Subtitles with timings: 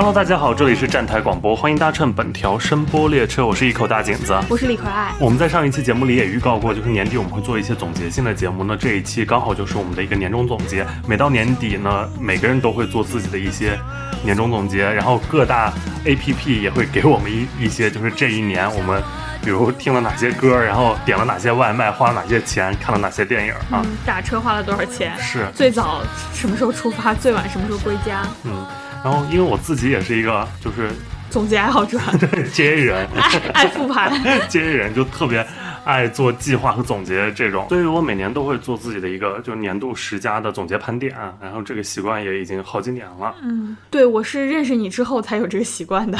[0.00, 5.12] Hello，大家好，这里是站台广播，欢迎搭乘本条声波列车，我是一口大井子，我是李可爱。
[5.20, 10.86] 我们在上一期节目里也预告过，就是年底我们会做一些总结性的节目，那这一期刚好就是我们的一个年终总结。
[11.06, 13.78] 每到年底呢，每个人都会做自己的一些
[14.24, 15.70] 年终总结，然后各大
[16.06, 19.02] APP 也会给我们一一些，就是这一年我们。
[19.42, 23.82] 比如听了哪些歌，然后点了哪些外卖，花了哪些钱，看了哪些电影啊？
[24.04, 25.14] 打车花了多少钱？
[25.18, 26.02] 是最早
[26.34, 28.20] 什么时候出发，最晚什么时候归家？
[28.44, 28.66] 嗯，
[29.04, 30.90] 然后因为我自己也是一个就是
[31.30, 34.12] 总结爱好者， 对接人爱爱复盘，
[34.48, 35.46] 接人就特别。
[35.82, 43.34] 爱做计划和总结这种，所以我每年都会做自己的一个就是年度十佳的总结盘点，然后这个习惯也已经好几年了。
[43.42, 46.18] 嗯，对我是认识你之后才有这个习惯的，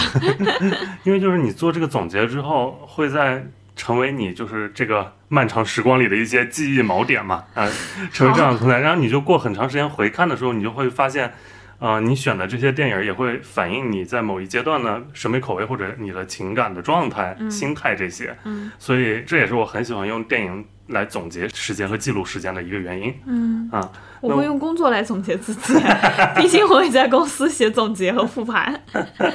[1.05, 3.45] 因为就是你做这个总结之后，会在
[3.77, 7.69] 成为你就是这个漫长时光里的一些记忆锚点嘛，啊，
[8.11, 11.31] 成为这样的存在，然后你就过很长时间回看的时候，你就会发现。
[11.81, 20.65] 呃，你选的这些电影也会反映你在某一阶段的审美口味或者你的情感的状态、心态这些，嗯，所以这也是我很喜欢用电影。
[20.91, 23.15] 来总结时间和记录时间的一个原因。
[23.27, 25.75] 嗯啊，我会用工作来总结自己，
[26.37, 28.81] 毕竟我也在公司写总结和复盘。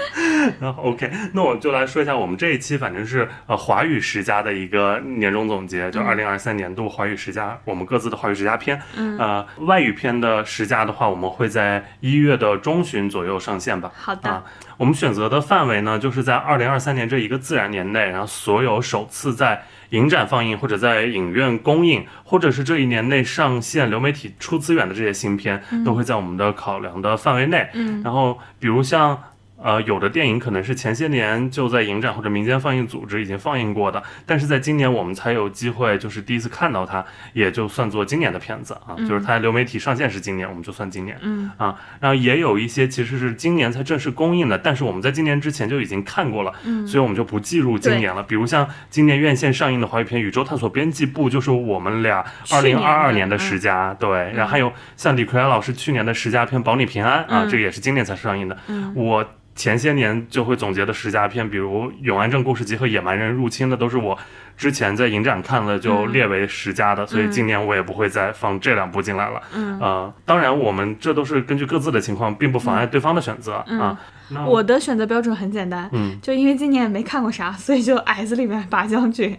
[0.77, 8.81] OK，那我就来说一下我们这一期，反正是呃华语十佳的一个年终总结，就二零二三年度华语十佳，我们各自的华语十佳片。
[8.95, 13.91] 嗯，呃，外语片的十佳的话，我们会在一月的中旬左右上线吧。
[13.95, 14.43] 好的。
[14.77, 19.63] 我们选择的范围呢，就是在二零二三年这一个自然年内，然后所有首次在
[19.95, 27.67] 影展放映或者在影院公映，或者是这一年内上线流媒体出资源的这些新片，都会在我们的考量的范围内。
[27.73, 29.17] 嗯，然后比如像。
[29.65, 37.03] 呃，有的电影可能是前些年就在影展或者民间放映组织已经放映过的，但是在今年我们才有机会，就是第一次看到它，
[37.33, 38.93] 也就算作今年的片子啊。
[38.99, 41.17] 就是它流媒体上线是今年，我们就算今年。
[41.23, 48.21] 嗯啊，然后也有一些其实是今年才正式公映的，但是我们在今年之前就已经看过了，嗯，所以我们就不计入今年了。
[48.21, 54.31] 比如像今年院线上映的华语片《宇宙探索编辑部》，就是我们俩二零二二年的十佳，对。
[54.33, 58.55] 然后还有像李逵老师去年的十佳片《保你平安》啊，这个也是今年才上映的。
[58.67, 59.27] 嗯，我。
[59.55, 64.17] 前些年就会总结的十佳片，比如《永安镇故事集》和《野蛮人入侵》的，都是我
[64.57, 69.41] 之前在影展看了就列为十佳的，所以今年我也不会再放这两部进来了。
[69.53, 73.97] 嗯，呃，当然我们这都是根据各自的情况，并不妨碍对方的选择啊。
[74.45, 79.37] 我的选择标准很简单，嗯，就因为今年也没看过啥，所以就矮子里面拔将军，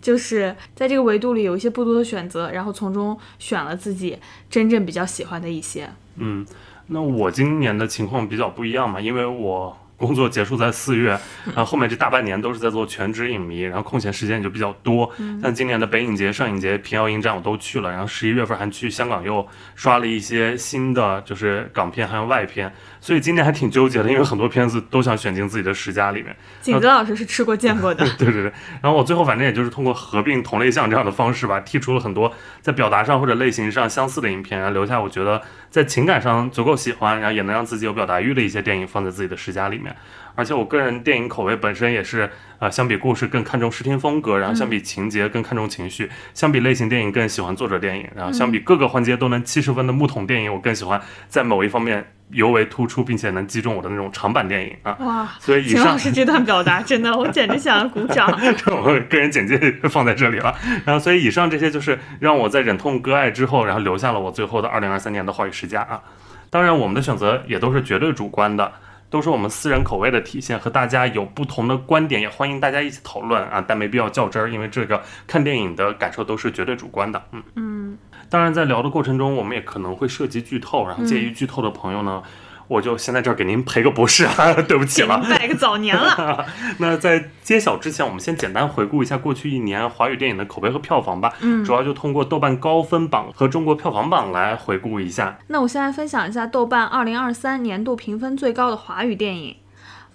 [0.00, 4.16] 就是在这个维度里有一些不多的选择，然后从中选了自己
[4.48, 5.90] 真正比较喜欢的一些。
[6.18, 6.46] 嗯。
[6.88, 15.10] 那我今年的情况比较不一样嘛，因为我工作结束在四月，然后后面这大半年都是在做全职影迷，然后空闲时间也就比较多。
[15.40, 22.70] 像今年的北影节、上影节、平遥影展我都去了，然后十一月份还去香港又刷了一些新的就是港片还有外片，
[23.06, 26.34] 所以今年还挺纠结的，因为很多片子都想选进自己的十佳里面。
[26.60, 28.52] 景泽老师是吃过见过的， 对对对。
[28.82, 35.40] 然后我最后反正也就是通过合并同类项这样的方式吧，剔除了很多在表达上或者类型上相似的影片，然后留下我觉得。
[35.68, 39.94] 在情感上足够喜欢，然后也能让自己有表达欲的一些电影放在自己的十佳里面。
[40.36, 42.30] 而且我个人电影口味本身也是，
[42.60, 54.96] 呃，相比故事更看重视听风格，然后相比情节更看重情绪，相比类型电影更喜欢作者电影，然后相比各个环节都能七十分的木桶电影，我更喜欢在某一方面尤为突出并且能击中我的那种长板电影啊。
[55.00, 58.30] 哇，所以以上是这段表达真的，我简直想要鼓掌。
[58.56, 60.54] 这我个人简介放在这里了。
[60.84, 66.02] 然后所以以上这些就是让我在忍痛割爱之后，然后留下了我最后的二零二三年的话语十佳啊。
[66.48, 68.72] 当然，我们的选择也都是绝对主观的，
[69.08, 77.22] 都是我们私人口味的体现，和大家有不同的观点，也欢迎大家一起讨论啊，但没必要较真儿，因为这个看电影的感受都是绝对主观的。
[77.32, 82.22] 嗯嗯，当然，在聊的过程中，我们也可能会涉及剧透，然后介于剧透的朋友呢。
[82.68, 86.46] 我就先在这儿给您赔个不是啊， 对不起了，拜个早年了。
[86.78, 91.32] 那在揭晓之前，我们先简单回顾一下过去一年华语电影的口碑和票房吧。
[91.40, 95.38] 嗯，主要就通过豆瓣高分榜和中国票房榜来回顾一下。
[95.46, 99.56] 那我先来分享一下豆瓣二零二三年度评分最高的华语电影。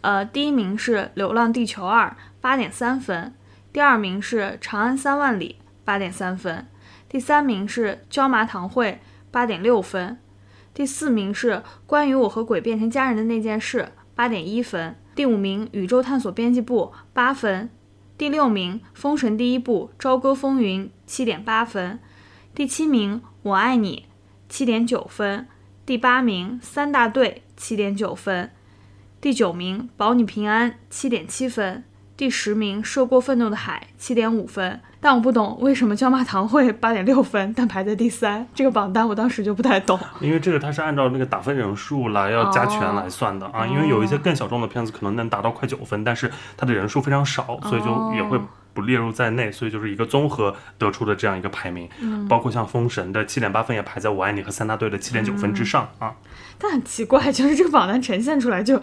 [0.02, 2.08] 呃，第一名是《流浪地球二》，
[2.42, 3.32] 八点三分；
[3.72, 6.66] 第二名是《长安三万里》，八点三分；
[7.08, 8.92] 第三名是《椒麻堂会》，
[9.32, 10.18] 八点六分。
[10.74, 14.96] 第四名是关于我和鬼变成家人的那件事，八点一分。
[15.14, 17.70] 第五名宇宙探索编辑部，八分。
[18.18, 22.00] 第六名封神第一部朝歌风云，七点八分。
[22.56, 24.06] 第七名我爱你，
[24.48, 25.48] 七点九分。
[25.86, 28.52] 第八名三大队，七点九分。
[29.20, 31.84] 第九名保你平安，七点七分。
[32.22, 38.48] 第十名《涉过愤怒的海》七点五分，但我不懂为什么焦马堂会八点六分，但排在第三。
[38.54, 40.00] 这个榜单我当时就不太懂。
[40.20, 48.40] 因为这个它是按照那个打分人数来要加权来算的啊，因为有一些更小众的片子可能能达到快九分，但是它的人数非常少，所以就也会
[48.76, 51.90] 不列入在内，所以就是一个综合得出的这样一个排名。
[52.02, 56.14] 嗯，包括像《封神》的七点八分也排在《我爱你》和《三大队》的七点九分之上啊。
[56.60, 58.80] 但很奇怪，就是这个榜单呈现出来就。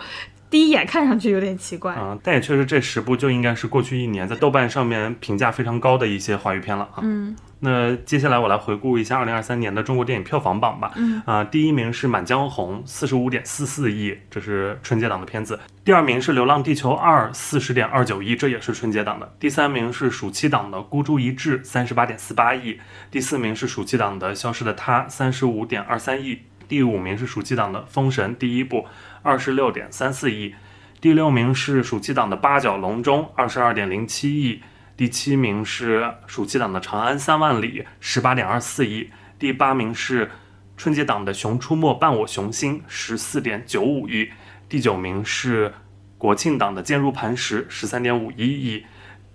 [0.50, 7.00] 第一眼看上去有点奇怪啊，但也确实这十部就应该是过去一年在豆瓣上面评价非常高的一些华语片了啊。
[7.02, 10.92] 嗯，那接下来我来回顾一下二零二三年的中国电影票房榜吧。
[10.96, 15.60] 嗯啊，第一名是《满江红》，四十五点四四亿，这是春节档的片子。
[15.84, 19.30] 第二名是《流浪地球二》，四十点二九亿，这也是春节档的。
[19.38, 22.78] 第三名是暑期档的《孤注一掷》，三十八点四八亿。
[23.10, 26.38] 第四名是暑期档的《消失的她》，三十五点二三亿。
[26.68, 28.86] 第五名是暑期档的《封神》第一部。
[29.22, 30.54] 二十六点三四亿，
[31.00, 34.62] 第六名是暑期档的《八角笼中》，二十二点零七亿，
[34.96, 40.30] 第七名是暑期档的《长安三万里》，十八点二四亿，第八名是
[40.76, 44.30] 春节档的《熊出没伴我雄心》，十四点九五亿，
[44.68, 45.72] 第九名是
[46.16, 48.84] 国庆档的《坚如磐石》，十三点五一亿。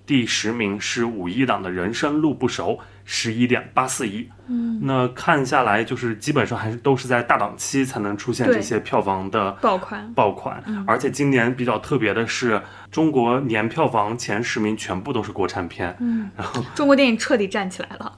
[0.06, 4.30] 第十名是五一档的人生路不熟，十一点八四亿。
[4.48, 10.14] 嗯，那看下来就是基本上还是都是在大档期才能出现这些票房的爆款。
[10.14, 12.62] 爆款，而且今年比较特别的是，
[12.92, 15.96] 中国年票房前十名全部都是国产片。
[16.00, 18.12] 嗯，然后中国电影彻底站起来了。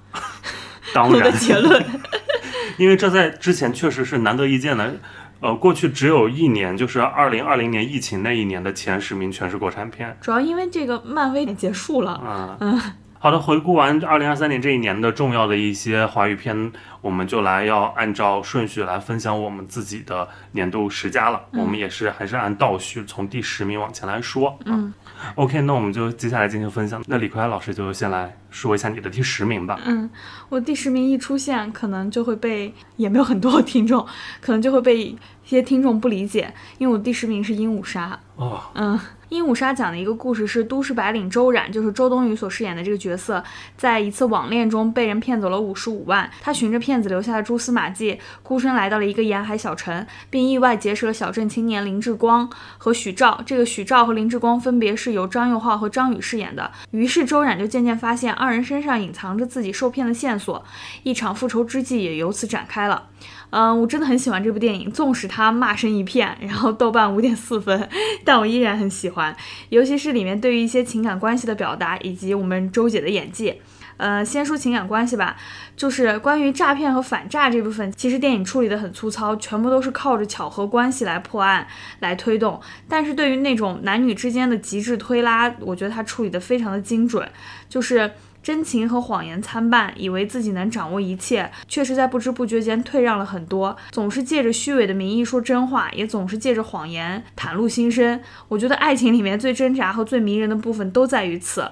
[0.94, 1.84] 当然，结论，
[2.78, 4.96] 因为这在之前确实是难得一见的。
[5.42, 10.18] 呃，过去只有一年，就是二零二零年疫情那一年的前十名全是国产片。
[10.22, 12.14] 主要因为这个漫威也结束了。
[12.14, 12.82] 啊，嗯，
[13.26, 21.42] 好的，回顾完二零二三年这一年的重要的一些华语片，我们就来要按照顺序来分享我们自己的年度十佳了。
[21.54, 24.56] 我们也是还是按倒序从第十名往前来说。
[24.66, 24.94] 嗯
[25.34, 27.04] ，OK，那我们就接下来进行分享。
[27.08, 29.80] 那李逵老师就先来说一下你的第十名吧。
[29.86, 30.08] 嗯，
[30.50, 34.06] 我第十名一出现，可能就会被也没有很多听众，
[34.40, 38.20] 可能就会被一些听众不理解，因为我第十名是《鹦鹉杀》。
[38.44, 38.96] 哦，嗯，
[39.36, 43.44] 《鹦鹉杀》讲的一个故事是都市白领周冉，就是周冬雨所饰演的这个角色，
[43.76, 46.32] 在一次网恋中被人骗走了五十五万。
[46.42, 53.42] 他循着骗子留下的蛛丝马迹，孤身来到了一个沿海小城，并意外结识了小镇青年林志光和许照。
[53.46, 56.72] 这个许照和林志光分别是由张佑浩和张宇饰演的。
[56.92, 60.64] 于是周冉就渐渐发现二人身上隐藏着自己受骗的线索，
[61.04, 63.10] 一场复仇之计也由此展开了。
[63.52, 67.90] 嗯，我真的很喜欢这部电影，纵使它骂声一片，然后豆瓣五点四分，
[68.26, 69.36] 但我依然很喜欢，
[69.70, 73.62] 尤其是里面对于一些情感关系的表达，以及我们周姐的演技。
[73.98, 75.38] 呃，先说情感关系吧，
[75.78, 81.66] 就是关于诈骗和反诈这部分，其实电影处理的很粗糙，全部都是靠着巧合关系来破案
[82.02, 82.60] 来推动。
[82.90, 87.26] 但是对于那种男女之间的极致推拉，我觉得它处理的非常的精准，
[87.70, 88.12] 就是。
[88.46, 93.76] 真情和谎言参半，以为自己能掌握一切，却是在不知不觉间退让了很多。
[93.90, 98.22] 总是借着虚伪的名义说真话，也总是借着谎言袒露心声。
[98.48, 101.72] 我觉得爱情里面最挣扎和最迷人的部分都在于此。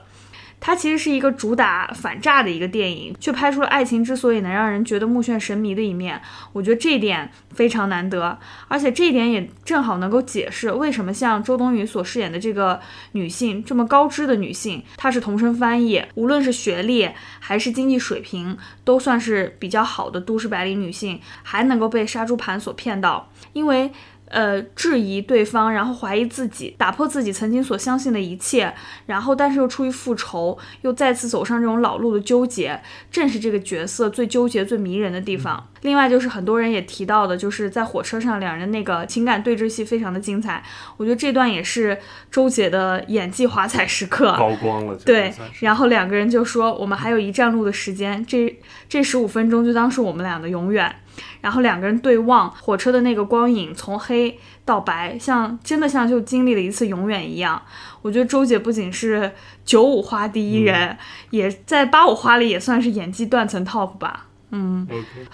[0.66, 6.22] 它其实是一个主打反诈的一个电影，却拍出了爱情之所以能让人觉得目眩神迷的一面。
[6.54, 8.40] 我觉得这一点非常难得，
[8.70, 12.80] 而且这一点也正好能够解释为什么像周冬雨所饰演的这个
[13.12, 17.10] 女性这么高知的女性，她是同声翻译，无论是学历
[17.42, 23.92] 还是经济水平，都算是比较好的都市白领女性，还能够被杀猪盘所骗到，因为。
[24.34, 28.74] 呃，质疑对方，然后怀疑自己，打破自己曾经所相信的一切，
[29.06, 35.70] 然后但是又出于复仇，又再次走上这种老路的纠结，正是这个角色最纠结、最迷人的地方。
[35.84, 40.64] 另外就是很多人也提到的，就是在火车上两人那个情感对峙戏非常的精彩，
[40.98, 41.98] 我觉得这段也是
[42.32, 44.96] 周姐的演技华彩时刻，高光了。
[45.06, 48.54] 对，然后两个人就说我们还有一站路的时间，这
[48.90, 50.94] 这十五分钟就当是我们俩的永远。
[51.42, 57.62] 然后两个人对望，火车的那个光影从黑到白，像真的像就经历了一次永远一样。
[58.02, 59.32] 我觉得周姐不仅是
[59.64, 60.98] 九五花第一人，
[61.30, 64.28] 也在八五花里也算是演技断层 top 吧。
[64.56, 64.88] 嗯，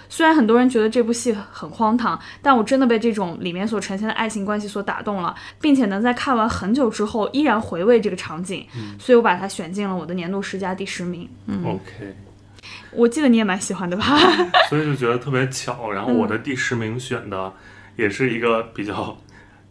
[0.08, 8.66] 虽然很多人觉得这部戏很荒唐，但我真的被这种里面所呈现的爱情关系所打动了，并且能在看完很久之后依然回味这个场景，
[8.98, 11.28] 所以我把它选进了我的年度十佳第十名。
[11.46, 12.16] 嗯，OK。
[12.92, 14.04] 我记得你也蛮喜欢的吧？
[14.68, 15.90] 所以就觉得特别巧。
[15.90, 17.52] 然后我的第十名选的
[17.96, 19.16] 也是一个比较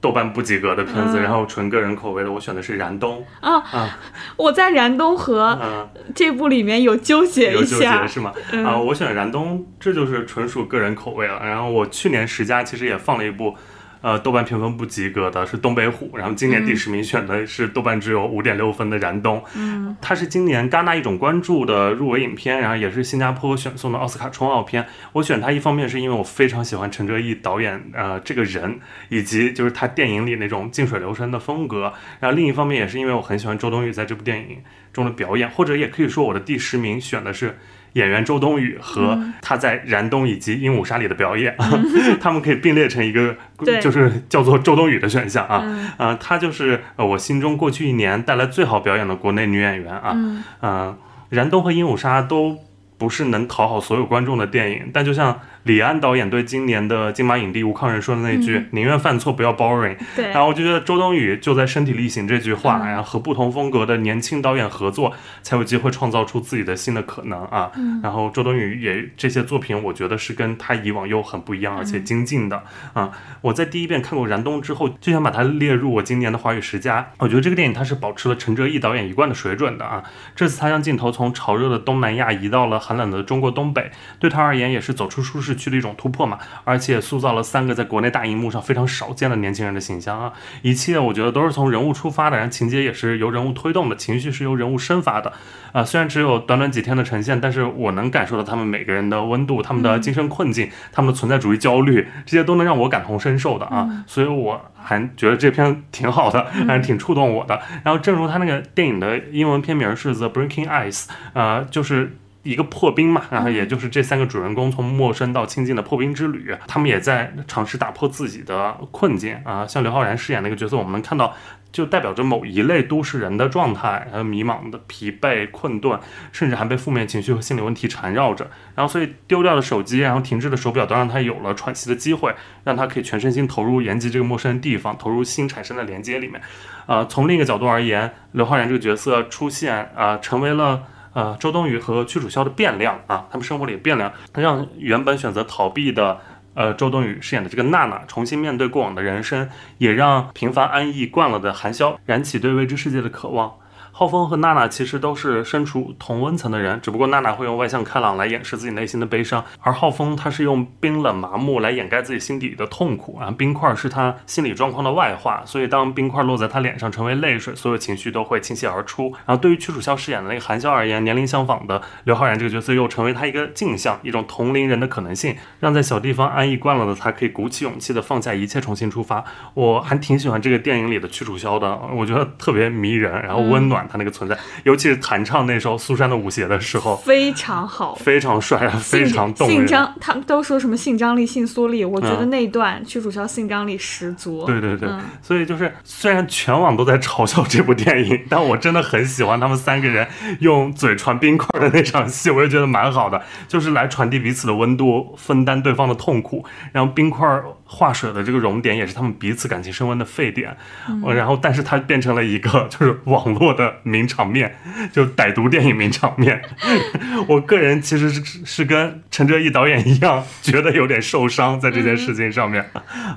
[0.02, 4.00] 豆瓣不及格的片子，然后纯个人口味的，我选的是《燃冬》啊啊！
[4.38, 8.34] 我在《燃冬》和这部里面有纠结一下，是吗？
[8.66, 11.40] 啊，我选《燃冬》，这就是纯属个人口味了。
[11.44, 13.56] 然后我去年十佳其实也放了一部
[14.02, 19.44] 呃，豆瓣评分不及格的是东北虎，然后今年第十名选的是豆瓣只有五点六分的燃冬。
[19.56, 24.86] 嗯，它是今年戛纳一种关注的入围影片，然后也是新加坡选送的奥斯卡冲奥片。
[25.12, 28.80] 我选它一方面是因为我非常喜欢陈哲艺导演呃这个人，
[29.10, 34.58] 以及就是他电影里那种静水流深的风格，然后另一方面也是因为我很喜欢周冬雨在这部电影
[34.94, 37.58] 中的表演，或者也可以说我的第十名选的是。
[37.94, 41.56] 演员周冬雨和他在《燃冬》以及《鹦鹉杀》里的表演，
[42.22, 43.36] 他们可以并列成一个，
[43.82, 45.62] 就是叫做周冬雨的选项啊。
[45.64, 45.90] 嗯。
[45.98, 50.12] 呃，她就是呃我心中过去一年带来最好表演的国内女演员啊。
[50.14, 50.44] 嗯。
[50.60, 50.98] 呃，
[51.30, 52.58] 燃冬和鹦鹉杀都
[52.98, 55.40] 不是能讨好所有观众的电影，但就像
[55.70, 67.72] 李安导演对今年的金马影帝吴康仁说的那句“宁愿犯错，不要 boring”，对然，后我就觉得周冬雨就在身体力行这句话，嗯然后和不同风格的年轻导演合作，才有机会创造出自己的新的可能啊。
[67.76, 73.12] 嗯然后周冬雨也这些作品，我觉得是跟她以往又很不一样，而嗯且精进的啊。
[73.42, 77.12] 我在第一遍看过《燃冬》之后，就想把它列入我今年的华语十佳。
[77.20, 80.04] 我觉得这个电影它是保持了陈哲艺导演一贯的水准的啊。
[80.36, 86.40] 这次他将镜头从潮热的东南亚移到了寒冷的中国东北，对他而言也是走出舒适区的一种突破嘛。
[86.64, 90.32] 而且塑造了三个在国内大荧幕上非常少见的年轻人的形象啊。
[90.62, 95.34] 一切我觉得都是从人物出发的，然后情节也是由人物推动的，情绪是由人物生发的。
[95.72, 104.04] 啊、虽然只有短短几天的呈现，但是我能感受到他们每个人的温度、他们的精神困境、他们的存在主义焦虑，这些都能让我感同身受的啊。
[104.08, 107.62] 所以我还觉得这篇挺好的，还是挺触动我的。
[107.84, 112.18] 然后正如他那个电影的英文片名是《The Breaking Ice》，呃，就是。
[112.50, 119.68] 一个破冰嘛，然后也就是这三个主人公从陌生到亲近的破冰之旅，他们也在尝试打破自己的困境啊。
[119.68, 121.36] 像刘昊然饰演那个角色，我们能看到，
[121.72, 126.00] 就代表着某一类都市人的状态，还有迷茫的、疲惫、困顿，
[126.32, 128.50] 甚至还被负面情绪和心理问题缠绕着。
[128.74, 136.42] 然后，所以丢掉的手机，然后停滞的手表，都让他有了喘息的机会，让他可以全身心投入延吉这个陌生的地方，投入新产生的连接里面。
[136.88, 140.84] 呃，从另一个角度而言，刘昊然这个角色出现啊、成为了。
[141.20, 146.18] 呃，周冬雨和屈楚萧的变量啊，他们生活里的变量，让原本选择逃避的
[146.54, 149.50] 呃周冬雨饰演的这个娜娜重新面对过往的人生，
[149.80, 153.54] 也让平凡安逸惯了的韩潇燃起对未知世界的渴望。
[154.00, 163.30] 浩峰和娜娜其实都是身处同温层的人，只不过娜娜会用外向开朗来掩饰自己内心的悲伤，而浩峰他是用冰冷麻木来掩盖自己心底的痛苦啊。
[163.30, 169.12] 冰块是他心理状况的外化，所以当冰块落在他脸上成为泪水，所有情绪都会倾泻而出。
[169.26, 179.26] 然后对于屈楚萧饰演的那个韩潇而言，年龄相仿的刘昊然这个角色又成为他一个镜像，一种同龄人的可能性，让在小地方安逸惯了的他可以鼓起勇气的放下一切重新出发。
[179.56, 187.96] 我还挺喜欢这个电影里的屈楚萧的，我觉得特别迷人，然后温暖他那个存在，尤其是弹唱那首《苏珊的舞鞋》的时候，非常好。
[187.96, 189.58] 非常帅，非常动人。
[189.58, 194.46] 性张，他们都说什么性张力、性缩力，我觉得嗯那一段屈楚萧性张力十足。
[194.46, 200.08] 对对对，嗯所以就是虽然全网都在嘲笑这部电影，但我真的很喜欢他们三个人
[200.40, 207.28] 用嘴传冰块的那场戏，我也觉得蛮好的，就是来传递彼此的温度，分担对方的痛苦，然后冰块
[207.72, 210.58] 化水的这个熔点也是他们彼此感情升温的沸点，
[210.90, 214.56] 嗯然后但是它变成了一个 就是网络的名场面，
[214.92, 216.42] 就歹毒电影名场面。
[217.30, 222.66] 我个人其实是是跟陈哲艺导演一样，觉得有点受伤在这件事情上面。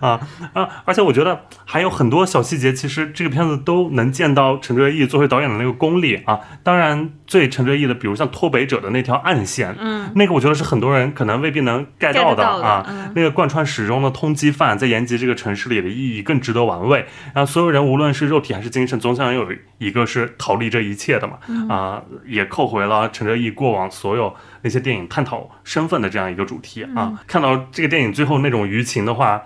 [0.01, 0.21] 啊
[0.53, 0.69] 啊！
[0.85, 6.41] 而且我觉得还有很多小细节，其实这个片子都能见到陈哲艺作为导演的那个功力啊。
[6.63, 12.85] 当然，最陈哲艺的，比如像脱北者的那条暗线，嗯，那个我觉得是很多人可能未必能 get 到的啊。
[12.87, 17.07] 嗯那个贯穿始终的通缉犯在延吉这个城市里的意义更值得玩味。
[17.33, 19.49] 然后所有人无论是肉体还是精神，总想有
[19.79, 21.39] 一个是逃离这一切的嘛。
[21.49, 27.19] 嗯啊、也扣回了陈哲艺过往所有那些电影探讨身份的这样一个主题嗯啊。
[27.27, 29.43] 看到这个电影最后那种舆情的话。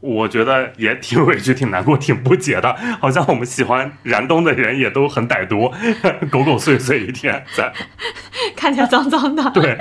[0.00, 5.72] 我觉得也挺委屈、挺难过、挺不解的， 好像我们喜欢燃冬的人也都很歹毒，
[6.30, 7.72] 狗狗碎碎一天在。
[8.56, 9.50] 看起来脏脏的。
[9.50, 9.76] 对，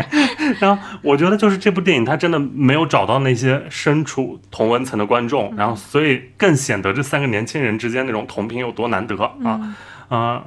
[0.59, 9.71] 然后我觉得就是这部电影它真的没有找到那些身处同温层的观众，然后所以更显得这三个年轻人之间那种同频有多难得啊啊。
[10.09, 10.43] 呃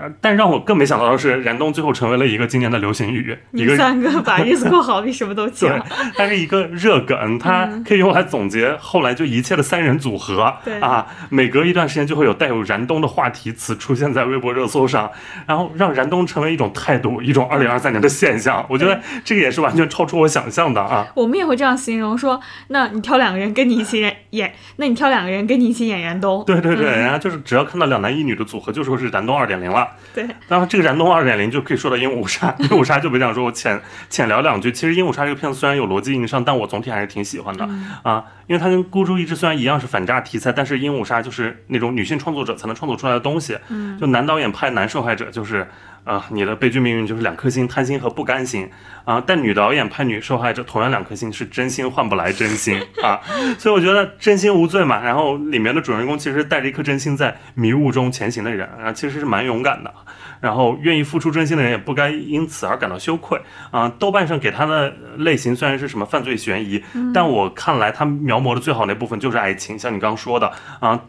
[0.00, 10.54] 呃但让我更没想到的是，燃冬最后成为了一个今年的流行语，一个你三个把日子过好，比什么都 对强。，它是一个热梗，它可以用来总结后来就一切的三人组合。
[10.64, 15.10] 对啊，每隔一段时间就会有带有燃冬的话题词出现在微博热搜上，
[15.46, 18.64] 然后让燃冬成为一种态度，一种二零二三年的现象。
[18.68, 21.06] 我觉得这个也是完全超出我想象的啊。
[21.14, 26.44] 我们也会这样形容说，那你挑两个人跟你一起演演，那你挑两个人跟你一起演燃冬。
[26.46, 29.92] 对对对，然后就是只要看到两男一女的组合，就说是燃冬二点零了啊。
[30.14, 34.72] 对，然后这个燃冬二点零就可以说到鹦鹉杀， 鹦鹉杀就别想说，我浅浅聊两句。
[34.72, 37.68] 其实鹦鹉杀这个片子虽然有逻辑硬伤，但我总体还是挺喜欢的、
[38.02, 43.58] 啊，因为它跟孤注一掷虽然一样是反诈题材，但是鹦鹉杀就是那种女性创作者才能创作出来的东西。
[43.68, 45.66] 嗯，就男导演拍男受害者就是。
[46.06, 48.70] 啊、你的悲剧命运就是两颗心，贪心和不甘心
[49.04, 49.20] 啊！
[49.26, 53.20] 但女导演拍女受害者，同样两颗心是真心换不来真心啊！
[53.58, 55.02] 所以我觉得真心无罪嘛。
[55.02, 59.92] 然后里面的主人公其实带着一颗真心在迷雾中前行的人，啊，其实是蛮勇敢的。
[60.40, 63.40] 然后愿意付出真心的人也不该因此而感到羞愧
[63.72, 63.92] 啊。
[63.98, 66.80] 豆瓣上给他的类型虽然是什么犯罪悬疑，
[67.12, 71.00] 但我看来他描摹的最好那部分就是爱情，像你刚刚说的啊。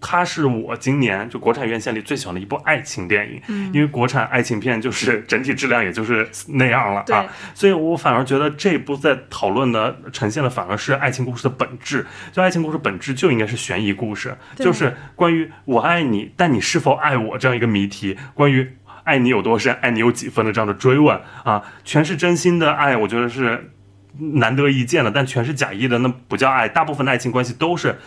[0.00, 23.70] 它是我今年就国产院线里最喜欢的一部爱情电影，嗯因为国产爱情片就是整体质量也就是那样了啊，所以我反而觉得这部在讨论的呈现的反而是爱情故事的本质，就爱情故事本质就应该是悬疑故事，就是关于我爱你，但你是否爱我这样一个谜题，关于爱你有多深，爱你有几分的这样的追问啊，全是真心的爱，我觉得是
[24.18, 27.98] 难得一见的，但全是假意的那不叫爱，大部分的爱情关系都是。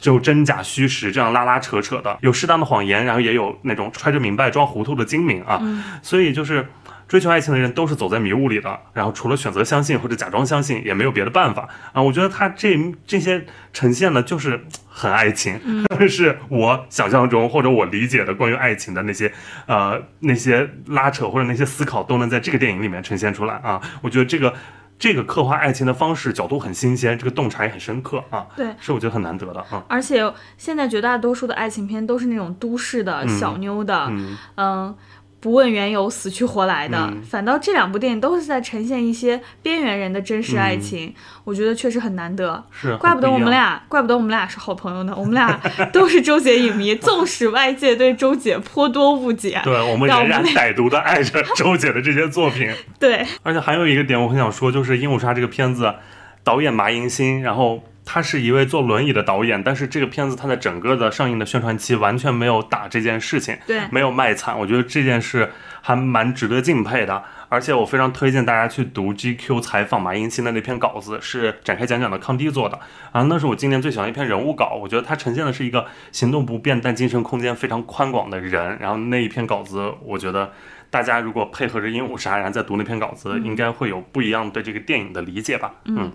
[0.00, 5.60] 就真假虚实这样拉拉扯扯的，有适当的谎言，然后也有那种揣着明白装糊涂的精明啊。
[6.02, 6.66] 所以就是
[7.06, 12.00] 追求爱情的人都是走在迷雾里的，然后除了选择相信或者假装相信，也没有别的办法啊。
[12.00, 12.76] 我觉得他这
[13.06, 15.60] 这些呈现的就是很爱情，
[16.08, 19.30] 是我想象中或者我理解的关于爱情的那些
[19.66, 23.80] 呃那些拉扯或者那些思考，都能在这个电影里面呈现出来啊。
[24.00, 24.54] 我觉得这个。
[25.00, 28.76] 这个刻画爱情的方式角度很新鲜，这个洞察也很深刻啊，对。
[28.78, 29.82] 是我觉得很难得的啊。
[29.88, 34.94] 而且现在绝大多数的爱情片都是那种都市的、小妞的，嗯，嗯，
[35.40, 36.98] 不问缘由、死去活来的。
[37.10, 42.62] 嗯反倒这两部电影都是在呈现一些边缘人的真实爱情，我觉得确实很难得。
[42.70, 45.14] 是，怪不得我们俩，怪不得我们俩是好朋友呢。
[45.16, 45.58] 我们俩
[45.92, 52.68] 都是周姐影迷， 纵使外界对周姐颇多误解，对我们让我们仍然歹毒的爱着周姐的这些作品。
[52.98, 55.94] 对而且还有一个点我很想说，就是《鹦鹉杀》这个片子，
[56.42, 65.48] 导演麻迎新，然后他是一位坐轮椅的导演，但是这个片子他在整个的上映的宣传期完全没有打这件事情，对没有卖惨，我觉得这件事
[65.80, 67.22] 还蛮值得敬佩的。
[67.48, 72.80] 而且我非常推荐大家去读 GQ 采访马英新的那篇稿子，是展开讲讲的康帝做的
[73.12, 74.76] 啊，那是我今年最喜欢的一篇人物稿。
[74.82, 78.76] 我觉得它呈现的是一个行动不便但精神空间非常宽广的人。
[78.80, 80.50] 然后那一篇稿子，我觉得
[80.90, 85.74] 大家如果配合着《鹦鹉杀》，然后再读那篇稿子，应该会有不一样对这个电影的理解吧。
[85.84, 86.10] 嗯。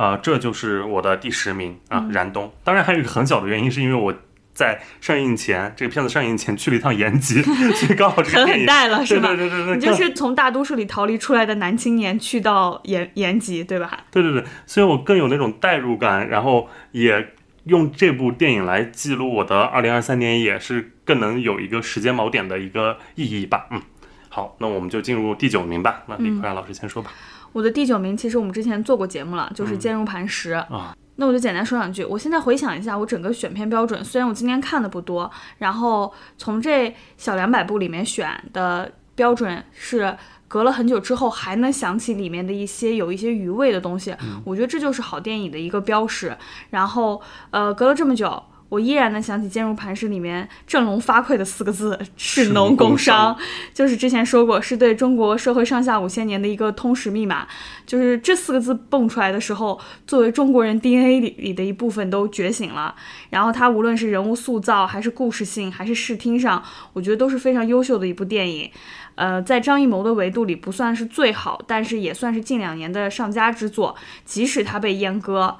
[0.00, 2.50] 啊、这就是我的第十名啊，燃冬。
[2.64, 4.14] 当然还有一个很小的原因，是因为我
[4.54, 9.28] 在上映前，这个片子上映前去了一趟延吉， 所以刚好这个狠狠带了是吧？
[9.28, 14.04] 对对对对对，你就是从大都市里逃离出来的男青年，去到延延吉，对吧？
[14.10, 17.34] 对对对，所以我更有那种代入感，然后也
[17.64, 23.66] 用这部电影来记录我的二零二三年，也是更能有一个时间锚点的一个意义吧。
[23.70, 23.82] 嗯，
[24.30, 26.02] 好，那我们就进入第九名吧。
[26.06, 27.10] 那李克然老师先说吧。
[27.52, 30.94] 我的第九名，其实我们之前做过节目了，就是《坚如磐石》啊。
[31.16, 32.04] 那我就简单说两句。
[32.04, 40.16] 我现在回想一下，我整个选片标准，虽然我今天看的不多，然后从这小两百部里面选的标准是
[40.48, 46.36] 隔了很久之后还能想起里面的一些有一些余味的东西，我觉得这就是好电影的一个标识。
[46.70, 48.42] 然后，呃，隔了这么久。
[48.70, 53.36] 我依然能想起《坚如磐石》里面振聋发聩的四个字“士农工商”，
[53.74, 57.48] 就是之前说过，是对中国社会上下五千年的一个通识密码。
[57.84, 62.94] 就是这四个字蹦出来的时候，作为中国人 DNA 里里的一部分都觉醒了。
[63.30, 68.70] 然后它无论是人物塑造，还是故事性，还是视听上，我觉得都是非常优秀的一部电影。
[69.16, 73.96] 呃，在张艺谋的维度里不算是最好，但是也算是近两年的上佳之作。
[74.24, 75.56] 即使它被阉割。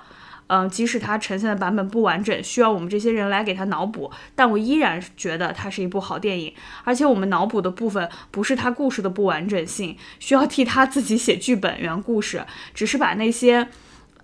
[0.53, 6.53] 嗯，即使它呈现的版本不完整，需要我们这些人来给它脑补，但我依然觉得它是一部好电影。
[6.83, 13.69] 而且我们脑补的部分不是它故事的不完整性，需要替他自己写剧本原故事，只是把那些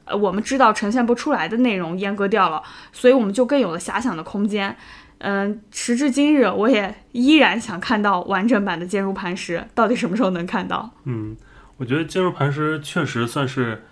[0.04, 2.60] 呃我们知道呈现不出来的内容阉割掉了，
[2.92, 4.76] 所以我们就更有了遐想的空间。
[5.18, 10.90] 嗯，时至今日，我也依然想看到完整版的《坚如磐石》，到底什么时候能看到？
[11.04, 11.36] 嗯，
[11.76, 13.84] 我觉得《坚如磐石》确实算是。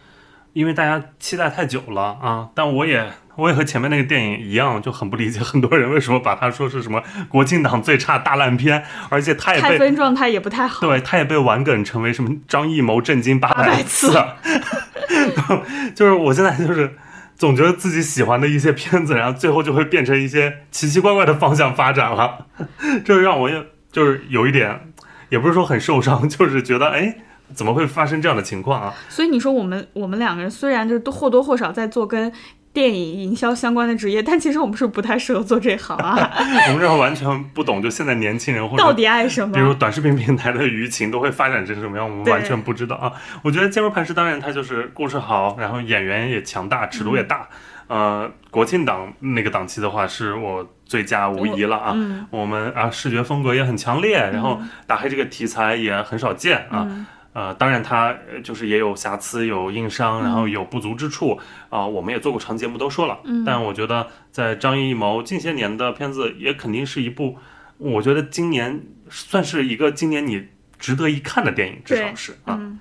[0.55, 10.81] 因为大家期待太久了啊，但我也我也和前面那个电影一样，就很不理解很多人为什么把它说是什么国庆档最差大烂片，而且它也被太分状态也不太好。
[10.87, 14.12] 对，它也被玩梗成为什么张艺谋震惊八百次，
[15.95, 16.97] 就是我现在就是
[17.37, 22.47] 总觉得自己喜欢的一些片子，然后最后就会变成一些奇奇怪怪的方向发展了，
[23.05, 24.93] 这让我也就是有一点，
[25.31, 27.17] 也不是说很受伤， 就是觉得哎。
[27.55, 28.95] 怎么会发生这样的情况啊？
[29.09, 32.33] 所以你说我们我们两个人虽然就是都或多或少在做跟
[32.73, 36.19] 电影营销相关的职业，但其实我们是不太适合做这行啊。
[36.69, 39.55] 我们这行完全不懂，就现在年轻人或者到底爱什么？
[39.55, 43.12] 比如短视频平台的舆情都会发展成什么样，我们完全不知道啊。
[43.43, 47.49] 我觉得《坚如磐石》当然它就是故事好，然后演员也强大，尺度也大。
[47.87, 51.93] 呃，国庆档那个档期的话，是我最佳无疑了啊。
[51.95, 56.88] 嗯我们啊，视觉风格也很强烈，然后打黑这个题材也很少见啊。
[56.90, 63.44] 嗯呃，当然它呃就是也有瑕疵、有硬伤，然后有不足之处啊、我们也做过长节目都说了，嗯。
[63.44, 67.37] 但我觉得在张艺谋近些年的片子，也肯定是一部，
[67.77, 72.57] 我觉得今年算是一个今年你值得一看的电影，至少是啊。
[72.59, 72.79] 嗯，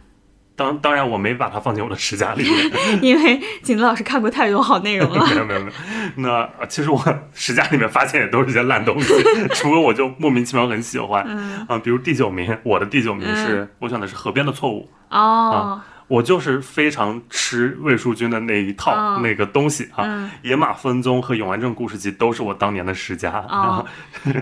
[0.56, 5.26] 当当然我没把它放进我的十佳里面， 因为景子老师看过太多好内容了。
[5.30, 5.72] 没有没有没有。
[6.18, 9.14] 那呃其实我十佳里面发现也都是些烂东西，
[9.56, 11.26] 除了我就莫名其妙很喜欢。
[11.28, 14.88] 嗯啊，比如第九名，我的第九名是、我选的是《河边的错误》，
[15.18, 15.82] 哦，
[16.14, 20.04] 我就是非常吃魏淑君的那一套、哦那个东西啊。
[20.06, 23.32] 嗯野马分鬃》和《永安镇故事集》都是我当年的十佳。
[23.50, 23.84] 哦，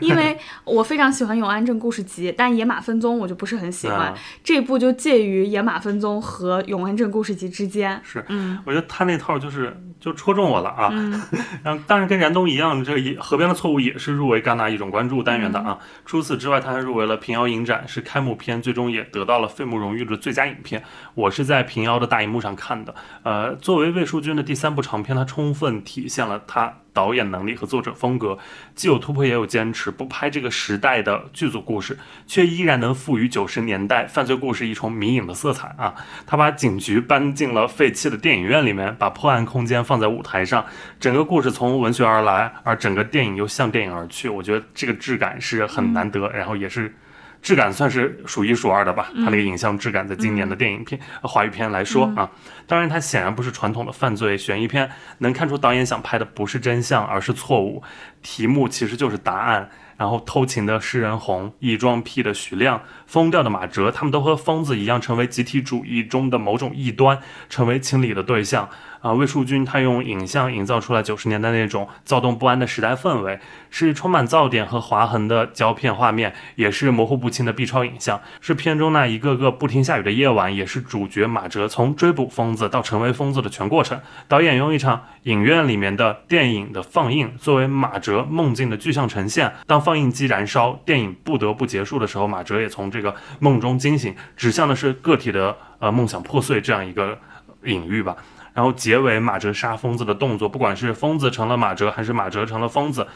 [0.01, 4.13] 因为我非常喜欢《永安镇故事集》，但《野马分鬃》我就不是很喜欢啊。
[4.43, 8.01] 这部就介于《野马分鬃》和《永安镇故事集》之间。
[8.03, 10.89] 是，嗯我觉得他那套就是就戳中我了啊。
[10.91, 11.21] 嗯
[11.63, 15.77] 然后当然跟燃冬一样，这也河边的错误也是入围戛纳一种关注单元的啊。
[15.79, 20.83] 嗯除此之外，他还入围了平遥影展，是开幕片，最终也得到了费穆荣誉的最佳影片。
[21.13, 22.95] 我是在在平遥的大荧幕上看的。
[23.21, 28.37] 呃，作为魏淑君的第三部长片，它充分体现了他导演能力和作者风格，
[28.73, 35.93] 既有突破也有坚持，不拍这个时代的剧组故事，却依然能赋予九十年代犯罪故事一重迷影的色彩啊！
[36.25, 40.65] 他把警局搬进了废弃的电影院里面，把破案空间放在舞台上，
[40.99, 44.27] 整个故事从文学而来，而整个电影又向电影而去。
[44.27, 46.93] 我觉得这个质感是很难得，然后也是。
[47.41, 52.29] 质感算是数一数二的吧，它那个影像质感在今年的电影片、呃华语片来说啊，
[52.67, 57.81] 当然它显然不是传统的犯罪悬疑片，能看出导演想拍的不是真相，而是错误，
[58.21, 59.69] 题目其实就是答案。
[60.01, 68.67] 然后偷情的诗人红、异装癖的徐亮、疯掉的马哲，他们都和疯子一样，成为集体主义中的某种异端，成为清理的对象。
[69.01, 73.39] 啊，魏树军他用影像营造出来九十年代那种躁动不安的时代氛围，
[73.71, 83.99] 是充满噪点和划痕的胶片画面，也是模糊不清的 B 超影像，是片中那一个个不停下雨的夜晚，也是主角马哲从追捕疯子到成为疯子的全过程。
[84.27, 89.53] 导演用一场影院里面的电影的放映作为马哲梦境的具象呈现。
[89.67, 97.17] 当放映机燃烧，电影不得不结束的时候，马哲也从这个梦中惊醒，指向的是个体的呃梦想破碎这样一个
[97.65, 98.17] 隐喻吧。
[98.53, 103.07] 然后结尾马哲杀疯子的动作，不管是疯子成了马哲，还是马哲成了疯子，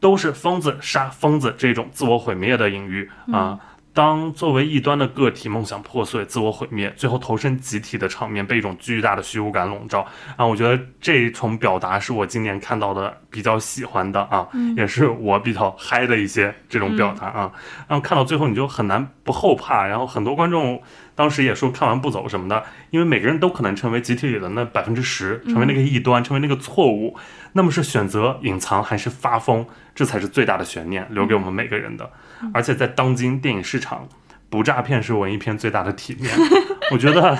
[0.00, 3.58] 都是疯子杀疯子这种自我毁灭的隐喻啊。
[3.94, 10.04] 当作为异端的个体梦想破碎、自我毁灭，最后投身集体的场面被一种巨大的虚无感笼罩
[10.36, 10.44] 啊！
[10.44, 17.52] 我觉得这一重表达是我今年看到的比较喜欢的啊，也是我比较嗨的一些这种表达啊。
[17.86, 20.82] 然后看到最后你就很难不后怕，然后很多观众
[21.14, 27.16] 当时也说看完不走什么的，因为每个人都可能成为集体里的那百分之十，成为那个异端，成为那个错误。
[27.52, 32.10] 那么是选择隐藏还是发疯，这才是最大的悬念，留给我们每个人的。
[32.52, 34.08] 而且在当今电影市场，
[34.50, 36.30] 不诈骗是文艺片最大的体面。
[36.92, 37.36] 我觉得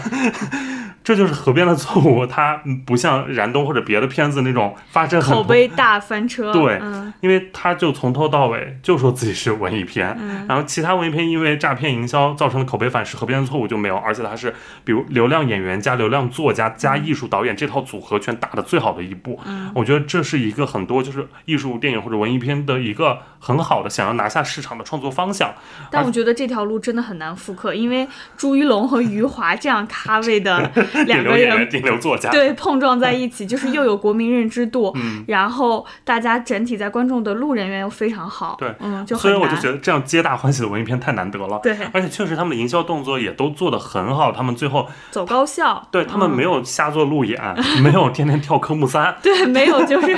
[1.04, 6.50] 这就是河边的错误，它不像燃冬或者别的片子那种发生很口碑大翻车。
[6.52, 7.12] 对嗯。
[7.20, 10.46] 因为他就从头到尾就说自己是文艺片，嗯。
[10.48, 19.70] 然后其他文艺片因为诈骗营销造成的口碑反噬，河边的错误就没有，而且它是比如流量演员加流量作家加艺术导演这套组合拳打的最好的一部，嗯。
[19.74, 25.52] 我觉得这是一个很多就是艺术电影或者文艺片的一个很好的想要拿下市场的创作方向，
[25.90, 31.68] 但我觉得这条路真的很难复刻，因为朱一龙和余华这样咖位的顶 两个流演员、人。
[31.68, 39.34] 顶流作家，对，碰撞在一起， 就是又有国民认知度，嗯 然后大家整体在观众的路人缘又非常好，对嗯，就所以。
[39.34, 41.58] 我就觉得这样皆大欢喜的文艺片太难得了。
[41.62, 47.38] 对，而且确实他们的营销动作也都做得很好，他们最后走高效，对他们没有、瞎做路演，
[47.82, 50.16] 没有天天跳科目三，对，没有就是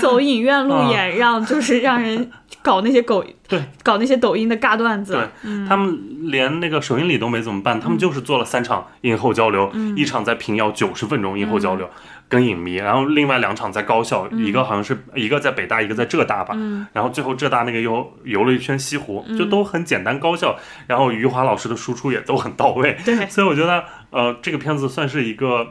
[0.00, 2.30] 走影院路啊演，让就是让人
[2.66, 11.88] 搞那些狗，对，搞那些抖音的尬段子，对他们连那个首映礼都没怎么办，他们就是做了三场影后交流，一场在平遥九十分钟影后交流。
[12.28, 16.56] 跟影迷，然后另外两场在高校，一个好像是一个在北大，一个在浙大吧，
[16.92, 20.56] 然后最后浙大那个又游了一圈西湖，就都很简单高效，
[20.88, 23.28] 然后余华老师的输出也都很到位，对。
[23.28, 25.68] 所以我觉得呃这个片子算是一个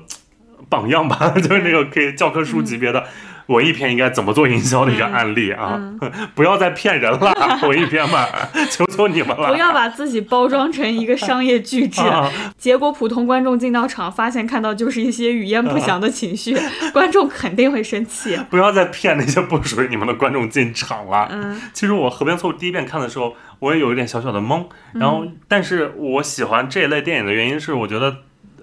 [0.70, 3.06] 榜样吧， 就是那个可以教科书级别的。
[3.48, 5.80] 文艺片应该怎么做营销的一个案例啊！
[6.34, 7.34] 不要再骗人了，
[7.68, 8.28] 文艺片们，
[8.70, 9.52] 求求你们了！
[9.52, 12.02] 不要把自己包装成一个商业巨制，
[12.58, 16.58] 结果普通观众进到场，发现看到就是一些语焉不详的情绪，
[16.92, 18.38] 观众肯定会生气。
[18.50, 21.28] 不要再骗那些不属于你们的观众进场了。
[21.32, 24.66] 嗯，其实我《河边错误》第一遍看的时候，我也有一点小小的懵。
[24.94, 28.18] 然后，但是我喜欢这一类电影的原因是，我觉得。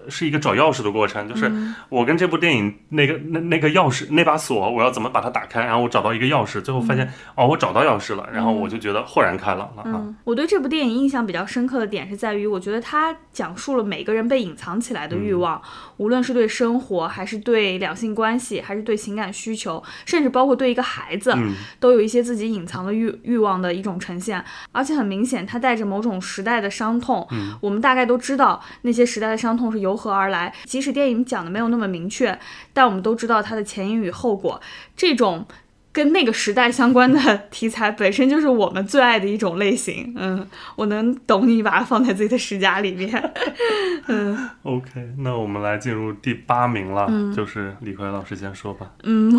[0.09, 1.51] 是一个找钥匙的过程，就是
[1.88, 5.65] 我跟这部电影那个那那个钥匙那把锁，我要怎么把它打开？
[5.65, 9.83] 然后我找到一个钥匙，最后发现哦，我找到钥匙了，然后我就觉得豁然开朗了。
[9.85, 15.61] 嗯，我对这部电影印象比较深刻的点是在于，我觉得它讲述了每个人被隐藏起来的欲望，
[15.97, 21.35] 无论是对生活，还是对两性关系，还是对情感需求，甚至包括对一个孩子，
[21.79, 24.43] 都有一些自己隐藏的欲欲望的一种呈现。
[24.73, 27.27] 而且很明显，它带着某种时代的伤痛。
[27.31, 30.52] 嗯，我们大概都知道那些时代的伤痛是由由何而来？
[30.64, 32.37] 即使电影讲的没有那么明确，
[32.72, 34.61] 但我们都知道它的前因与后果。
[34.96, 35.46] 这种
[35.92, 40.14] 跟那个时代相关的 题材，本身就是我们最爱的一种类型。
[40.16, 43.33] 嗯，我能懂你，把它放在自己的十佳里面。
[44.09, 48.90] 嗯，OK，那我们来进入第八名了，就是李逵老师先说吧。
[49.02, 49.38] 嗯。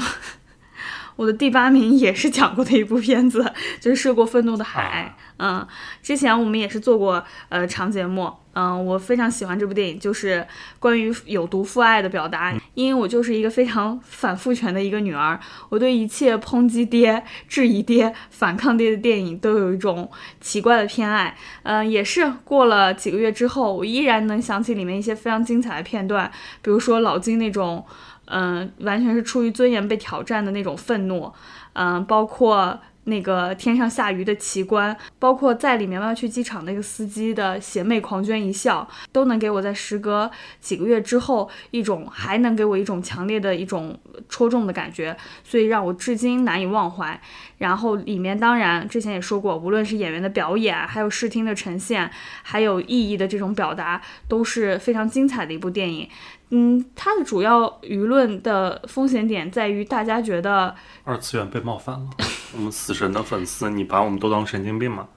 [1.15, 3.43] 我的第八名也是讲过的一部片子，
[3.80, 5.15] 就是《涉过愤怒的海》。
[5.38, 5.65] 嗯，
[6.02, 8.32] 之前我们也是做过呃长节目。
[8.56, 10.45] 嗯，我非常喜欢这部电影，就是
[10.78, 12.54] 关于有毒父爱的表达。
[12.76, 20.08] 因为我就是一个非常反父权的一个女儿，我对一切抨击爹、质疑爹、反抗爹的电影都有一种
[20.39, 21.36] 奇怪的偏爱。
[21.63, 27.84] 嗯，也是过了几个月之后，我依然能想起里面一些非常精彩的片段，比如说老金那种。
[28.25, 31.31] 嗯，完全是出于尊严被挑战的那种愤怒，
[31.73, 40.31] 嗯，包括那个天上下雨的奇观，包括在里面要去机场那个司机的邪魅狂狷一笑，都能给我在时隔
[40.62, 47.19] 几个月之后一种还能给我一种强烈的一种戳中的感觉，所以让我至今难以忘怀。
[47.57, 52.09] 然后里面当然之前也说过，无论是演员的表演，还有视听的呈现，
[52.41, 56.07] 还有意义的这种表达，都是非常精彩的一部电影。
[56.55, 62.07] 嗯，它的主要舆论的风险点在于，大家觉得二次元被冒犯了。
[62.55, 65.07] 我们死神的粉丝，你把我们都当神经病吗？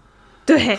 [0.46, 0.78] 对。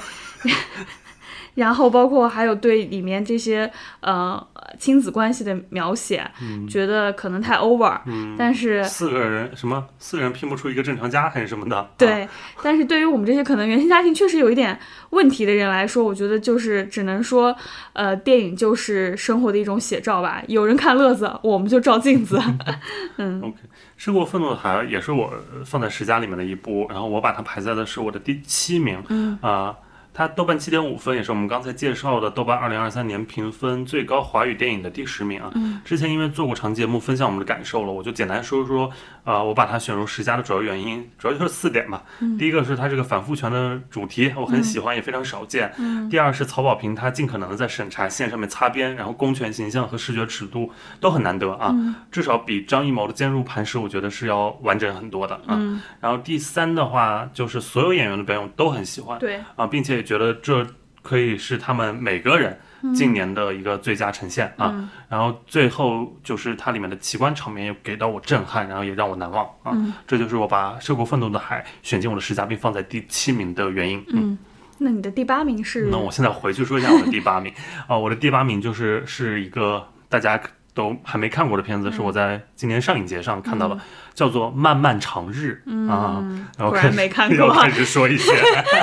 [1.58, 4.42] 然后包括还有对里面这些呃
[4.78, 6.30] 亲子关系的描写，
[6.70, 8.00] 觉得可能太 over，
[8.38, 12.28] 但是四个人什么四个人拼不出一个正常家还是什么的，对。
[12.62, 17.56] 但是对于我们这些可能原生家庭确实有一点问题的人来说，我觉得就是只能说，
[17.94, 20.44] 呃，电影就是生活的一种写照吧。
[20.48, 22.40] 有人看乐子，我们就照镜子。
[23.18, 23.42] 嗯。
[23.42, 23.56] OK，
[23.96, 25.34] 生过愤怒的海也是我
[25.66, 29.02] 放在十佳里面的一部，然后我把它排在的是我的第七名。
[29.10, 29.76] 嗯啊。
[30.18, 35.52] 它豆瓣七点五分，也是我们刚才介绍的豆瓣二零二三年评分最高华语电影的第十名啊。
[35.54, 38.90] 嗯，之前因为做过长节目分享我们的感受了，我就简单说说，
[39.26, 42.02] 呃，我把它选入十佳的主要原因，主要就是四点吧。
[42.40, 45.72] 第一个是它这个反复权的主题，我很喜欢，也非常少见。
[45.78, 46.10] 嗯。
[46.10, 51.70] 第二是曹保平他尽可能的在审查线上面擦边，然后公权形象和视觉尺度都很难得啊。
[51.76, 51.94] 嗯。
[52.12, 55.50] 至少比张艺谋的坚如磐石，我觉得是要完整很多的啊。
[55.50, 55.80] 嗯。
[56.02, 59.20] 然后第三的话，就是所有演员的表演都很喜欢。
[59.20, 59.40] 对。
[59.56, 60.07] 啊，并且。
[60.08, 60.66] 觉得这
[61.02, 62.58] 可以是他们每个人
[62.96, 69.76] 近年的一个最佳呈现啊，然后最后就是它里面的奇观场面也给到我震撼，然后也让我难忘啊，
[70.08, 74.04] 这就是我把《涉过愤怒的海》选进我的十佳并放在第七名的原因。
[74.14, 74.38] 嗯，
[74.78, 75.90] 那你的第八名是？
[75.92, 77.54] 那我现在回去说一下我的第八名
[77.88, 80.40] 啊，我的第八名就是是一个大家。
[80.78, 83.76] 都还没看过的片子，是我在今年上影节上看到的，
[84.14, 85.60] 叫做《漫漫长日》
[85.92, 86.24] 啊，
[86.56, 88.32] 然后开始 要开始说一些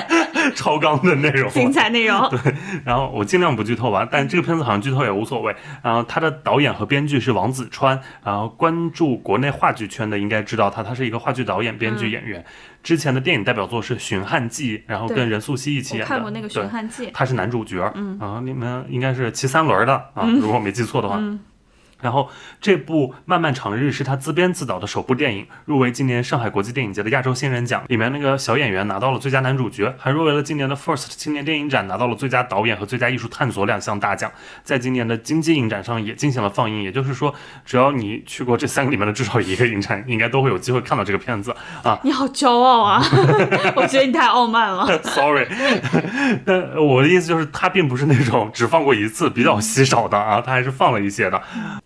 [0.56, 2.28] 超纲的内容，精彩内容。
[2.30, 2.52] 对，
[2.84, 5.54] 然后我尽量不剧透吧，但这个片子好像剧透也无所谓。
[5.84, 12.44] 然后他的导演和编剧是王子川，然后关注国内话剧圈的应该知道他，他是一个话剧导演、编剧、演员。
[12.82, 16.08] 之前的电影代表作是《寻汉记》，然后跟任素汐一起演的。
[16.08, 17.90] 看过那个《寻汉记》，他是男主角。
[17.94, 21.22] 嗯，然后你们应该是骑三轮的啊，如果我没记错的话。
[22.04, 22.28] 然后
[22.60, 34.30] 这部《漫漫长日》是他自编自导的首部电影，入围今年上海国际电影节的亚洲新人奖，里面那个小演员拿到了最佳男主角，还入围了今年的 First 青年电影展，拿到了最佳导演和最佳艺术探索两项大奖。
[34.62, 41.98] 在今年的金鸡影展上也进行了放映，也就是说，只要你去过这三个里面的至少一个影展，应该都会有机会看到这个片子啊！
[42.04, 43.02] 你好骄傲啊！
[43.76, 44.86] 我觉得你太傲慢了。
[45.02, 45.46] Sorry，
[46.44, 51.40] 但我的意思就是，他并不是那种只放过一次比较稀少的啊，他还是放了一些的。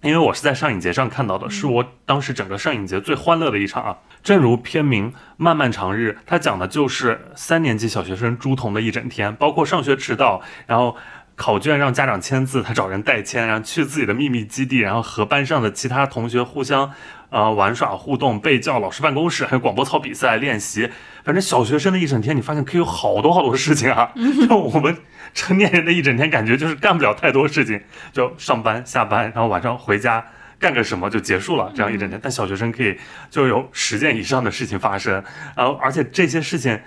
[0.09, 3.99] 因为我是在上影节上看到的，是我当时整个上影节最欢乐的一场啊！
[4.23, 10.97] 正如片名《漫漫长日》，它讲的就是三年级小学生朱彤的一整天，包括上学迟到，然后
[11.37, 16.91] 考卷让家长签字，他找人代签，然后去自己的秘密基地，然后和班上的其他同学互相
[17.31, 20.91] 呃玩耍互动、被叫、老师办公室，还有广播操比赛练习。
[21.25, 24.11] 反正小学生的一整天，你发现可以有好多好多事情啊。
[24.49, 24.97] 就我们
[25.35, 27.81] 成年人的一整天，感觉就是干不了太多事情，
[28.13, 30.25] 就上班、下班，然后晚上回家
[30.59, 32.19] 干个什么就结束了，这样一整天。
[32.23, 32.99] 但小学生可以
[33.31, 35.23] 就有十件以上的事情发生，
[35.57, 36.81] 然后而且这些事情。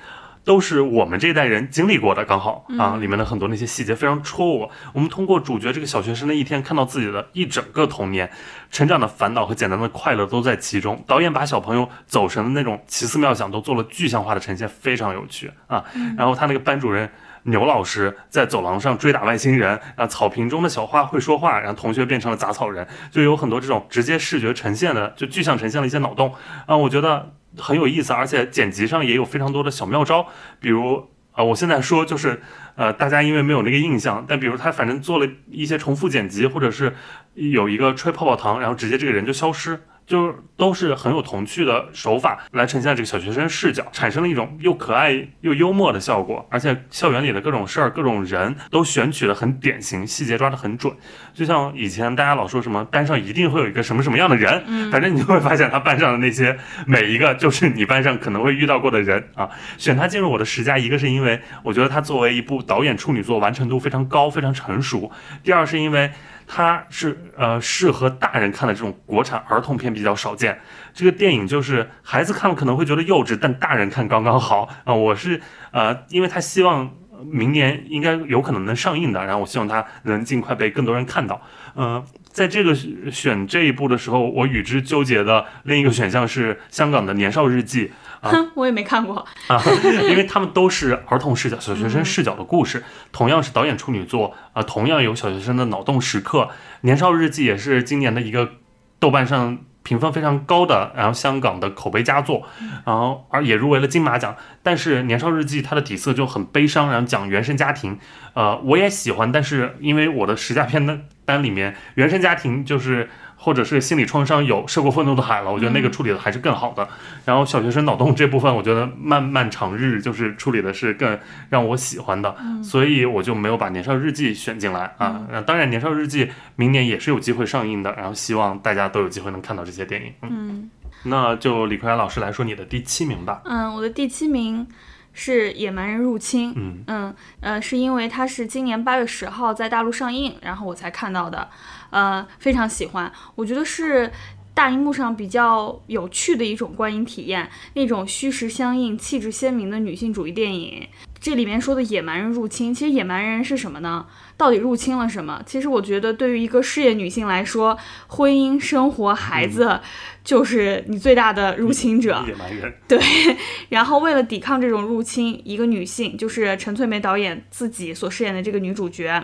[0.43, 4.69] 都是我们这一代人经历过的，刚好啊，里面的很多那些细节非常戳我。
[4.91, 8.30] 我们通过主角这个小学生的一天，看到自己的一整个童年
[8.71, 11.04] 成长的烦恼和简单的快乐都在其中。
[11.06, 15.84] 导演把小朋友走神的那种奇思妙想都做了具象化的呈现，非常有趣啊。
[16.17, 17.08] 然后他那个班主任
[17.43, 26.34] 牛老师在走廊上追打外星人，啊，草坪中的小花会说话，然后同学变成了杂草人，就有很多这种直接视觉呈现的，就具象呈现了一些脑洞
[26.65, 27.34] 啊，我觉得。
[27.57, 30.27] 很有意思，而且剪辑上也有非常多的小妙招，
[30.59, 32.41] 比如啊，我现在说就是，
[32.75, 36.95] 呃，大家因为没有那个印象，但比如他反正做了一些重复剪辑，或者是
[37.35, 39.81] 有一个吹泡泡糖，然后直接这个人就消失。
[40.12, 46.45] 就是都是很有童趣的手法来呈现这个小学生视角，产生了一种又可爱又幽默的效果。
[46.52, 50.93] 而且校园里的各种事儿、各种人都选取的很典型，细节抓得很准。
[51.34, 59.50] 就像以前大家老说什么班上一定会有一个什么什么样的人，反正你就会发现他班上的那些每一个就是你班上可能会遇到过的人啊。
[59.78, 65.10] 选他进入我的十佳，一个是因为我觉得他作为一部导演处女作，完成度非常高、非常成熟；
[65.41, 66.12] 第二是因为。
[66.53, 70.59] 它是呃适合大人看的这种国产儿童片比较少见，
[70.93, 74.93] 这个电影就是孩子看了可能会觉得幼稚，但大人看刚刚好啊。
[74.93, 75.39] 我是
[75.71, 76.91] 呃，因为他希望
[77.23, 81.41] 明年应该有可能能上映的，然后我希望他能尽快被更多人看到。
[81.77, 87.87] 嗯，在这个选这一部的时候，我与之纠结的另一个选项是香港的《年少日记》。
[88.29, 89.60] 哼，我也没看过啊，
[90.07, 96.43] 因为他们都是儿童视角、小学生视角的故事，同样是导演处女作啊，同样有小学生的脑洞时刻。
[96.81, 98.51] 《年少日记》也是今年的一个
[98.99, 102.43] 豆瓣上评分非常高的，然后香港的口碑佳作，
[102.86, 104.36] 然后而也入围了金马奖。
[104.62, 107.97] 但是《年少日记》它的底色就很悲伤，然后讲原生家庭，
[108.36, 113.10] 呃，我也喜欢，但是因为我的十佳片单单里面原生家庭就是。
[113.43, 116.88] 或者是心理创伤有涉过愤怒的海了，我觉得那个处理的还是更好的。
[117.25, 121.17] 然后小学生脑洞这部分，我觉得漫漫长日就是处理的是更
[121.49, 125.25] 让我喜欢的，所以我就没有把年少日记选进来啊。
[125.47, 130.13] 当然年少日记明年也是有机会上映的，然后希望大家都有机会能看到这些电影。
[130.21, 130.69] 嗯，
[131.06, 133.41] 那就李坤然老师来说你的第七名吧。
[133.45, 134.67] 嗯，我的第七名
[135.13, 136.51] 是《野蛮人入侵》。
[136.56, 141.49] 嗯嗯呃，是因为它是今年八月十号在大陆上映，然后我才看到的。
[141.91, 144.12] 呃，非常喜欢，我觉得是
[144.54, 150.88] 大荧幕上比较有趣的一种观影体验，那种虚实相应、气质鲜明的女性主义电影。
[151.19, 154.08] 这里面说的野蛮人入侵，其实野蛮人是什么呢？
[154.36, 155.39] 到底入侵了什么？
[155.45, 157.77] 其实我觉得，对于一个事业女性来说，
[158.08, 159.80] 婚姻、生活、孩子，
[160.23, 162.23] 就是你最大的入侵者。
[162.27, 162.73] 野蛮人。
[162.88, 162.99] 对。
[163.69, 169.23] 然后为了抵抗这种入侵，一个女性，就是陈翠梅导演自己所饰演的这个女主角。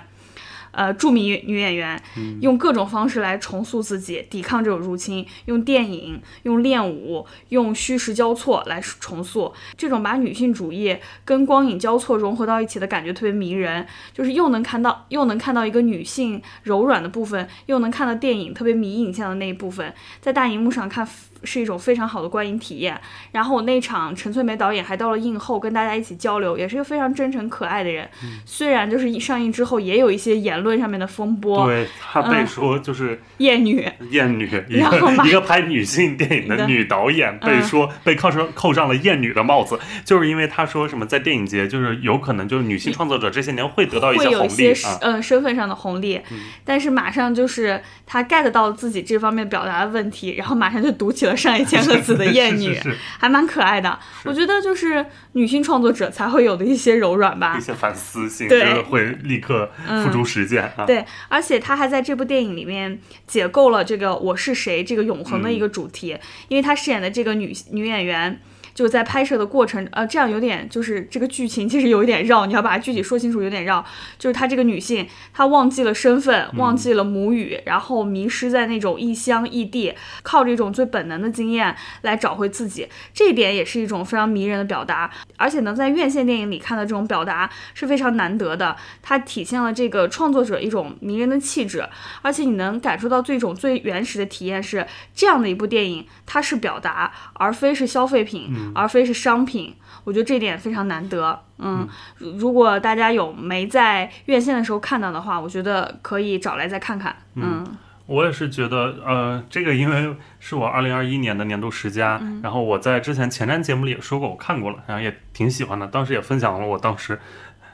[0.78, 2.00] 呃，著名女演员
[2.40, 9.52] 用各种方式来重塑自己，抵抗这种入侵，用电影、用练舞、用虚实交错来重塑。
[9.76, 21.08] 这种把女性主义跟光影交错融合到一起的感觉特别迷人，就是又能看到又能看到一个女性柔软的部分，又能看到电影特别迷影像的那一部分，在大荧幕上看。
[21.44, 23.00] 是一种非常好的观影体验。
[23.32, 28.10] 然后我那场陈翠梅导演还到了映后跟大家一起交流，也是一个非常真诚可爱的人。
[28.44, 46.20] 虽然就是一上映之后也有一些言论上面的风波，对她被说就是厌女，厌女， 一个 一个拍女性电影的女导演被说被扣上扣上了厌女的帽子，就是因为她说什么在电影节就是有可能就是女性创作者这些年会得到一些红利啊，嗯，身份上的红利，
[46.66, 51.38] 但是马上就是她 get 到了自己这方面表达的问题，然后马上就读起了。
[51.38, 52.76] 上一千个字的厌女，
[53.20, 54.00] 还蛮可爱的。
[54.24, 59.70] 我觉得就是女性创作者才会有的一些柔软吧，一些反思性，对，会立刻
[60.04, 60.47] 付诸实
[60.86, 68.40] 对，而且他还在这部电影里面解构了这个“我是谁”这个永恒的一个主题，因为他饰演的这个女女演员。
[68.78, 73.84] 就在拍摄的过程，呃，这样有点就是这个剧情其实有一点绕，你要把它具体说清楚，有点绕。
[74.20, 85.10] 就是她这个女性，她忘记了身份，忘记了母语，然后迷失在那种异乡异地，靠着一种最本能的经验来找回自己，这一点也是一种非常迷人的表达。
[85.38, 91.84] 而且能在院线电影里看到这种表达是非常难得的，它体现了这个创作者一种迷人的气质，
[92.22, 98.67] 而且你能感受到最种最原始的体验是这样的一部电影，它是表达而非是消费品。
[98.74, 101.40] 而非是商品，我觉得这点非常难得。
[101.60, 101.88] 嗯，
[102.20, 107.16] 如果大家有没在院线的时候看到的话，我觉得可以找来再看看。
[107.36, 107.66] 嗯，
[108.06, 117.20] 我也是觉得，呃，这个因为是我二零二一年的年度十佳，然后我在之前前瞻节目里也说过，我看过了，然后也挺喜欢的，当时也分享了我当时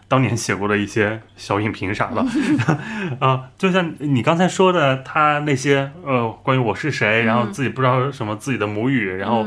[0.08, 2.26] 当年写过的一些小影评啥的，
[3.20, 9.46] 啊，就像你刚才说的，他那些呃关于我是谁，然后自己不知道什么自己的母语，然后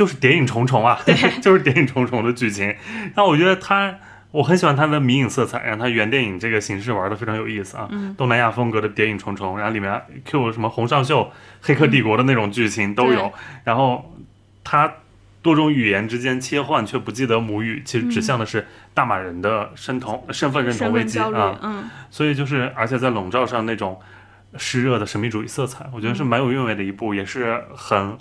[0.00, 0.98] 就是谍影重重啊，
[1.42, 3.94] 就是谍影重重的剧情，然后我觉得他。
[4.32, 13.32] 我很喜欢它的迷影色彩，然后它原电影这个形式玩的非常有意思啊，东南亚风格的谍影重重，然后里面 Q 什么洪尚秀、黑客帝国的那种剧情都有，
[13.64, 14.14] 然后
[14.62, 14.92] 它
[15.42, 23.98] 多种语言之间切换却不记得母语，其实指向的是大马人的身同身份认同危机啊，嗯，所以就是而且在笼罩上那种
[24.56, 28.16] 湿热的神秘主义色彩，我觉得是蛮有韵味的一部，也是很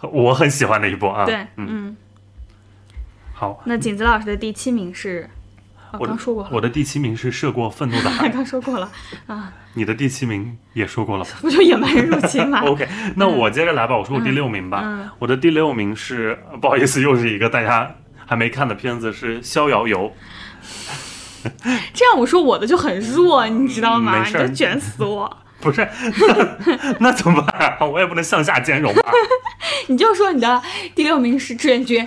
[0.12, 1.96] 我很喜欢的一部啊，对，嗯，
[3.34, 5.28] 好，那景子老师的第七名是。
[5.92, 8.28] 我刚说过了，我的第七名是涉过愤怒的海。
[8.30, 8.90] 刚说过了
[9.26, 12.86] 啊，你的第七名也说过了，不就野蛮人入侵吗？OK，
[13.16, 15.10] 那我接着来吧，我说我第六名吧。
[15.18, 17.94] 我的第六名是，不好意思，又是一个大家
[18.26, 20.12] 还没看的片子，是《逍遥游》。
[21.94, 24.22] 这样我说我的就很弱，你知道吗？
[24.22, 25.38] 你就卷死我。
[25.60, 25.86] 不是，
[26.66, 27.84] 那 那怎么办啊？
[27.84, 29.12] 我也不能向下兼容吧？
[29.88, 30.62] 你就说你的
[30.94, 32.06] 第六名是志愿军。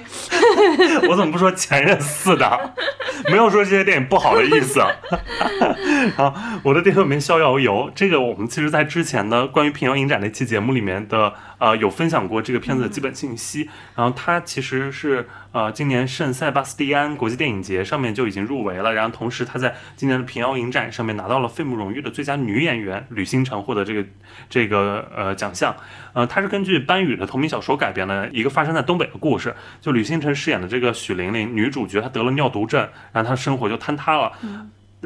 [1.10, 2.74] 我怎么不说前任四的？
[3.30, 4.82] 没有说这些电影不好的意思。
[6.16, 6.34] 好，
[6.64, 13.70] 我的第六名《逍遥游》，这个我们其实在之前的关于平遥影展那期节目里面的呃有分享过这个片子的基本信息。
[13.96, 24.06] 然后它其实是呃今年圣塞巴斯蒂安国际电影节上面就已经入围了，然后同时她在今年的平遥影展上面拿到了费穆荣誉的最佳女演员吕星辰获得这个
[24.50, 25.76] 这个呃奖项。
[26.14, 29.56] 呃，它是根据班宇的同名小说改编的一个发生在东北的故事。
[29.80, 34.32] 就吕星辰饰演的这个许玲玲女主角，她得了尿毒症，然后她生活就坍塌了。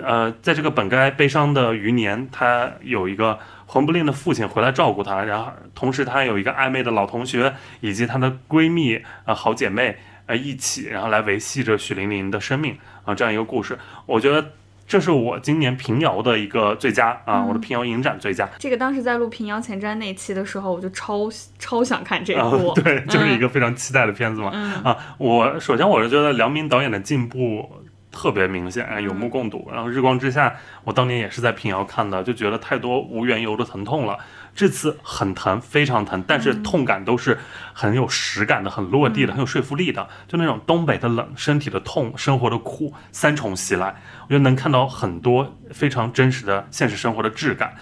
[0.03, 13.77] 呃，在这个本该悲伤的余年，她有一个魂不吝的父亲回来照顾她，然后同时她有一个暧昧的老同学以及她的闺蜜啊好姐妹呃一起，然后来维系着许玲玲的生命啊这样一个故事。
[14.05, 14.51] 我觉得。
[14.87, 18.47] 这是我今年平遥的一个最佳啊，我的平遥影展最佳。
[18.59, 24.51] 这个当时在录平遥前瞻那期的时候，我就超超想看这部，对，就是一个非常期待的片子嘛。
[24.83, 27.67] 啊，我首先我是觉得梁明导演的进步
[28.15, 29.69] 特别明显，有目共睹。
[29.71, 30.55] 然后日光之下，
[30.85, 34.17] 我当年也是在平遥看的，就觉得太多无缘由的疼痛了。
[34.55, 37.37] 这次很疼，非常疼，但是痛感都是
[37.73, 40.07] 很有实感的，很落地的，很有说服力的。
[40.29, 43.93] 就那种东北的冷、身体的痛、生活的苦三重袭来，
[44.23, 47.75] 我觉得能看到很多非常真实的现实生活的质感。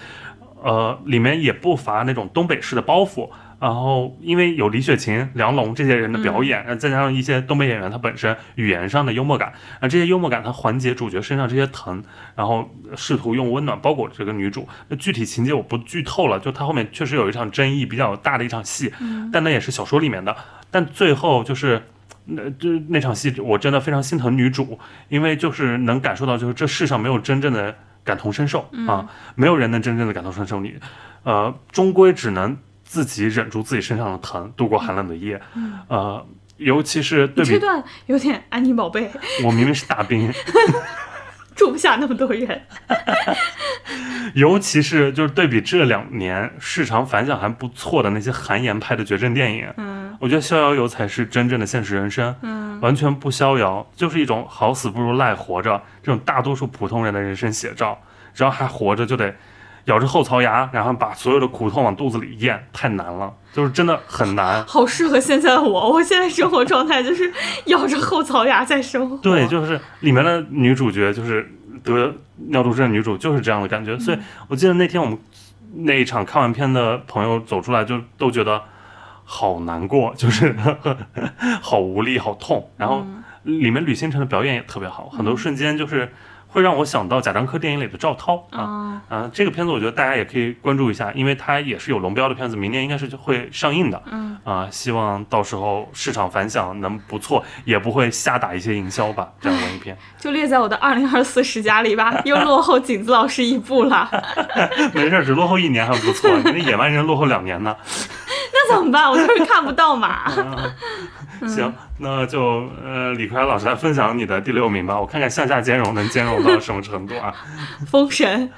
[0.64, 3.30] 呃，里面也不乏那种东北式的包袱。
[3.64, 12.04] 然后，因为有李雪琴、梁龙这些人的表演，再加上一些东北演员他本身语言上的幽默感，啊，这些幽默感他缓解主角身上这些疼，
[12.36, 14.68] 然后试图用温暖包裹这个女主。
[14.90, 18.92] 那具体情节我不剧透了，就他后面确实有一场争议比较大的一场戏，
[19.32, 20.36] 但那也是小说里面的。
[20.70, 21.82] 但最后就是
[22.26, 30.76] 那就那场戏，我真的非常心疼女主，因为就是能感受到，就是这世上没有真正的感同身受啊，没有人能真正的感同身受你，
[31.24, 32.58] 呃，终归只能。
[32.94, 35.42] 自己忍住自己身上的疼，度过寒冷的夜。
[35.88, 36.24] 呃，
[36.58, 39.10] 尤其是对比这段有点安妮宝贝。
[39.44, 40.32] 我明明是大兵，
[41.58, 42.62] 住不下那么多人。
[44.36, 52.36] 尤其是就是对比这两年市场反响还不错的那些韩延拍的绝症电影，嗯，我觉得《逍遥游》才是真正的现实人生。
[52.44, 58.00] 嗯，完全不逍遥，就是一种好死不如赖活着这种大多数普通人的人生写照。
[58.36, 59.36] 只要还活着，就得。
[59.86, 64.64] 咬着后槽牙，然后把所有的苦痛往肚子里咽，太难了，就是真的很难。
[64.66, 67.30] 好适合现在的我，我现在生活状态就是
[67.66, 69.18] 咬着后槽牙在生活。
[69.18, 71.52] 对，就是里面的女主角，就是
[71.84, 72.14] 得
[72.48, 74.00] 尿毒症女主，就是这样的感觉。
[74.00, 74.18] 所以
[74.48, 75.18] 我记得那天我们
[75.74, 78.62] 那一场看完片的朋友走出来，就都觉得
[79.26, 80.56] 好难过，就是
[81.62, 82.70] 好无力、好痛。
[82.78, 83.06] 然后
[83.44, 86.14] 里面吕星辰的表演也特别好，很多瞬间就是。
[86.54, 89.30] 会让我想到贾樟柯电影里的赵涛啊啊！
[89.34, 94.00] 这个片子我觉得大家也可以关注一下，因为它也是有龙标的片子，明年应该是会上映的。
[94.12, 99.32] 嗯啊，希望到时候市场反响能不错，也不会瞎打一些营销吧。
[99.42, 104.08] 这样文艺片 就列在我的二零二四十佳里吧， 又落后景子老师一步了。
[104.94, 107.76] 没事，只落后一年还不错，那野蛮人落后两年呢。
[108.56, 109.10] 那怎么办？
[109.10, 110.30] 我就是看不到嘛。
[111.48, 117.34] 行，那就呃，李逵老师来分享你的第六名吧，我看看向下兼容能兼容到什么程度啊？
[117.88, 118.50] 封神。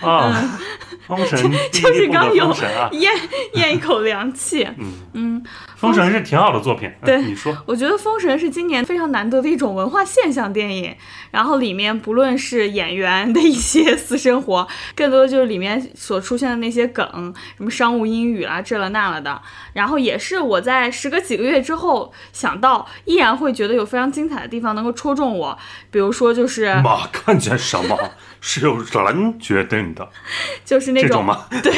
[0.00, 0.58] 啊，
[1.06, 2.52] 封神第就是刚有
[2.92, 3.12] 咽
[3.54, 4.64] 咽一口凉气。
[4.78, 5.44] 嗯，嗯，
[5.76, 10.94] 封神是挺好的作品，嗯对你说，我觉得《封神》是今年非常难得的一种文化现象电影，
[11.30, 19.40] 然后里面不论是演员的一些私生活，更多的就是里面所出现的那些梗，什么商务英语啦、这了那了的，
[19.72, 25.56] 然后也是我在时隔几个月之后想到，依然会觉得有非常精彩的地方能够戳中我，
[25.90, 27.96] 比如说就是妈看见什么
[28.40, 30.08] 是由人决定的，
[30.64, 31.46] 就是那这种吗？
[31.62, 31.72] 对，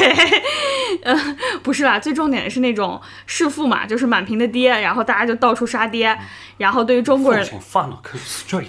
[1.03, 6.17] 呃，不是啦，最重点的是那种弑父嘛，就是满屏的爹，然后大家就到处杀爹，
[6.57, 8.65] 然后对于中国人 straight，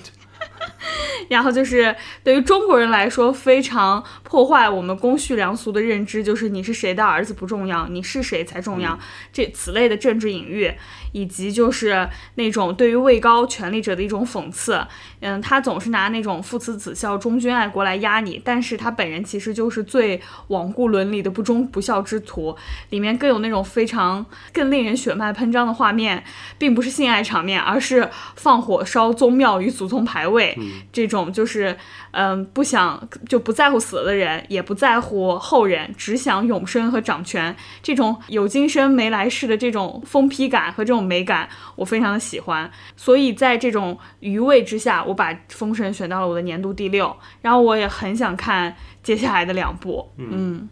[1.29, 8.99] 然后就是对于中国人来说，非常破坏我们公序良俗的认知，就是你是谁的儿子不重要，你是谁才重要。
[9.33, 10.73] 这此类的政治隐喻，
[11.13, 14.81] 以及就是那种对于位高权力者的一种讽刺。
[15.21, 22.57] 嗯，他总是拿那种父慈子孝、忠君爱国来压你，但是他本人其实就是最罔顾伦理的不忠不孝之徒。
[22.89, 26.25] 里面更有那种非常更令人血脉喷张的画面，
[26.59, 30.57] 并不是性爱场面，而是放火烧宗庙与祖宗牌位。
[30.93, 31.77] 这种就是，
[32.13, 37.55] 嗯，不想就不在乎死了的人，也不在乎后人，只想永生和掌权。
[37.83, 42.71] 这种有今生没来世的这种疯批感和这种美感，我非常的喜欢。
[42.97, 47.17] 所以在这种余味之下，我把《封神》选到了我的年度第六。
[47.43, 50.11] 然后我也很想看接下来的两部。
[50.17, 50.69] 嗯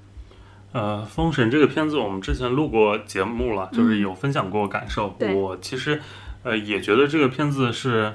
[0.73, 5.17] 呃，《封神》这个片子我们之前录过节目了，就是有分享过感受。
[5.19, 6.01] 对我其实
[6.43, 8.15] 呃也觉得这个片子是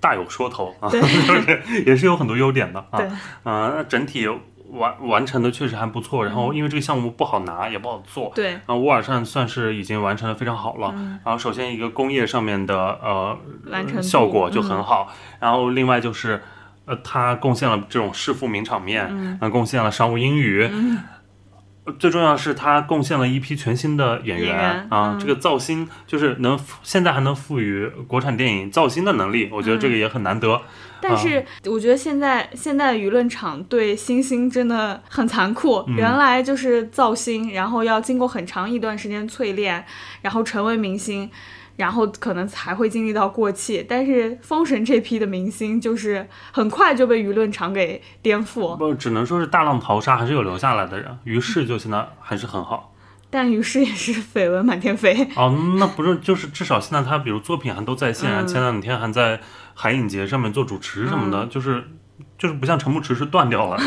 [0.00, 2.98] 大有说头啊，对 就是也是有很多优点的啊。
[2.98, 3.06] 对，
[3.44, 4.26] 呃，那整体
[4.72, 6.24] 完完成的确实还不错。
[6.24, 8.32] 然后因为这个项目不好拿，也不好做。
[8.34, 10.94] 对，然后乌尔善算是已经完成的非常好了。
[11.24, 13.38] 然后首先一个工业上面的呃
[13.70, 16.40] 完成效果就很好，然后另外就是
[16.86, 19.06] 呃它贡献了这种弑父名场面，
[19.40, 20.62] 嗯、贡献了商务英语。
[20.62, 21.19] 呃
[21.98, 25.14] 最重要是，他贡献了一批全新的演员啊！
[25.14, 30.60] 嗯这个造星就是能现在还能赋予国产电影造星的能力，我觉得这个也很难得。
[31.02, 35.82] 但是我觉得现在现在的舆论场对新星真的很残酷。
[35.96, 39.82] 原来就是造星，然后要经过很长一段时间淬炼，
[40.20, 41.30] 然后成为明星，
[41.76, 43.84] 然后可能才会经历到过气。
[43.88, 48.76] 但是封神这批的明星就是很快就被舆论场给颠覆。
[48.76, 51.18] 不，只能说是大浪淘沙，还是有留下来的人。
[51.24, 52.94] 于是就现在还是很好。
[53.32, 55.28] 但于是也是绯闻满天飞。
[55.36, 59.40] 哦，那不是，就是至少现在他比如作品还都在线，嗯前两天还在
[59.72, 61.84] 海影节上面做主持什么的，就是
[62.36, 63.80] 就是不像陈牧驰是断掉了。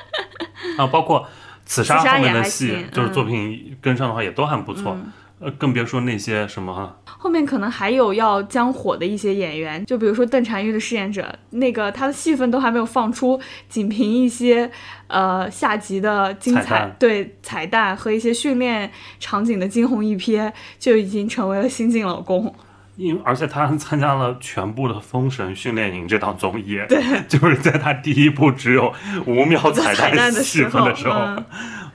[0.76, 1.26] 啊，包括
[1.64, 4.94] 刺杀后面的戏行，就是嗯作品跟上的话也都很不错。
[5.40, 14.70] 呃，更别说那些什么后面可能还有要将火的一些演员，就比如说邓婵玉的饰演者，那个他的戏份都还没有放出，仅凭一些
[15.08, 22.54] 呃下集的精彩彩对彩蛋和一些训练场景的惊鸿一瞥，就已经成为了新晋老公。
[22.96, 28.94] 因而且他还参加了全部的《封神训练营》这档综艺，对，就是在他第一部只有
[29.26, 31.44] 五秒彩彩蛋的戏时候份的时候嗯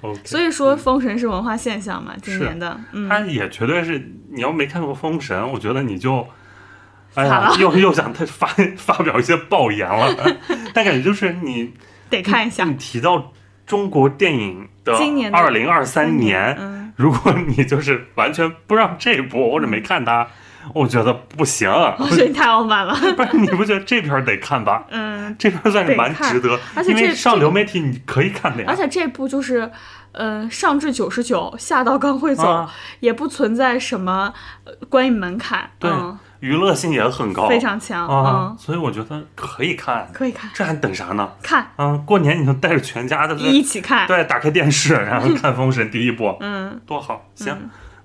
[0.02, 4.00] OK 所以说，封神是文化现象嘛，今年的，嗯，他也绝对是，
[4.32, 6.28] 你要没看过《封神》，我觉得你就，
[7.16, 8.48] 哎，呀又又想他发
[8.78, 10.16] 发表一些爆言了，
[10.74, 11.74] 但感觉就是你
[12.10, 13.34] 得看一下你提到
[13.66, 20.28] 中国电影的今年的二零二三年，嗯，如果你就是完全不让这一部或者没看它，
[20.74, 21.70] 我觉得不行。
[21.70, 24.86] 我觉得你太傲慢了， 不是你不觉得这片儿得看吧？
[24.90, 28.66] 嗯，这片儿算是蛮值得，因为而且这这上流媒体你可以看的呀。
[28.70, 29.72] 而且这部就是，
[30.12, 34.34] 呃，上至九十九，下到刚会走，啊也不存在什么
[34.66, 41.30] 呃观影门槛，对嗯，娱乐性也很高，非常强，啊，嗯，所以我觉得可以看，可以看这还等啥呢？
[41.42, 47.26] 看，啊，过年你就带着全家的一起看，对，打开电视，然后 看《封神》第一部，嗯多好。
[47.36, 47.56] 行，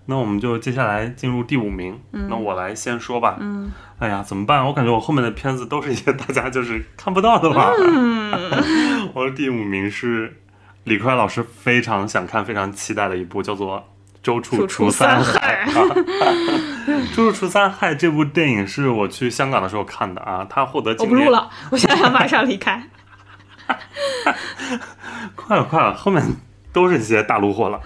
[0.07, 1.98] 那我们就接下来进入第五名。
[2.11, 3.36] 那我来先说吧。
[3.40, 4.64] 嗯，哎呀，怎么办？
[4.66, 7.70] 我感觉我后面的片子都是一些 大家就是看不到的吧。
[7.78, 8.32] 嗯
[9.14, 10.40] 我的第五名是
[10.84, 13.78] 李逵老师非常想看、非常期待的一部，叫做
[14.22, 15.64] 《周处除除三害
[17.16, 22.82] 》。《周处除三害》这部电影是我去香港的时候看的啊，他获得我不录了，我现在要马上离开。
[25.34, 26.22] 快了，快了，后面
[26.74, 27.80] 都是些大陆货了。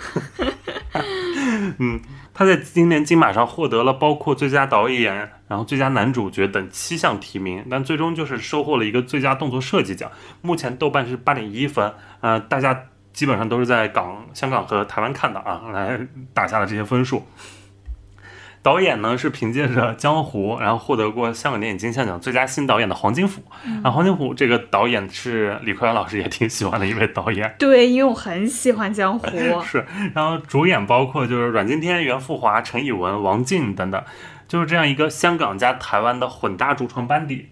[1.78, 2.00] 嗯，
[2.34, 10.10] 他在今年金马上获得了包括最佳导演、然后最佳男主角等七项提名，但最终就是收获了一个最佳动作设计奖。
[10.40, 16.00] 目前豆瓣是八点一分，呃，大家基本上都是在港、香港和台湾看的啊，来
[16.32, 17.24] 打下了这些分数。
[18.62, 23.40] 导演呢是凭借着《江湖》，然后获得过香港电影金像奖最佳新导演的黄金甫。
[23.64, 27.54] 然后黄金甫这个导演是李逵老师也挺喜欢的一位导演。
[27.58, 29.26] 对，因为我很喜欢江湖。
[29.62, 34.02] 是，然后主演包括就是阮经天、袁富华、陈以文、王静等等，
[34.46, 37.48] 就是这样一个香港加台湾的混搭主创班底。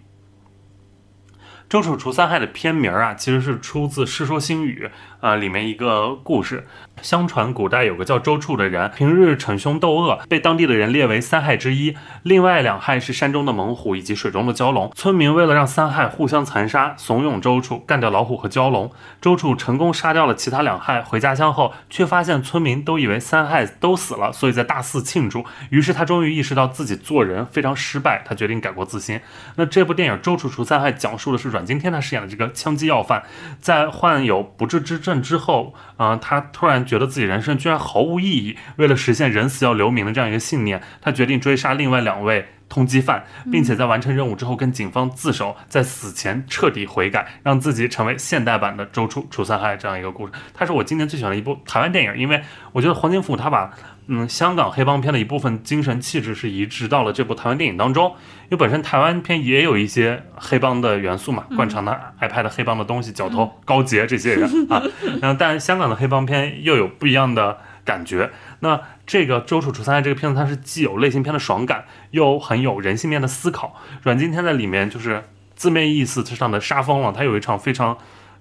[1.69, 4.89] 《周楚除三害》的片名啊，其实是出自《世说新语》
[5.19, 6.65] 呃里面一个故事。
[7.03, 11.95] 相传古代有个叫周处的人，平日逞凶斗恶，被当地的人列为三害之一。
[12.23, 14.91] 另外两害是山中的猛虎以及水中的蛟龙。
[14.95, 18.91] 村民为了让三害互相残杀，怂恿周处干掉老虎和蛟龙。
[19.21, 25.45] 周处成功杀掉了其他两害，回家乡后却发现村民都以为三害都死了，所以在大肆庆祝。
[25.69, 29.21] 于是他终于意识到自己做人非常失败，他决定改过自新。
[29.57, 33.21] 那这部电影《周处除三害》讲述的是阮经天他饰演的这个枪击要犯，
[33.61, 36.77] 在患有不治之症之后，啊，他突然。
[36.87, 50.33] 觉得自己人生居然毫无意义，为了实现人死要留名的这样一个信念，他决定追杀另外两位通缉犯，并且在完成任务之后跟警方自首，在死前彻底悔改，让自己成为现代版的周处除三害这样一个故事。
[50.53, 52.41] 它是我今年最喜欢的一部台湾电影，因为
[52.71, 53.73] 我觉得黄金富他把
[54.09, 64.81] 嗯香港黑帮片的一部分精神气质是移植到了这部台湾电影当中，因为本身台湾片也有一些黑帮的元素嘛，惯常的爱拍的黑帮的东西，角头高杰这些人 啊，
[65.21, 68.31] 然后但香港的黑帮片又有不一样的感觉。
[68.61, 73.75] 那这个《周处除三害》这个片子，它是既有类型片的爽感，又很有人性面的思考。
[74.03, 77.97] 阮经天在里面就是字面意思上的杀疯了，他有一场非常。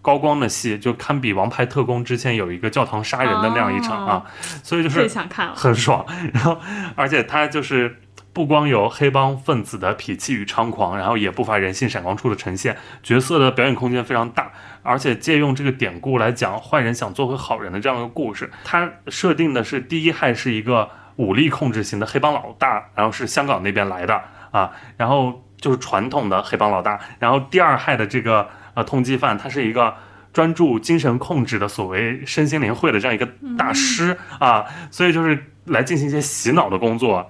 [0.06, 4.24] 高光的戏就堪比《王牌特工》之前有一个教堂杀人的那样一场啊，
[4.62, 5.08] 所以就是
[5.52, 6.06] 很爽。
[6.32, 6.56] 然后，
[6.94, 8.00] 而且他就是
[8.32, 14.52] 不光有黑帮分子的痞气与猖狂，然后也不乏人性闪光处的呈现，角色的表演空间非常大。
[14.84, 27.00] 而且借用这个典故来讲坏人想做回好人的这样一个故事，它设定的是第一害是一个武力控制型的黑帮老大，然后是香港那边来的啊，然后就是传统的黑帮老大。
[27.18, 28.48] 然后第二害的这个。
[28.76, 29.92] 啊，通缉犯他是一个
[30.32, 37.28] 专注精神控制的所谓身心灵会的这样一个大师啊，所以就是来进行一些洗脑的工作。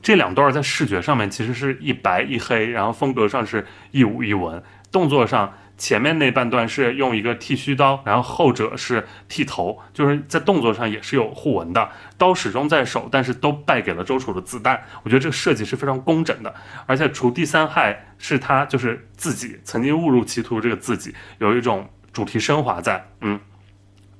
[0.00, 5.52] 这两段在视觉上面其实是一白一黑，然后风格上是一武一文，动作上。
[5.78, 14.82] 前面那半段是用一个剃须刀，然后后者是剃头，就是在动作上也是有互文的，刀始终在手，但是都败给了周楚的子弹。
[15.02, 16.54] 我觉得这个设计是非常工整的，
[16.86, 23.38] 而且除第三害是他就是自己曾经误入歧途，这个自己有一种主题升华在，嗯，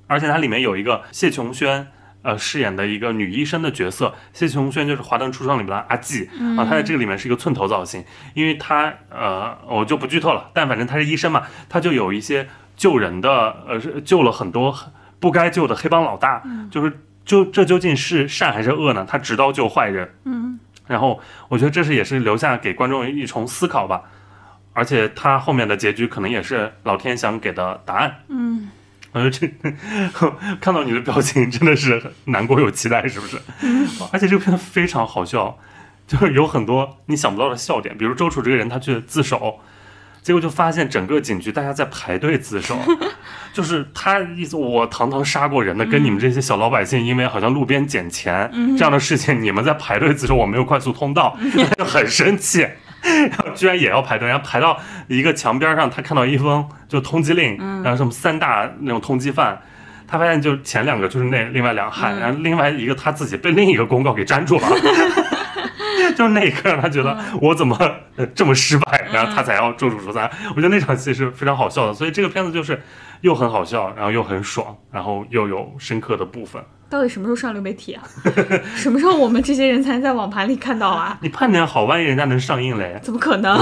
[0.07, 1.89] 而且它里面有一个谢琼轩。
[2.27, 8.05] 呃，饰演的一个女医生的角色，谢琼轩就是《华灯初上》里面的阿纪啊，她在这个里面是一个寸头造型，
[8.35, 13.31] 因为她呃，我就不剧透了，但反正她是医生嘛，她就有一些救人的，
[13.69, 14.77] 呃，救了很多
[15.21, 19.07] 不该救的黑帮老大，就是就这究竟是善还是恶呢？
[19.09, 20.59] 她执刀救坏人，嗯，
[20.89, 24.03] 然后我觉得这是也是留下给观众一重思考吧，
[24.73, 28.71] 而且她后面的结局可能也是老天想给的答案，嗯。
[29.13, 29.51] 我觉得这
[30.61, 33.39] 看到你的表情真的是难过又期待，是不是？
[34.13, 35.59] 而且这个片非常好笑，
[36.07, 39.61] 就是有很多你想不到的笑点，比如周楚这个人他去自首，
[40.23, 42.79] 结果就发现整个警局大家在排队自首，
[43.55, 51.39] 就是他意思我堂堂杀过人的，跟你们这些小老百姓因为好像路边捡钱这样的事情，你们在排队自首，我没有快速通道，
[51.79, 52.67] 就 很生气。
[53.31, 59.61] 然后居然也要排队，然后排到一个墙边上，他看到一封就通缉令，然后什么三大那种通缉犯，
[60.07, 64.69] 他发现就前两个就是那另外两汉，然后另外一个他自己被另一个公告给粘住了，
[66.17, 67.79] 就是那一刻让他觉得我怎么
[68.35, 70.31] 这么失败，然后他才要周处除三。
[70.51, 72.81] 我觉得那场戏是非常好笑的，所以这个片子就是
[73.21, 76.63] 又很好笑，然后又很爽，然后又有深刻的部分。
[76.89, 78.03] 到底什么时候上流媒体啊？
[78.77, 81.19] 什么时候我们这些人才能在网盘里看到啊？
[81.21, 82.99] 你盼点好，万一人家能上映嘞？
[83.03, 83.57] 怎么可能？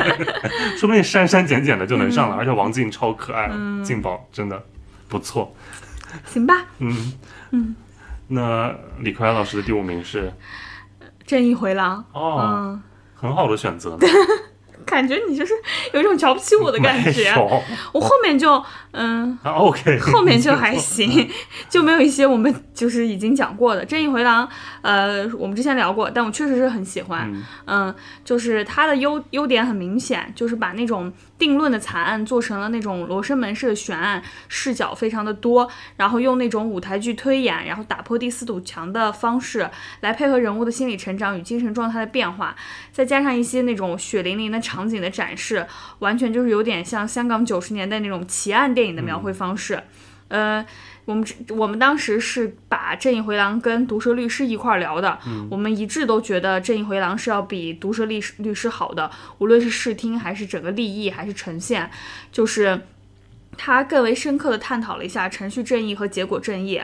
[0.76, 2.36] 说不定删删减减的就能上了。
[2.36, 3.50] 而且王静超可爱，
[3.82, 4.62] 静宝真的
[5.08, 5.54] 不错。
[6.26, 6.66] 行吧。
[6.78, 7.12] 嗯
[7.52, 7.74] 嗯。
[8.28, 10.28] 那李克安老师的第五名是
[11.26, 12.78] 《正义回廊》哦，
[13.14, 13.98] 很好的选择。
[14.86, 15.52] 感觉你就是
[15.92, 17.32] 有一种瞧不起我的感觉，
[17.92, 21.28] 我后面就嗯，OK，后面就还 行，
[21.68, 24.46] 就没有一些我们就是已经讲过的《正义回廊》。
[24.82, 27.32] 呃，我们之前聊过，但我确实是很喜欢。
[27.66, 31.12] 嗯，就是它的优优点很明显，就是把那种。
[31.40, 35.66] 定论的惨案做成了那种罗生门式的悬案，视角非常的多，
[35.96, 39.66] 然后用那种舞台剧推演，然后打破第四堵墙的方式
[40.00, 42.54] 来配合人物的心理成长与精神状态的变化，
[42.92, 45.66] 再加上一些那种血淋淋的场景的展示，
[46.00, 49.82] 完全就是有点像香港九十年代那种奇案电影的描绘方式。
[50.28, 50.64] 呃，
[51.06, 55.18] 我们我们当时是把《正义回廊》跟《毒舌律师》一块儿聊的，
[55.50, 61.90] 我们一致都觉得《正义回廊》是要比《毒舌律师律师》好的，无论是视听还是整个立意还是呈现，
[62.30, 62.82] 就是
[63.56, 66.80] 它更为深刻的探讨了一下程序正义和结果正义。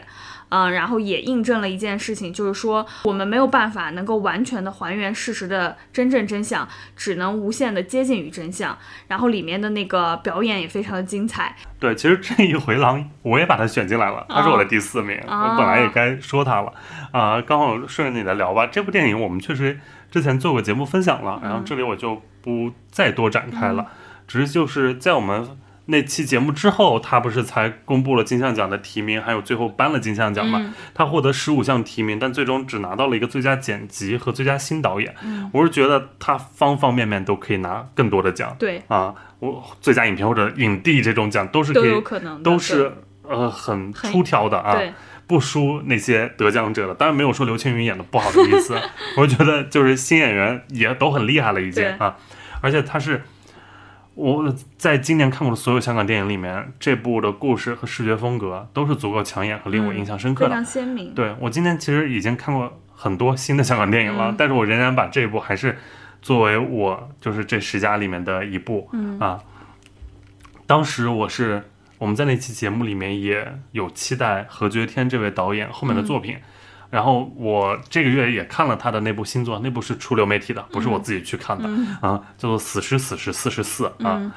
[0.48, 8.76] 嗯，然后也印证了一件事情，就是说我们没有办法能够完全的还原事实的真正真相，只能无限的接近于真相。
[9.08, 11.56] 然后里面的那个表演也非常的精彩。
[11.80, 15.18] 对，其实这一回廊我也把它选进来了，它是我的第四名。
[15.26, 16.72] 我本来也该说它了，
[17.10, 18.66] 啊，刚好顺着你的聊吧。
[18.66, 19.78] 这部电影我们确实
[20.10, 23.86] 之前做过节目分享了，然后这里我就不再多展开了，
[24.26, 25.58] 只是就是在我们。
[25.88, 30.74] 那期节目之后，他不是才公布了金像奖的提名，还有最后颁了金像奖嘛？
[30.92, 35.14] 他获得十五项提名，但最终只拿到了一个最佳剪辑和最佳新导演。
[35.52, 38.56] 我是觉得他方方面面都可以拿更多的奖。
[38.58, 44.76] 对啊，我最佳影片或者影帝这种奖都是可以，都是呃很出挑的啊，
[45.28, 46.94] 不输那些得奖者的。
[46.94, 48.76] 当然没有说刘青云演的不好的意思，
[49.16, 52.16] 我觉得就是新演员也都很厉害了已经啊，
[52.60, 53.22] 而且他是。
[54.16, 61.14] 我在今年看过的所有香港电影里面，这部的故事和视觉风格都是足够抢眼和令我印象深刻的，非常鲜明。
[61.14, 65.78] 对我今年其实已经看过很多新的香港电影了，但是我仍然把这部还是
[66.22, 68.88] 作为我就是这十家里面的一部
[69.20, 69.38] 啊。
[70.66, 71.62] 当时我是
[71.98, 76.38] 我们在那期节目里面也有期待何觉天这位导演后面的作品。
[76.88, 81.68] 然后我这个月也看了他的那部新作，那部是出流媒体的，不是我自己去看的
[82.00, 84.32] 啊，叫做《死尸死尸四十四》啊，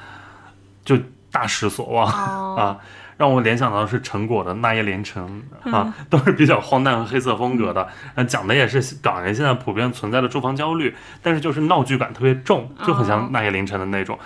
[0.84, 0.98] 就
[1.30, 2.06] 大失所望
[2.56, 2.76] 啊，
[3.16, 5.42] 让我联想到的是陈果的《那夜凌晨》
[5.74, 7.88] 啊，都是比较荒诞和黑色风格的，
[8.26, 10.92] 讲的也是港人现在普遍存在的住房焦虑，
[11.22, 14.18] 但是就是闹剧感特别重，就很像《那夜凌晨》的那种。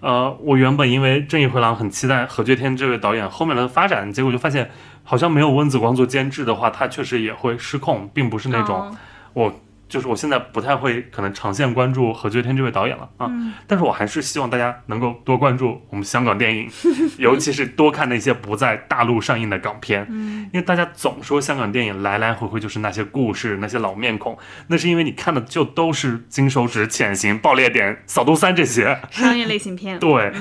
[0.00, 4.70] 呃，我原本因为《正义回廊》很期待何觉天这位导演后面的发展，结果就发现。
[5.10, 8.96] 好像没有温子光做监制的话，他确实也会失控，并不是那种
[9.32, 9.52] 我
[9.88, 13.28] 就是我现在不太会可能长线关注何觉天这位导演了啊。
[13.66, 16.70] 但是我还是希望大家能够多关注我们香港电影，
[17.18, 24.38] 尤其是多看那些不在大陆上映的港片，因为大家总说香港电影来来回回就是那些故事、那些老面孔，
[24.68, 29.98] 那是因为你看的就都是金手指、潜行、爆裂点、扫毒三这些商业类型片。
[29.98, 30.32] 对，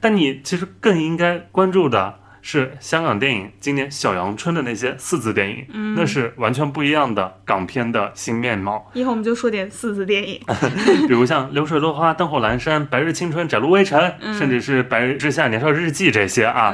[0.00, 2.18] 但你其实更应该关注的。
[2.48, 5.66] 是香港电影今年小阳春的那些四字电影，
[5.96, 8.88] 那是完全不一样的港片的新面貌。
[8.94, 10.40] 以后我们就说点四字电影，
[11.08, 13.98] 比如像《流水落花》《灯火阑珊》《白日青春》《窄路微尘》，
[14.38, 16.72] 甚至是《白日之下》《年少日记》这些啊，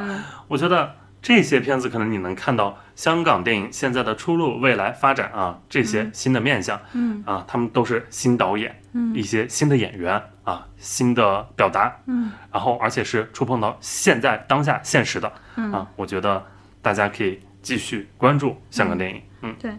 [0.49, 0.93] 我觉得。
[1.23, 7.23] 这些片子可能你能看到香港电影现在的出路、未来发展啊，这些新的面相，嗯。
[7.25, 15.73] 啊，他们都是新导演，嗯，一些新的演员啊，新的表达，嗯，然后而且是触碰到现在当下现实的，嗯。
[15.73, 16.45] 啊，我觉得
[16.83, 19.71] 大家可以继续关注香港电影，嗯，对，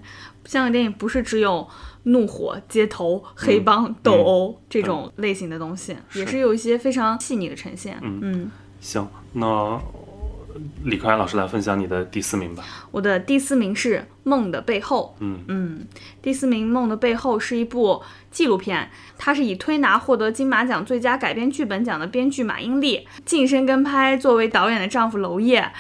[0.46, 1.68] 香港电影不是只有
[2.04, 8.20] 怒火、街头、黑帮、斗殴这种类型的东西，也是有一些非常细腻的呈现，嗯。
[8.22, 9.78] 嗯，行，那。
[10.84, 12.64] 李克安老师来分享你的第四名吧。
[12.92, 15.16] 我的第四名是《梦的背后》。
[15.24, 15.88] 嗯嗯，
[16.22, 18.02] 第四名《梦的背后》是一部
[18.32, 25.72] 纪录片，它是以推拿获得金马奖最佳改编剧本奖的编剧马英丽近身跟拍作为导演的丈夫娄烨。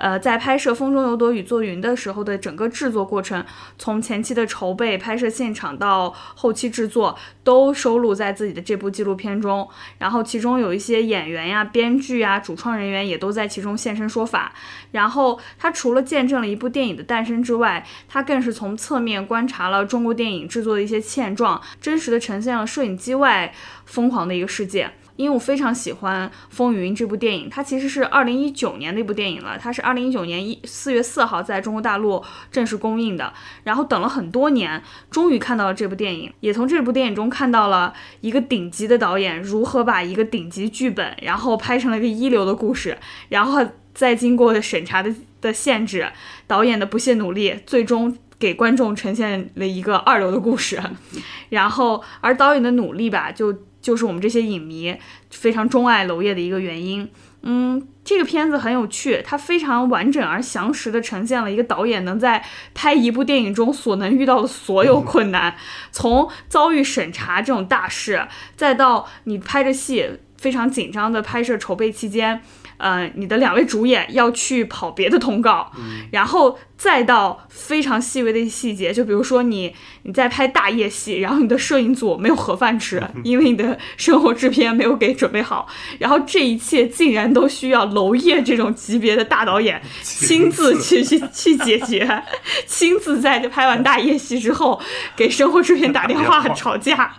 [0.00, 3.44] 呃，在拍摄《风中有朵雨做云》的时候的整个制作过程，
[3.76, 9.68] 从前期的筹备、拍摄现场到后期制作，都收录在自己的这部纪录片中。
[9.98, 14.54] 然后其中有一些演员呀、编剧呀、主创人员也都在其中现身说法。
[14.92, 23.52] 然后他除了见证了一部电影的诞生之外，他更是从侧面观察了中国电影制作的一些现状，真实的呈现了摄影机外
[23.84, 24.90] 疯狂的一个世界。
[25.20, 33.30] 因为我非常喜欢《风云》这部电影，它其实是二零一九年的一部电影了，它是二零一九年一四月四号在中国大陆正式公映的。
[33.64, 37.92] 然后等了很多年，终于看到了这部电影，也从这部电影中看到了
[38.22, 42.96] 一个顶级的导演如何把一个顶级剧本，然后拍成了一个一流的故事，
[43.28, 43.58] 然后
[43.92, 46.10] 再经过审查的的限制，
[46.46, 50.80] 导演的不懈努力，最终给观众呈现了一个二流的故事。
[51.50, 53.54] 然后，而导演的努力吧，就。
[53.80, 54.96] 就是我们这些影迷
[55.30, 57.08] 非常钟爱娄烨的一个原因。
[57.42, 65.56] 嗯，这个片子很有趣，它非常完整而详实的呈现了一个导演能在拍一部电影中所能遇到的所有困难，
[65.90, 70.06] 从遭遇审查这种大事，再到你拍着戏
[70.36, 72.42] 非常紧张的拍摄筹备期间。
[72.76, 79.70] 呃，你的两位主演要去跑别的通告，嗯然后再到非常细微的细节，就比如说你
[80.04, 85.68] 你在拍大夜戏，然后你的摄影组没有盒饭吃， 因为你的生活制片没有给准备好，
[85.98, 92.22] 然后这一切竟然都需要娄烨这种级别的大导演亲自去 去去解决，
[92.66, 94.80] 亲自在拍完大夜戏之后
[95.14, 96.54] 给生活制片打电话 打电话。
[96.54, 97.12] 吵架，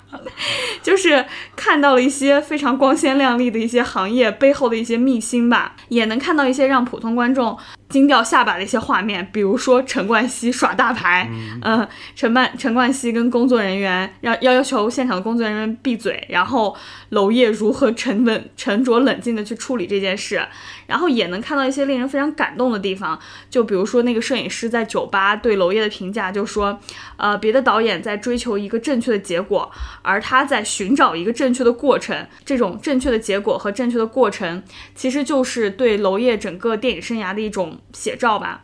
[0.81, 1.23] 就是
[1.55, 7.55] 看到了一些非常光鲜亮丽的一些行业背后的一些秘辛吧，也能看到一些让普通观众
[7.91, 11.29] 惊掉下巴的一些画面，比如说陈冠希耍大牌，
[11.61, 16.75] 嗯，陈冠陈冠希跟工作人员要要要求现场的工作人员闭嘴，然后
[17.09, 20.41] 娄烨如何沉稳、沉着冷静的去处理这件事，
[20.87, 23.19] 然后也能看到一些令人非常感动的地方，
[23.49, 26.79] 就比如说那个摄影师在酒吧对娄烨的评价，就说，
[27.17, 29.69] 呃，别的导演在追求一个正确的结果，
[30.01, 32.25] 而他在寻找一个正确的过程。
[32.45, 34.63] 这种正确的结果和正确的过程，
[34.95, 38.63] 其实就是对娄烨整个电影生涯的一种写照吧。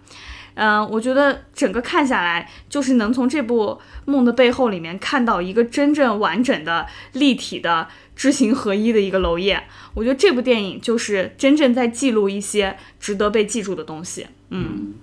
[0.60, 3.80] 嗯、我觉得整个看下来，就是能从这部
[4.12, 9.64] 《梦的背后》里面看到一个真正完整的、立体的、知行合一的一个娄烨。
[9.94, 14.26] 我觉得这部电影就是真正在记录一些值得被记住的东西。
[14.50, 14.96] 嗯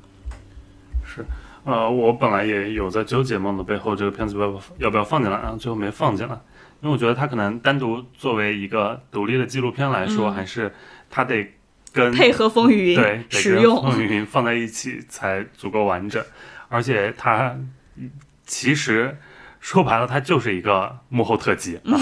[1.05, 1.25] 是，
[1.65, 6.35] 呃，我本来也有在纠结《梦的背后》这个片子要不要要不要放进来啊，最后没放进来，
[6.81, 10.75] 因为我觉得它可能单独作为一个独立的纪录片来说，还是
[11.09, 11.55] 它得
[11.95, 13.81] 跟配合风雨云对使用。
[13.91, 16.23] 风雨云放在一起才足够完整，
[16.69, 17.57] 而且它
[18.45, 19.17] 其实。
[19.61, 21.97] 说白了，它就是一个幕后特辑啊！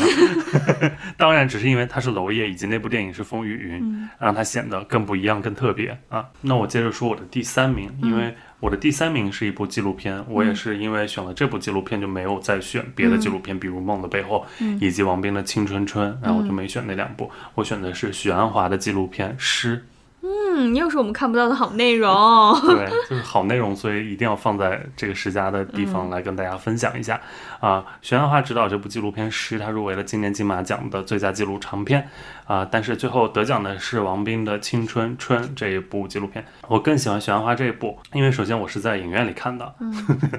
[1.17, 3.81] 当然，只是因为它是娄烨，以及那部电影是《风雨云》，
[4.19, 6.29] 让它显得更不一样、更特别啊。
[6.41, 14.47] 那我接着说我的第三名，因为我的第三名是一部纪录片，我也是因为选了这部纪录片就没有再选别的纪录片，比如《梦的背后》
[14.81, 19.77] 以及王冰的《青春春》，然后我就没选那两部，我选的是许鞍华的纪录片《诗》。
[20.25, 22.11] 嗯，又是我们看不到的好内容。
[22.63, 27.21] 对， 就是好内容，所以一定要放在这个十佳的地方来跟大家分享一下。
[27.61, 32.09] 啊，徐安华执导这部纪录片《诗》，他入围了今年金马奖的最佳纪录长片。
[32.47, 36.45] 啊，但是最后得奖的是王斌的《青春春》这一部纪录片。
[36.69, 39.75] 我更喜欢玄安华这一部，因为首先我是在影院里看的，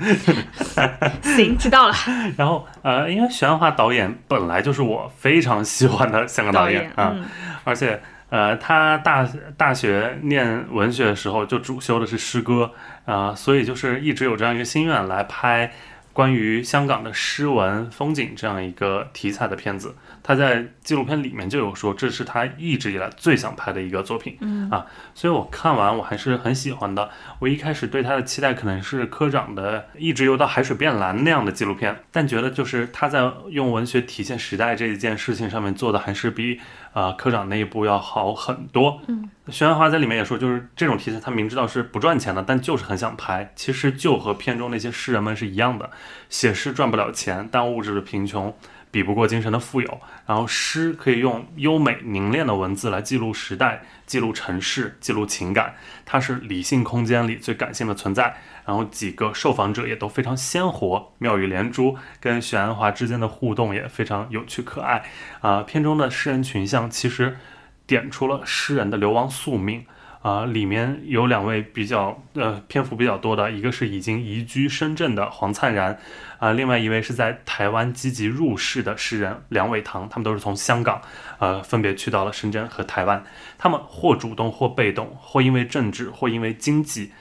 [1.24, 1.94] 行，知道了。
[2.38, 7.26] 然后呃，因为玄安华导演本来就是我非常喜欢的香港导演啊，嗯
[7.64, 8.00] 而且
[8.34, 12.72] 呃，他大大学念文学的时候就主修的是诗歌
[13.06, 15.72] 啊、所以就是一直有这样一个心愿来拍
[16.14, 19.94] 关于香港的诗文风景这样一个题材的片子。
[20.24, 27.10] 他在纪录片里面就有说，这是他一直以来最想拍的一个作品，嗯啊，所以我看完我还是很喜欢的。
[27.40, 36.60] 我一开始对他的期待可能是科长的《一直游到海水变蓝》那样的纪录片，但觉得就是他在用文学体现时代这一件事情上面做的还是比
[36.94, 39.02] 啊、科长那一部要好很多。
[39.08, 43.52] 嗯，徐安华在里面也说，就是这种题材他明知道是不赚钱的，但就是很想拍。
[43.56, 45.90] 其实就和片中那些诗人们是一样的，
[46.30, 48.56] 写诗赚不了钱，但物质的贫穷。
[48.94, 55.74] 比不过精神的富有，然后诗可以用优美凝练的文字来记录时代、记录城市、记录情感，
[56.06, 58.38] 它是理性空间里最感性的存在。
[58.68, 65.04] 然后几个受访者也都非常鲜活，妙语连珠，跟许鞍华之间的互动也非常有趣可爱。
[65.42, 67.40] 啊、片中的诗人群像其实
[67.88, 69.84] 点出了诗人的流亡宿命。
[70.22, 76.00] 啊、里面有两位比较呃篇幅比较多的，一个是已经移居深圳的黄灿然，
[76.44, 81.02] 啊、另外一位是在台湾积极入世的诗人梁伟堂，他们都是从香港，
[81.40, 83.24] 呃，分别去到了深圳和台湾。
[83.58, 87.14] 他们或主动或被动，或因为政治，或因为经济，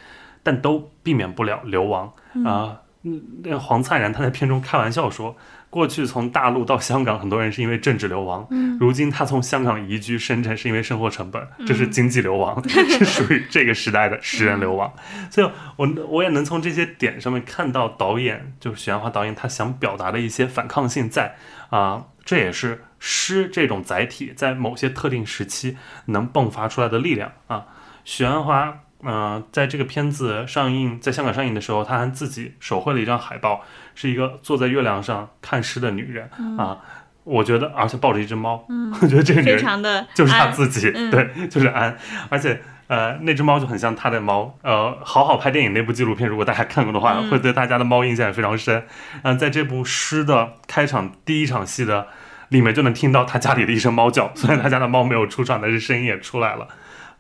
[0.43, 2.11] 但都避免不了流亡啊。
[2.35, 2.77] 嗯，
[3.43, 5.37] 那个黄灿然他在片中开玩笑说，
[5.69, 8.47] 过去从大陆到香港，很多人是因为政治流亡，
[8.79, 14.93] 如今他从香港移居深圳是因为生活成本，这是经济流亡， 是属于这个时代的诗人流亡。
[15.31, 21.35] 所以我我也能从这些点上面看到导演就是许鞍华导演他想表达的一些反抗性在
[21.71, 25.77] 啊、这也是诗这种载体在某些特定时期
[26.07, 27.67] 能迸发出来的力量啊。
[28.05, 28.82] 许鞍华。
[29.03, 33.63] 呃，在这个片子上映，在香港上映的时候，他还自己手绘了一张海报，
[33.95, 36.79] 是一个坐在月亮上看诗的女人、啊。
[37.25, 38.65] 我觉得，而且抱着一只猫，
[39.01, 41.97] 我觉得这个女非人 就是他自己，嗯对，就是安，
[42.29, 44.59] 而且呃，那只猫就很像他的猫。
[44.63, 48.85] 呃，好好拍电影那部纪录片，如果大家看过的话，嗯会对大家的猫印象也非常深。
[49.23, 52.09] 嗯、在这部诗的开场第一场戏的
[52.49, 56.67] 里面，就能听到他家里的一声猫叫，虽然他家的猫没有出场，但是声音也出来了。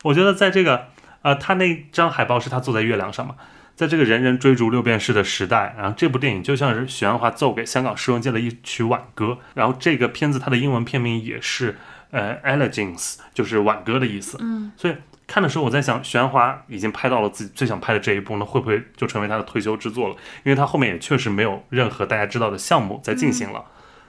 [0.03, 0.89] 我觉得在这个
[1.23, 3.37] 呃，他那张海报是他坐在月亮上嘛，
[3.75, 9.39] 在这个人人追逐六便士的时代，然后这部电影就像是许鞍华奏给香港诗文界的一曲挽歌。
[9.55, 11.79] 然后这个片子它的英文片名也是
[12.11, 14.37] 呃 Elegance，就是挽歌的意思。
[14.41, 14.95] 嗯，所以
[15.27, 20.17] 看的时候我在想，许鞍华已经拍到了自己最想拍的这一部，那会不会就成为他的退休之作了？
[20.45, 23.65] 因为他后面也确实没有任何大家知道的项目在进行了。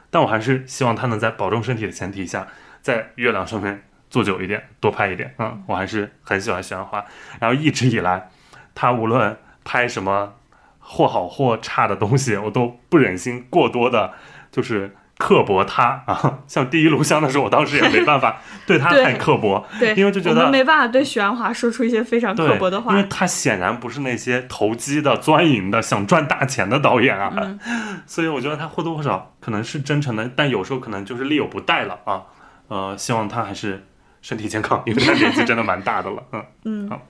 [0.09, 2.47] 但我还是希望他能在保重身体的前提下，
[2.81, 3.83] 在月亮上面
[4.13, 5.33] 坐久一点，多拍一点。
[5.39, 7.03] 嗯，我还是很喜欢许鞍华。
[7.39, 8.29] 然后一直以来，
[8.75, 10.35] 他无论拍什么
[10.77, 14.13] 或好或差的东西，我都不忍心过多的，
[14.51, 16.41] 就是刻薄他啊。
[16.45, 23.07] 像第一炉香的时候，我当时也没办法 对他太刻薄，对，因为就觉得我们没办法对许鞍华说出一些非常刻薄的话因为。
[23.09, 27.33] 他显然不是那些投机的、钻营的、想赚大钱的导演啊。
[27.35, 27.59] 嗯
[28.05, 32.21] 所以我觉得他或多或少可能是真诚的，但有时候可能就是力有不逮了啊。
[32.67, 33.85] 呃，希望他还是
[34.23, 36.23] 身体健康，因为他年纪真的蛮大的了。
[36.31, 37.01] 嗯，嗯好，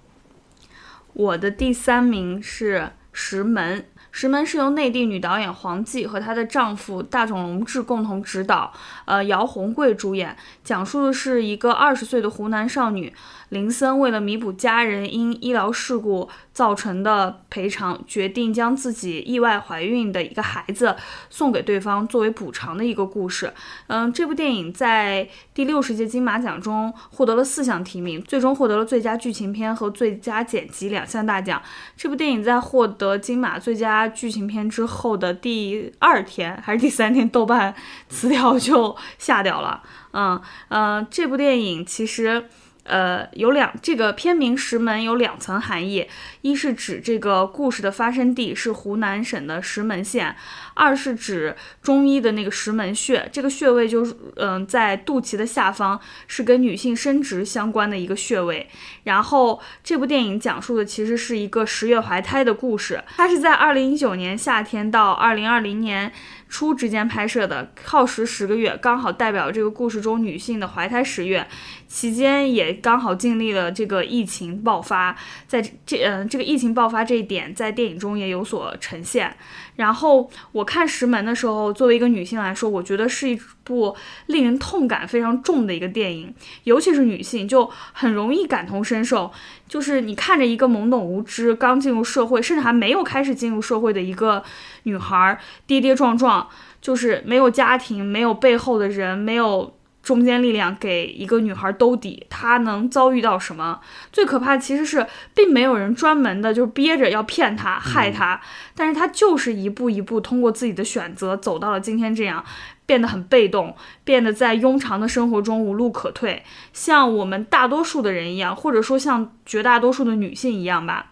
[1.14, 2.80] 我的第三名是
[3.14, 3.80] 《石门》。
[4.16, 8.72] 《石门》是由内地女导演黄继和她的丈夫大冢隆志共同执导，
[9.06, 13.12] 呃，姚红贵主演，讲述的是一个二十岁的湖南少女
[13.54, 20.96] 林森，为了弥补家人因医疗事故造成的赔偿，决定将自己意外怀孕的一个孩子
[21.30, 23.54] 送给对方作为补偿的一个故事。
[23.86, 31.62] 嗯，这部电影在第六十届金马奖中获得了四项提名，最终获得了最佳剧情片和最佳剪辑两项大奖。
[31.96, 37.76] 这部电影在获得金马最佳剧情片之后的第二天还是第三天，豆瓣
[38.10, 39.84] 词条就下掉了。
[40.14, 42.50] 嗯嗯、这部电影其实。
[42.84, 46.06] 呃，有两这个片名“石门”有两层含义，
[46.42, 50.36] 一是指这个故事的发生地是湖南省的石门县，
[50.74, 58.68] 二是指中医的那个石门穴，这个穴位就是嗯、在肚脐的下方，是跟女性生殖相关的一个穴位。
[59.04, 66.12] 然后这部电影讲述的其实是一个十月怀胎的故事，它是在二零一九年夏天到二零二零年
[66.48, 71.48] 初之间拍摄的，耗时十个月，刚好代表这个故事中女性的怀胎十月。
[71.88, 75.16] 期间也刚好经历了这个疫情爆发，
[75.48, 79.36] 在这嗯、呃、这个疫情爆发这一点在电影中也有所呈现。
[79.76, 83.96] 然后我看《石门》的时候，作为一个女性来说，我觉得是一部
[84.28, 86.34] 令人痛感非常重的一个电影，
[86.66, 89.32] 尤其是女性就很容易感同身受。
[89.68, 94.44] 就是你看着一个懵懂无知、刚进入社会，甚至还没有开始进入社会的一个
[94.84, 96.48] 女孩跌跌撞撞，
[96.82, 99.74] 就是没有家庭，没有背后的人，没有。
[100.04, 103.80] 中间力量给一个女孩兜底，她能遭遇到什么？
[104.12, 108.40] 最可怕的其实是，并没有人专门的就憋着要骗她、害她，
[108.76, 112.44] 但是她就是一步一步通过自己的选择走到了今天这样，
[112.86, 116.44] 变得很被动，变得在庸常的生活中无路可退，
[116.74, 121.12] 像我们大多数的人一样，或者说像绝大多数的女性一样吧。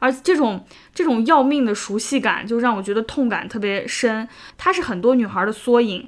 [0.00, 4.28] 而这种这种要命的熟悉感，就让我觉得痛感特别深。
[4.58, 6.06] 她是很多女孩的缩影，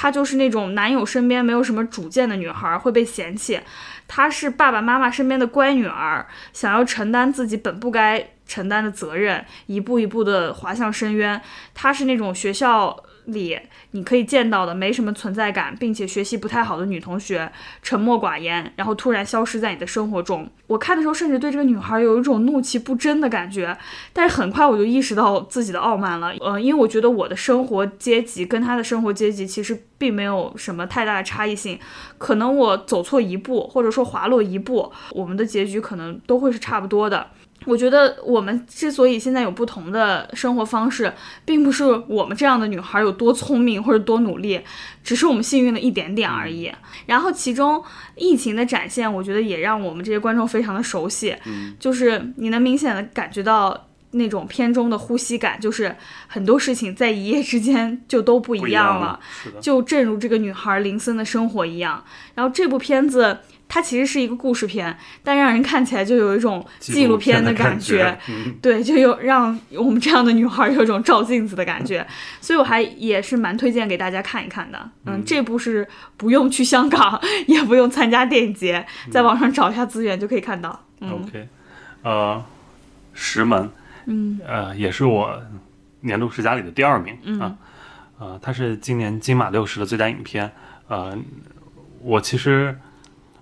[0.00, 3.58] 她就是那种男友身边没有什么主见的女孩会被嫌弃，
[4.06, 11.42] 她是爸爸妈妈身边的乖女儿，想要承担自己本不该承担的责任，一步一步的滑向深渊。
[11.74, 12.96] 她是那种学校
[13.28, 13.58] 里
[13.92, 17.50] 你可以见到的没什么存在感，并且学习不太好的女同学，
[17.82, 20.48] 沉默寡言，然后突然消失在你的生活中。
[20.66, 23.76] 我看的时候，甚至对这个女孩有一种怒其不争的感觉，
[24.12, 26.34] 但是很快我就意识到自己的傲慢了。
[26.40, 31.78] 呃，因为我觉得我的生活阶级跟她的生活阶级其实并没有什么太大的差异性，
[32.18, 37.28] 可能我走错一步，或者说滑落一步，我们的结局可能都会是差不多的。
[37.64, 41.12] 我觉得我们之所以现在有不同的生活方式，
[41.44, 44.60] 并不是我们这样的女孩有多聪明或者多努力，
[45.02, 46.72] 只是我们幸运了一点点而已。
[47.06, 47.82] 然后其中
[48.16, 55.94] 疫情的展现，我觉得也让我们这些观众非常的熟悉，嗯就是你能明显的感觉到那种片中的呼吸感，就是
[56.26, 59.20] 很多事情在一夜之间就都不一样了。，
[59.60, 62.02] 就正如这个女孩林森的生活一样。
[62.34, 68.56] 然后这部片子它其实是一个故事片，但让人看起来就有一种纪录片的感觉，嗯。
[68.62, 72.06] 对，就有让我们这样的女孩有一种照镜子的感觉，
[72.40, 74.78] 所以我还也是蛮推荐给大家看一看的。
[75.04, 80.84] 嗯，嗯这部是不用去香港， 也不用参加电影节，在网上找一下资源就可以看到。
[81.00, 81.48] 嗯 OK，
[82.02, 82.42] 呃，
[83.12, 83.70] 石门，
[84.06, 84.40] 嗯。
[84.46, 85.40] 呃，也是我
[86.00, 87.56] 年度十佳里的第二名嗯啊，
[88.18, 90.50] 呃，它是今年金马六十的最佳影片，
[90.88, 91.16] 呃，
[92.00, 92.76] 我其实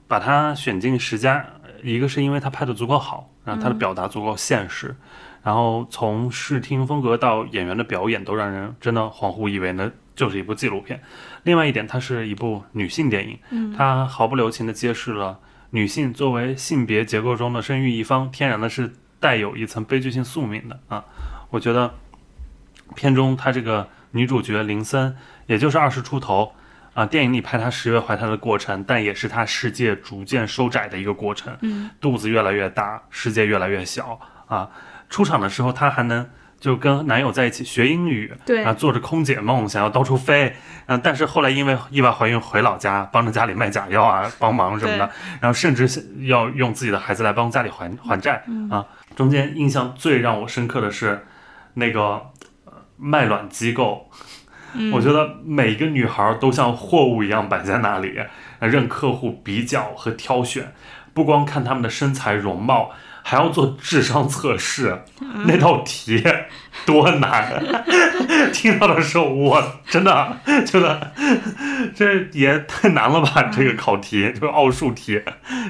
[0.09, 1.45] 把它选进十佳，
[1.83, 4.95] 一个是因为它拍的足够好，然后它的嗯表达足够现实，
[5.43, 11.01] 然后从视听风格到演员的表演都让人真的恍惚以为呢就是一部纪录片。
[11.43, 15.39] 另外一点，它是一部女性电影，嗯它毫不留情地揭示了
[15.71, 21.05] 女性作为性别结构中的生育一方，天然的是带有一层悲剧性宿命的啊。
[21.51, 21.95] 我觉得
[22.95, 26.53] 片中她这个女主角林森，也就是二十出头
[26.97, 34.19] 啊，电影里拍她十月怀胎的过程，但也是她世界逐渐收窄的一个过程，嗯，肚子越来越大，世界越来越小
[34.49, 34.69] 啊。
[35.09, 36.29] 出场的时候，她还能。
[36.59, 45.87] 就跟男友在一起学英语，对啊，做着空姐梦，想要到处飞，嗯、但是后来因为意外怀孕回老家，帮着家里卖假药啊，帮忙什么的，然后甚至
[46.23, 48.85] 要用自己的孩子来帮家里还还债、啊。
[49.15, 51.27] 中间印象最让我深刻的是
[51.75, 52.01] 那个
[52.65, 54.11] 呃卖卵机构，
[54.93, 58.19] 我觉得每一个女孩都像货物一样摆在那里，
[58.59, 60.73] 呃任客户比较和挑选，
[61.13, 62.93] 不光看她们的身材容貌。
[63.29, 65.03] 还要做智商测试，
[65.47, 66.23] 那道题
[66.85, 67.61] 多难！
[68.55, 71.11] 听到的时候，我真的觉得
[71.93, 73.51] 这也太难了吧！
[73.53, 75.21] 这个考题就是奥数题，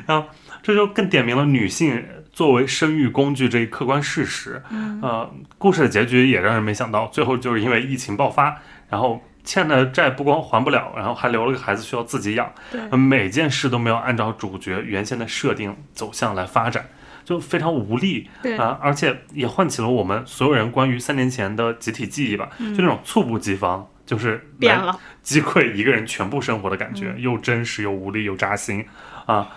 [0.07, 0.29] 然后
[0.63, 4.63] 这就更点明了女性作为生育工具这一客观事实。
[5.01, 12.51] 呃，故事的结局也让人没想到，最后就是因为疫情爆发，然后欠的债不光还不了，然后还留了个孩子需要自己养。
[12.91, 16.87] 每件事都没有按照主角原先的设定走向来发展。
[17.25, 28.87] 就非常无力，对啊，而且也唤起了我们所有人关于三年前的集体记忆吧，就那种猝不及防，就是来变了，击溃一个人全部生活的感觉，又真实又无力又扎心
[29.27, 29.49] 啊。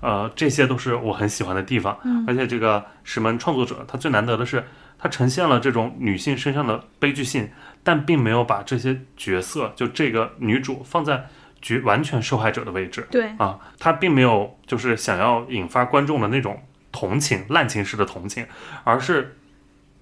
[0.00, 4.64] 呃，这些都是我很喜欢的地方，而且这个石门创作者他最难得的是，
[4.98, 7.48] 他呈现了这种女性身上的悲剧性，
[7.82, 11.28] 但并没有把这些角色，就这个女主放在
[11.60, 18.46] 绝完全受害者的位置，对，啊，她并没有就是想要引发观众的那种同情、滥情式的同情，
[18.84, 19.36] 而是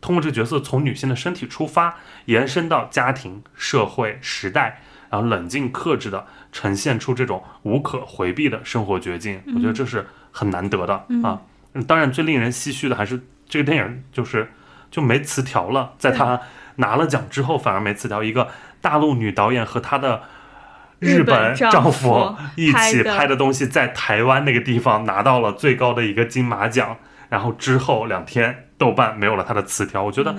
[0.00, 9.42] 通过这个角色从女性的身体出发，延伸到家庭、社会、时代，然后冷静克制的呈现出这种无可回避的生活绝境。
[9.54, 11.40] 我觉得这是很难得的啊。
[11.74, 14.50] 嗯当然，最令人唏嘘的还是这个电影就是
[14.90, 16.40] 就没词条了，在他
[16.76, 18.48] 拿了奖之后反而没词条，一个
[18.80, 20.22] 大陆女导演和她的。
[21.02, 26.94] 日日本丈夫夫一起拍的东西，在台湾那个地方拿到了最高的一个金马奖，
[27.30, 30.36] 然后之后两天豆瓣没有了她的词条，我觉得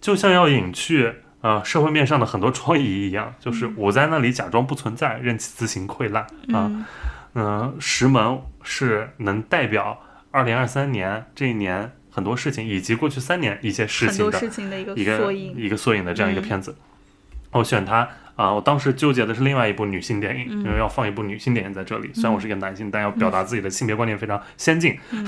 [0.00, 6.66] 就像要隐去呃社会面上的很多疮痍一样，就是我在那里假装不存在，任其自行溃烂啊。
[6.66, 6.84] 嗯
[7.34, 10.00] 嗯，石门是能代表
[10.32, 14.30] 二零二三年这一年很多事情，以及过去三年一些事情
[14.70, 16.74] 的一个一个缩影，一个缩影的这样一个嗯片子。
[17.50, 22.10] 我选它啊、我当时纠结的是另外一部女性电影，嗯因为要放一部女性电影在这里。
[22.14, 24.98] 虽然我是一个男性，但要表达自己的性别观念非常先进。
[25.10, 25.26] 嗯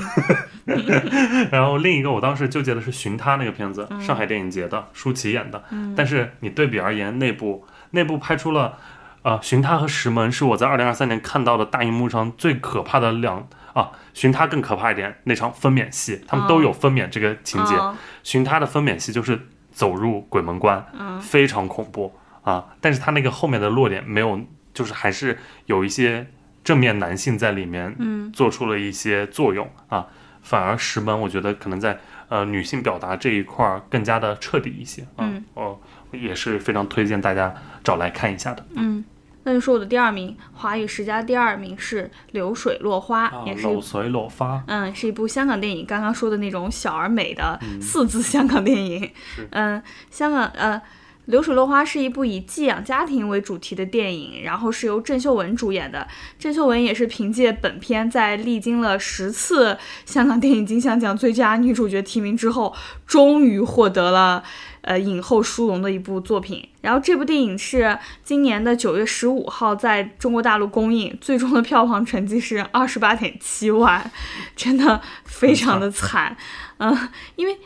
[1.53, 5.63] 然后另一个我当时纠结的是《寻他》那个片子，嗯上海电影节的，舒淇演的。
[5.95, 8.79] 但是你对比而言，那部那部拍出了。
[9.23, 13.49] 呃，《寻他》和《石门》是我在二零二三年看到的大荧幕上最可怕的两
[13.79, 17.75] 啊，《寻他》更可怕一点，那场分娩戏，他们都有分娩这个情节。
[17.77, 22.13] 哦寻他的分娩戏就是走入鬼门关，嗯非常恐怖
[22.43, 22.67] 啊！
[22.79, 24.39] 但是他那个后面的落点没有，
[24.75, 26.27] 就是还是有一些
[26.63, 30.09] 正面男性在里面，嗯，做出了一些作用啊。
[30.43, 31.99] 反而石门，我觉得可能在
[32.29, 35.21] 呃女性表达这一块儿更加的彻底一些啊。
[35.21, 35.79] 嗯哦，
[36.13, 38.67] 也是非常推荐大家找来看一下的。
[38.77, 39.03] 嗯，
[39.49, 49.11] 那就说我的第二名，华语十佳第二名是《流水落花》，啊，也是流水落花，嗯，是一部香港电影，刚刚说的那种小而美的四字香港电影。
[49.53, 50.75] 嗯，香港呃，
[51.25, 56.07] 《流水落花》是一部以寄养家庭为主题的电影，然后是由郑秀文主演的。
[56.39, 62.75] 郑秀文也是凭借本片在历经了十次香港电影金像奖最佳女主角提名之后，
[63.07, 64.45] 终于获得了。
[64.89, 66.67] 呃，影后殊荣的一部作品。
[66.81, 74.11] 然后这部电影是今年的九月十五号在中国大陆公映，最终的票房成绩是二十八点七万，
[74.57, 76.35] 真的非常的惨。
[76.79, 76.97] 嗯、
[77.37, 77.59] 因为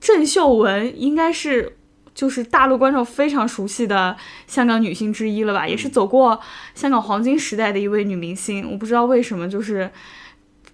[0.00, 1.76] 郑秀文应该是
[2.14, 6.40] 就是大陆观众非常熟悉的香港女星之一了吧，也是走过
[6.74, 8.70] 香港黄金时代的一位女明星。
[8.72, 9.90] 我不知道为什么就是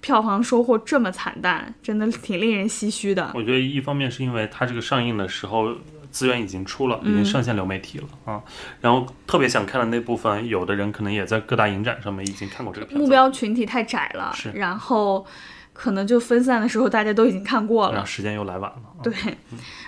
[0.03, 3.31] 票房收获这么惨淡，真的挺令人唏嘘的。
[3.35, 5.73] 我觉得一方面是因为它这个上映的时候
[6.11, 8.43] 资源已经出了，已经上线流媒体了、啊。
[8.81, 13.03] 然后特别想看的那部分，有的人可能也在各大影展上面已经看过这个片子。
[13.03, 15.25] 目标群体太窄了是，然后
[15.73, 18.07] 可能就分散的时候大家都已经看过了然后。
[18.07, 18.77] 时间又来晚了。
[18.77, 19.15] 啊对，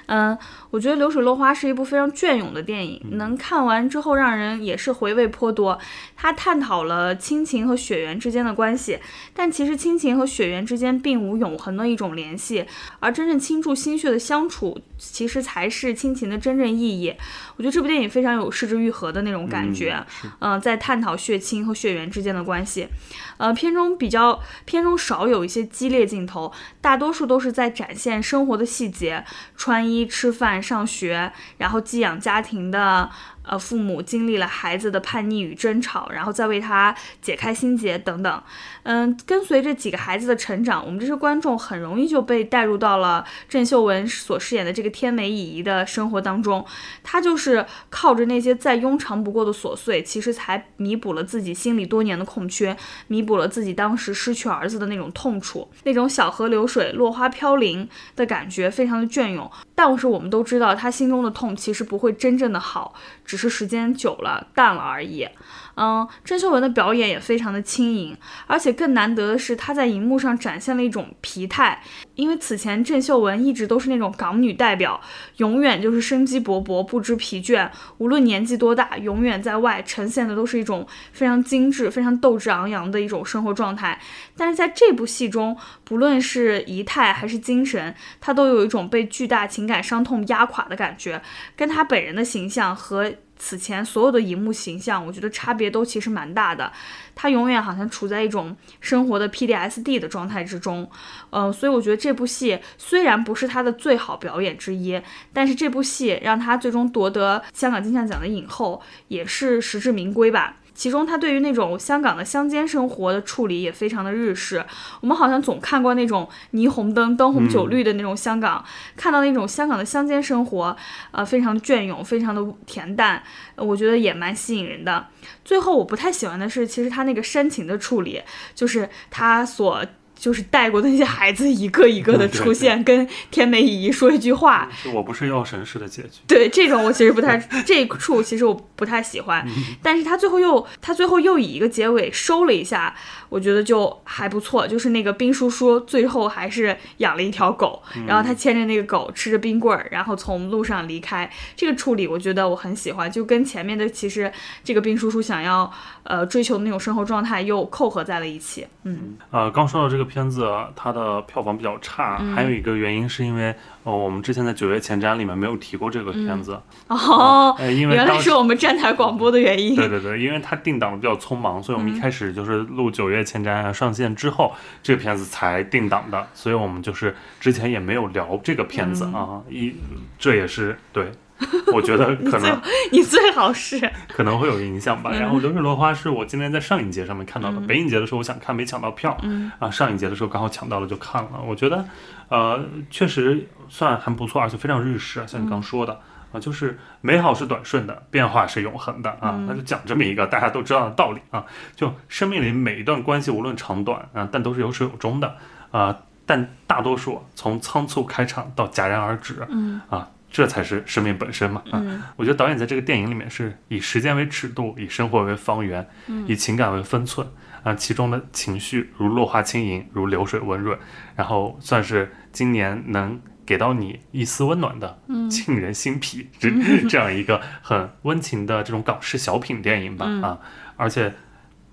[0.06, 0.36] 嗯，
[0.74, 5.78] 我觉得《流水落花》是一部非常隽永的电影，能看完之后让人也是回味颇多。
[6.16, 8.98] 它探讨了亲情和血缘之间的关系，
[9.32, 12.66] 但其实亲情和血缘之间并无永恒的一种联系，
[12.98, 17.14] 而真正倾注心血的相处，其实才是亲情的真正意义。
[17.56, 20.04] 我觉得这部电影非常有失之愈合的那种感觉，
[20.40, 22.88] 嗯，在探讨血亲和血缘之间的关系。
[23.36, 29.24] 呃，片中比较片中少有一些激烈镜头，大多数都是在展现生活的细节，
[29.56, 33.10] 穿衣、吃饭、上学，然后寄养家庭的。
[33.44, 38.42] 呃，父母经历了孩子的叛逆与争吵，然后再为他解开心结等等。
[38.84, 46.64] 嗯，跟随着几个孩子的成长，我们这些观众很容易就被带入到了郑秀文所饰演的这个天美姨姨的生活当中。
[47.02, 52.76] 她就是靠着那些再庸常不过的琐碎，其实才弥补了自己心里多年的空缺，
[53.08, 59.50] 弥补了自己当时失去儿子的那种痛楚，那种小河流水、落花飘零的感觉，非常的隽永。
[59.74, 62.94] 但是我们都知道，她心中的痛其实不会真正的好。
[63.34, 65.28] 只是时间久了淡了而已。
[65.76, 68.16] 嗯，郑秀文的表演也非常的轻盈，
[68.46, 71.82] 而且更难得的是，她在荧幕上展现了一种疲态。
[72.14, 75.00] 因为此前郑秀文一直都是那种港女代表，
[75.38, 77.68] 永远就是生机勃勃，不知疲倦。
[77.98, 84.00] 无论年纪多大，永远在外呈现的都是一种非常精致、非常斗志昂扬的一种生活状态。
[84.36, 91.20] 但是在这部戏中，不论是仪态还是精神，她都有一种被巨大情感伤痛压垮的感觉，
[91.56, 93.12] 跟她本人的形象和。
[93.46, 96.72] 此前所有的荧幕形象，我觉得差别都其实蛮大的。
[97.14, 100.90] 他永远好像处在一种生活的 PDSD 的状态之中，
[101.28, 104.98] 呃，所以我觉得这部戏虽然不是他的最好表演之一，
[105.34, 110.56] 但是这部戏让他最终夺得香港金像奖的影后，也是实至名归吧。
[110.74, 114.64] 其中，他对于那种香港的乡间生活的处理也非常的日式。
[115.00, 118.64] 我们好像总看过那种霓虹灯、灯红酒绿的那种香港，
[118.96, 120.76] 看到那种香港的乡间生活，
[121.12, 123.22] 呃，非常隽永，非常的恬淡，
[123.56, 125.06] 我觉得也蛮吸引人的。
[125.44, 128.20] 最后，我不太喜欢的是，其实他那个煽情的处理，
[128.54, 129.84] 就是他所。
[130.24, 134.66] 就是带过的那些孩子一个一个的出现，跟天美姨姨说一句话。
[134.94, 136.08] 我不是药神式的结局。
[136.26, 137.36] 对这种我其实不太，
[137.66, 139.46] 这一处其实我不太喜欢。
[139.82, 142.96] 但是他最后又他最后又以一个结尾收了一下，
[143.28, 144.66] 我觉得就还不错。
[144.66, 151.30] 就是那个冰叔叔最后还是养了一条狗，然后他牵着那个狗吃着冰棍儿，然后从路上离开。
[151.54, 154.32] 这个处理我觉得我很喜欢，就跟前面的其实
[154.62, 155.70] 这个冰叔叔想要
[156.04, 158.66] 呃追求的那种生活状态又扣合在了一起。
[158.84, 160.04] 嗯，呃，刚说到这个。
[160.14, 160.46] 片子
[160.76, 163.52] 它的票房比较差，还有一个原因是因为，
[163.84, 166.58] 呃，我们之前在九月前瞻里面没有提过这个片子
[166.88, 169.76] 哦，因为原来是我们站台广播的原因。
[169.76, 174.52] 对对对，因为它定档的比较匆忙，所以我们一开始就是录九月前瞻上线之后，
[174.82, 179.74] 这个片子才定档的，所以我们就是之前也没有聊这个片子啊，一
[180.18, 181.12] 这也是对。
[181.72, 182.60] 我觉得可能
[182.92, 185.10] 你最好是 可能会有影响吧。
[185.12, 189.16] 然后《流水落花》是我今天在上影节上面看到的，北影节的时候我想看没抢到票，
[189.58, 191.30] 啊，上影节的时候刚好抢到了就看了。
[191.46, 191.84] 我觉得，
[192.28, 196.00] 呃，确实算还不错，而且非常日式，像你刚说的
[196.32, 199.38] 啊，就是美好是短顺的，变化是永恒的啊。
[199.46, 201.44] 那就讲这么一个大家都知道的道理啊，
[201.76, 205.36] 就生命里每一段关系无论长短啊，但都是有始有终的
[205.70, 205.96] 啊，
[206.26, 210.08] 但大多数从仓促开场到戛然而止，嗯啊。
[210.34, 211.62] 这才是生命本身嘛！
[211.72, 215.88] 嗯，我觉得导演在这个电影里面是以时间为尺度，以生活为方圆，
[216.26, 217.24] 以情感为分寸
[217.62, 220.76] 啊，其中的情绪如落花轻盈，如流水温润，
[221.14, 224.98] 然后算是今年能给到你一丝温暖的
[225.30, 226.50] 沁人心脾这
[226.90, 230.04] 这样一个很温情的这种港式小品电影吧！
[230.20, 230.40] 啊，
[230.76, 231.14] 而且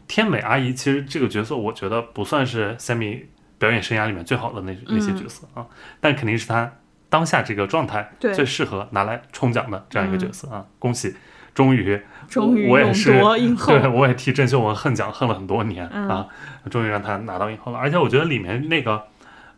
[0.08, 3.24] 天美阿姨其实这个角色，我觉得不算是 Sammy
[3.58, 5.66] 表演生涯里面最好的那那些角色啊，
[6.00, 6.72] 但肯定是他。
[7.12, 10.66] 当下这个状态最适合拿来冲奖的这样一个角色啊！
[10.80, 11.14] 恭喜，
[11.54, 13.12] 终于，终于我也是，
[13.68, 16.26] 对，我也替郑秀文恨奖恨了很多年啊！
[16.70, 17.78] 终于让他拿到影后了。
[17.78, 19.04] 而且我觉得里面那个，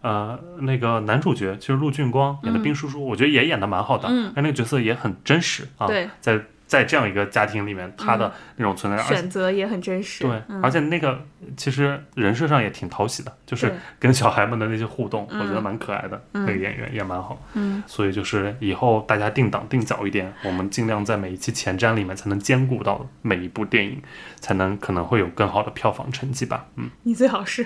[0.02, 5.88] 呃，那个男主角其实陆俊光演的冰叔叔，我觉得也演的蛮好的，嗯，那个角色也很真实啊，
[6.20, 6.42] 在。
[6.74, 10.24] 在这样一个家庭里面，他的那种存在选择也很真实。
[10.24, 11.24] 对，而且那个
[11.56, 16.20] 其实人设上也挺讨喜的，就是跟小孩们的那些互动，我觉得蛮可爱的。
[16.32, 17.40] 那个演员也蛮好。
[17.54, 24.02] 嗯，所以就是以后大家定档定早一点，我们尽量在每一期前瞻里面才能兼顾到每一部电影，
[24.40, 26.66] 才能可能会有更好的票房成绩吧。
[26.78, 27.64] 嗯，你最好是。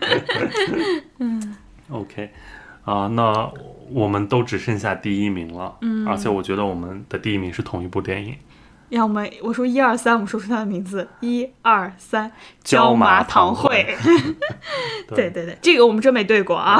[1.20, 1.56] 嗯
[1.88, 2.30] ，OK。
[2.84, 3.50] 啊，那
[3.90, 8.36] 我们都只剩下第一名了，嗯，而且我觉得我们的第一名是同一部电影。
[8.88, 12.32] 要么我说一二三，我们说出他的名字，一二三，
[12.64, 13.94] 椒麻糖会。
[15.14, 16.76] 对对对，这个我们真没对过啊。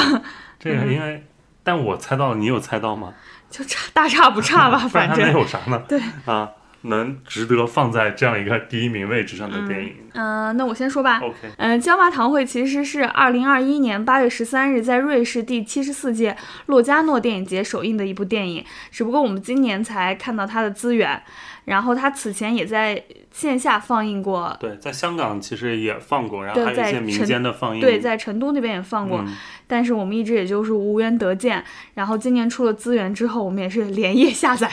[0.58, 1.24] 这个因为，
[1.62, 3.14] 但我猜到了，你有猜到吗？
[3.48, 5.80] 就差大差不差吧， 反正有啥呢？
[5.88, 6.50] 对啊，
[6.82, 9.94] 能值得放在这样一个第一名位置上的电影。
[10.14, 11.18] 嗯、那我先说吧。
[11.22, 16.36] OK，嗯，《椒麻堂会》其实是二零二一年八月十三日在瑞士第七十四届
[16.66, 21.22] 洛迦诺电影节首映的一部电影，只不过我们今年才看到它的资源。
[21.70, 27.80] 然后他此前也在线下放映过，对，在香港其实也放过，然后还有一些民间的放映。
[27.80, 29.32] 对，在成都那边也放过，嗯
[29.68, 31.62] 但是我们一直也就是无缘得见。
[31.94, 34.68] 然后今年出了资源之后，我们也是连夜下载。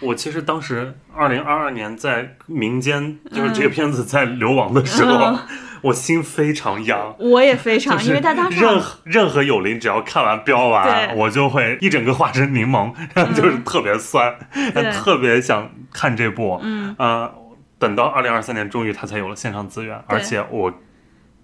[0.00, 5.36] 我其实当时二零二二年在民间，就是这个嗯片子在流亡的时候，
[5.82, 7.14] 我心非常痒。
[7.18, 16.58] 我也非常，就是因为他当时任何任何有灵，只要看完标完，我就会一整个化身柠檬，然 后就是特别酸，对特别想看这部。
[16.62, 17.30] 嗯呃，
[17.78, 20.72] 等到二零二三年，终于他才有了线上资源，而且我。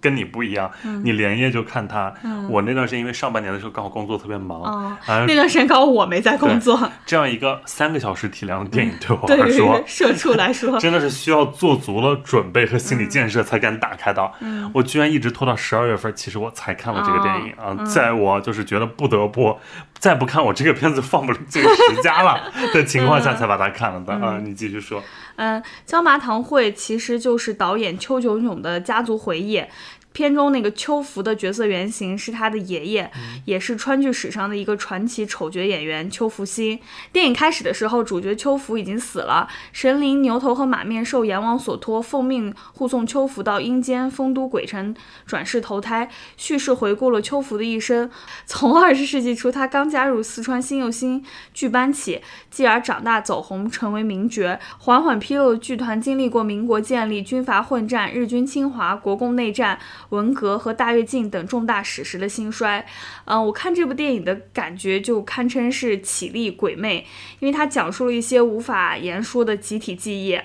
[0.01, 0.69] 跟你不一样，
[1.03, 2.13] 你连夜就看它。
[2.23, 14.33] 嗯我那段时间因为上半年的时候刚好工作特别忙，哦，啊，那段时间刚好我没在工作，这样一个三个小时体量的电影对我来说，于社畜来说， 真的是需要做足了准备和心理建设才敢打开到。
[14.39, 17.85] 嗯我居然一直拖到十二月份，其实我才看了这个电影、哦啊。
[17.85, 19.57] 在我就是觉得不得不
[19.97, 22.39] 再不看我这个片子放不进十佳了
[22.73, 24.39] 的情况下，才把它看了的、啊。
[24.41, 25.03] 你继续说。
[25.39, 29.63] 嗯，《椒麻堂会》其实就是导演邱炯炯的家族回忆。
[30.11, 33.11] 片中那个秋福的角色原型是他的爷爷，
[33.45, 36.79] 也是川剧史上的一个传奇丑角演员秋福兴。
[37.13, 44.95] 电影开始的时候，主角秋福已经死了，神灵牛头和马面受阎王所托，奉命护送秋福到阴间丰都鬼城
[45.25, 46.09] 转世投胎。
[46.35, 48.09] 叙事回顾了秋福的一生，
[48.45, 51.23] 从二十世纪初他刚加入四川新又新
[51.53, 59.79] 剧班起，继而长大走红，成为名角，缓缓披露剧团经历过民国建立、军阀混战、日军侵华、国共内战、
[60.09, 62.85] 文革和大跃进等重大史实的兴衰。
[63.25, 67.05] 嗯、我看这部电影的感觉就堪称是绮丽鬼魅，
[67.39, 70.39] 因为它讲述了一些无法言说的集体记忆。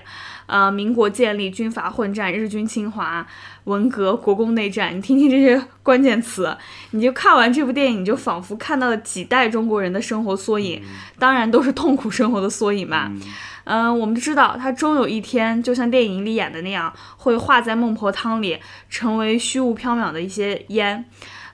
[0.47, 3.25] 呃，民国建立、军阀混战、日军侵华、
[3.63, 6.55] 文革、国共内战，你听听这些关键词，
[6.91, 10.83] 你就看完这部电影，你就仿佛看到了几代中国人的生活缩影，
[11.17, 13.07] 当然都是痛苦生活的缩影嘛。
[13.11, 13.21] 嗯，
[13.65, 18.59] 嗯我们知道他终有一天，就像电影里演的那样，会化在孟婆汤里，
[18.89, 21.05] 成为虚无缥缈的一些烟。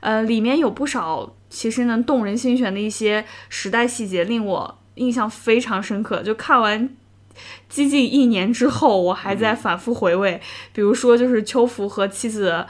[0.01, 6.21] 呃，里面有不少其实能动人心弦的一些时代细节，令我印象非常深刻。
[6.23, 6.89] 就看完
[7.69, 10.41] 接近一年之后，我还在反复回味。
[10.73, 12.65] 比如说，就是邱福和妻子，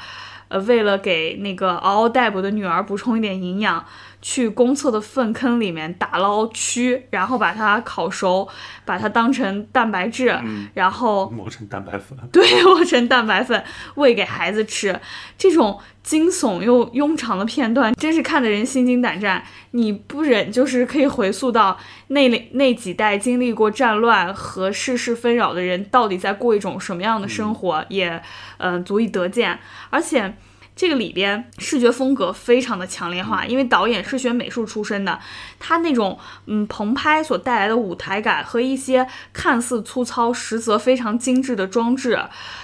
[0.49, 3.85] 呃，为了给那个嗷嗷待哺的女儿补充一点营养，
[4.21, 8.47] 去公厕的粪坑里面打捞蛆，然后把它烤熟，
[8.85, 13.63] 把它当成蛋白质，嗯然后磨成蛋白粉，对， 磨成蛋白粉
[13.95, 14.99] 喂给孩子吃，
[15.37, 19.43] 这种惊悚又庸常的片段，真是看得人心惊胆战。
[19.71, 28.21] 你不忍就是可以回溯到那里那几代经历过战乱和世事纷扰的人，到底在过一种什么样的生活，也
[28.57, 29.57] 嗯、呃足以得见。
[29.89, 30.35] 而且
[30.75, 35.19] 这个里边视觉风格非常的强烈化，因为导演是学美术出身的，
[35.59, 36.17] 他那种
[36.47, 42.19] 嗯棚拍所带来的舞台感和一些看似粗糙实则非常精致的装置。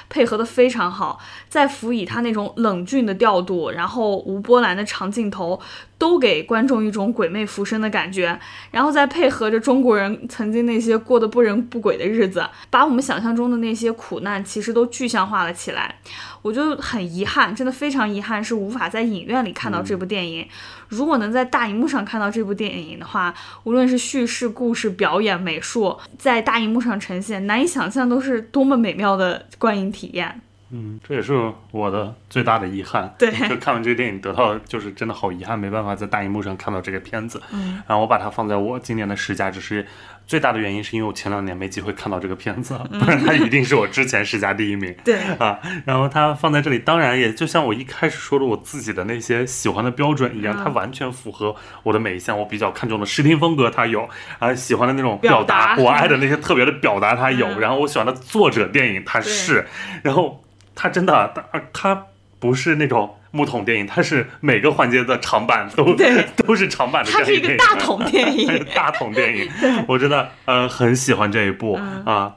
[0.09, 1.19] 配合的非常好，
[1.49, 5.59] 再辅以他那种冷峻的调度，然后无波澜的长镜头，
[5.97, 8.39] 都给观众一种鬼魅浮生的感觉。
[8.71, 15.95] 然后再配合着中国人曾经那些过得不人不鬼的日子，把我们想象中的那些苦难其实都具象化了起来。
[16.41, 20.47] 我就很遗憾，真的非常遗憾，是无法在影院里看到这部电影。
[20.87, 23.33] 如果能在大荧幕上看到这部电影的话，
[23.65, 30.46] 无论是叙事、故事、表演、美术，在大荧幕上呈现，难以想象都是多么美妙的观影体验。
[30.71, 33.13] 嗯，这也是我的最大的遗憾。
[33.17, 37.41] 对就看完这个电影得到的就是真的好遗憾，没办法在大荧幕上看到这个片子。
[37.51, 39.87] 嗯，然后我把它放在我今年的十佳，只是
[40.25, 44.93] 最大的原因是因为我前两年没机会看到这个片子，不然它一定是我之前十佳第一名。
[45.05, 52.37] 对，啊，然后它放在这里，当然也就像我一开始说的，我自己的那些喜欢的标准一样，嗯它完全符合我的每一项。
[52.37, 59.65] 我比较看重的视听风格它有，啊，喜欢的那种表表达，达我爱的那些特别的表达它有，嗯然后我喜欢的作者电影它是，
[60.03, 60.43] 然后
[60.77, 62.05] 它真的它它
[62.39, 63.15] 不是那种。
[63.29, 66.25] 木桶电影，它是每个环节的长板都对。
[66.37, 68.65] 都是长板的这它是一个大桶电影。
[68.73, 69.51] 大桶电影，
[69.85, 72.03] 我真的呃很喜欢这一部嗯。
[72.05, 72.35] 啊、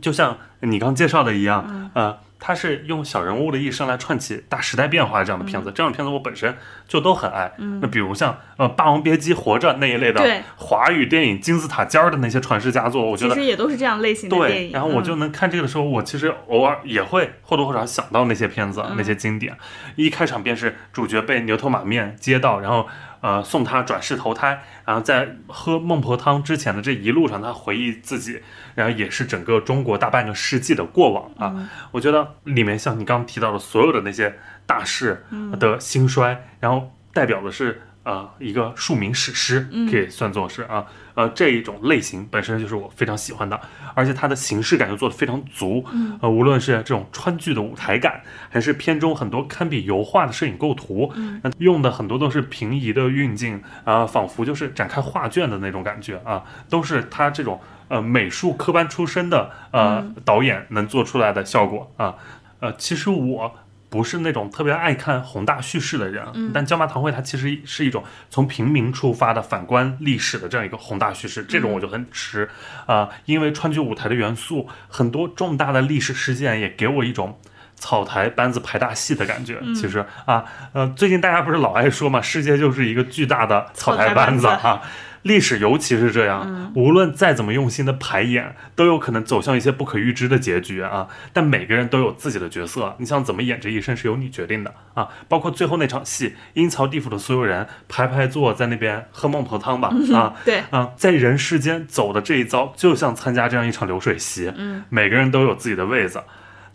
[0.00, 1.90] 就像你刚介绍的一样，嗯。
[1.92, 6.54] 呃，它是用小人物的一生来串起大时代变化这样的片子，这样的片子我本身
[6.86, 7.50] 就都很爱。
[7.80, 14.72] 那比如像呃《霸王别姬》《活着》那一类的华语电影金字塔尖儿的那些传世佳作，我觉得其实也都是这样类型的电对，影。
[14.72, 19.56] 然后我嗯就能看这个的时候，我其实偶尔也会或多或少想到那些片子、嗯那些经典。
[19.96, 22.86] 一开场便是主角被牛头马面接到，然后
[23.24, 28.42] 呃送他转世投胎，然后在喝孟婆汤之前的这一路上，他回忆自己，
[28.74, 31.70] 然后也是整个中国大半个世纪的过往啊。
[31.90, 35.24] 我觉得里面像你刚刚提到的所有的那些大事
[35.58, 37.80] 的兴衰，然后代表的是。
[38.04, 43.58] 呃，一个庶民史诗可以算作是啊，呃，这一种类型本身就是我非常喜欢的，
[43.94, 45.84] 而且它的形式感又做得非常足，
[46.20, 51.10] 呃，无论是这种川剧的舞台感，还是片中很多堪比油画的摄影构图，
[51.58, 57.58] 用的很多都是平移的运镜啊，仿佛就是展开画卷的那种感觉啊，都是他这种
[57.88, 62.14] 呃美术科班出身的呃导演能做出来的效果啊，
[62.60, 63.54] 呃，其实我。
[63.94, 72.50] 不是那种特别爱看宏大叙事的人，但《椒麻堂会》它其实是一种从平民出发的反观历史的这样一个宏大叙事，这种我就很吃
[72.86, 77.38] 啊，因为川剧舞台的元素，很多重大的历史事件也给我一种
[77.76, 79.60] 草台班子排大戏的感觉。
[79.76, 84.82] 其实啊，呃，最近大家不是老爱说嘛，世界就是一个巨大的草台班子啊。
[85.24, 91.08] 历史尤其是这样，无论再怎么用心的排演，都有可能走向一些不可预知的结局啊！
[91.32, 95.08] 但每个人都有自己的角色，你想怎么演这一生是由你决定的啊！
[95.26, 100.34] 包括最后那场戏，阴曹地府的所有人排排坐在那边喝孟婆汤吧啊！
[100.44, 106.22] 对啊，在人世间走的这一遭，就像参加这样一场流水席，嗯，每个人都有自己的位子，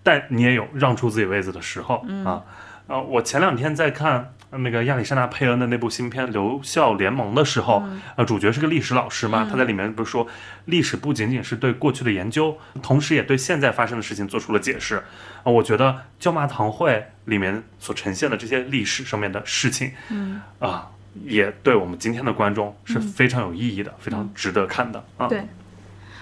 [0.02, 2.42] 但你也有让出自己位子的时候啊！
[2.88, 4.34] 啊，我前两天在看。
[4.52, 7.84] 那个亚历山大·佩恩的那部新片《留校联盟》的时候，
[8.16, 10.28] 呃，主角是个历史老师嘛，他在里面不是说，
[10.66, 15.04] 历史不仅仅是对过去的研究，同时也对现在发生的事情做出了解释。
[15.44, 16.92] 啊，我觉得《椒麻堂会》
[17.26, 20.90] 里面所呈现的这些历史上面的事情，嗯，啊，
[21.26, 25.28] 也对我们今天的观众是非常有意义的，非常值得看的啊。
[25.28, 25.44] 对，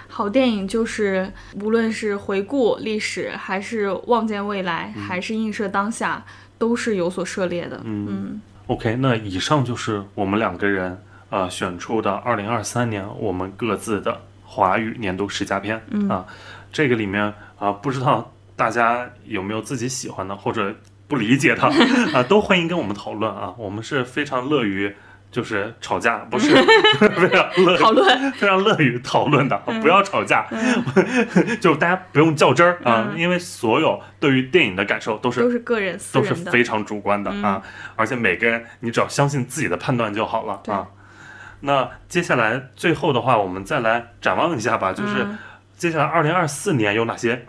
[0.10, 1.32] 好电影就是
[1.62, 6.26] 无论是回顾历史，还是望见未来，还是映射当下。
[6.58, 7.82] 都是有所涉猎的。
[7.84, 16.26] 嗯，OK，那以上就是我们两个人呃选出的二零二三年我们各自的华语年度十佳片啊。
[16.72, 20.76] 这个里面啊，不知道大家有没有自己喜欢的或者
[21.08, 21.64] 不理解的
[22.14, 23.54] 啊，都欢迎跟我们讨论啊。
[23.58, 24.96] 我们是非常乐于。
[25.38, 26.50] 就是吵架，不是
[26.98, 30.48] 非常乐讨论，非常乐于讨论的，不要吵架，
[31.62, 37.62] 就大家不用较真儿啊，因为所有对于电影的感受都是都是个人都是非常主观的啊，
[37.96, 40.88] 而且每个人你只要相信自己的判断就好了啊。
[41.60, 45.24] 那接下来最后的话，我们再来展望一下吧，就是
[45.78, 47.46] 接下来二零二四年有哪些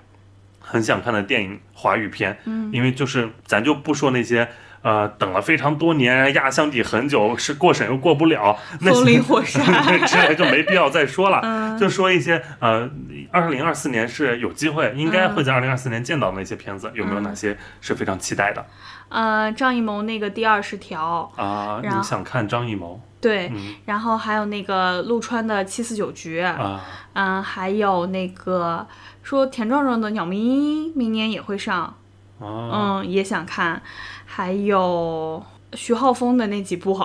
[0.61, 2.39] 很想看的电影华语片？
[2.45, 4.47] 嗯，因为就是咱就不说那些。
[4.83, 9.65] 呃，等了非常多年，压箱底很久，是过审又过不了，那风林火山
[10.07, 11.77] 之类就没必要再说了。
[11.79, 12.89] 就说一些呃，
[13.31, 18.65] 二零二四年是有机会，应该会在二零二四年见到的那些片子，有没有哪些是非常期待的？
[19.09, 23.01] 呃，张艺谋那个第二十条啊，你想看张艺谋？
[23.21, 23.51] 对，
[23.85, 26.81] 然后还有那个陆川的七四九局啊，
[27.15, 28.87] 嗯，还有那个
[29.23, 31.97] 说田壮壮的鸟鸣明年也会上，
[32.41, 33.83] 嗯，也想看。
[34.39, 36.97] 还有徐浩峰的那几部，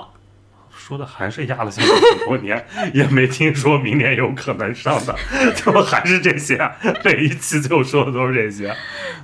[0.69, 5.15] 说的还是压了相很多年，也没听说明年有可能上的，
[5.57, 6.59] 怎么还是这些？
[7.03, 8.71] 每一期最后说的都是这些。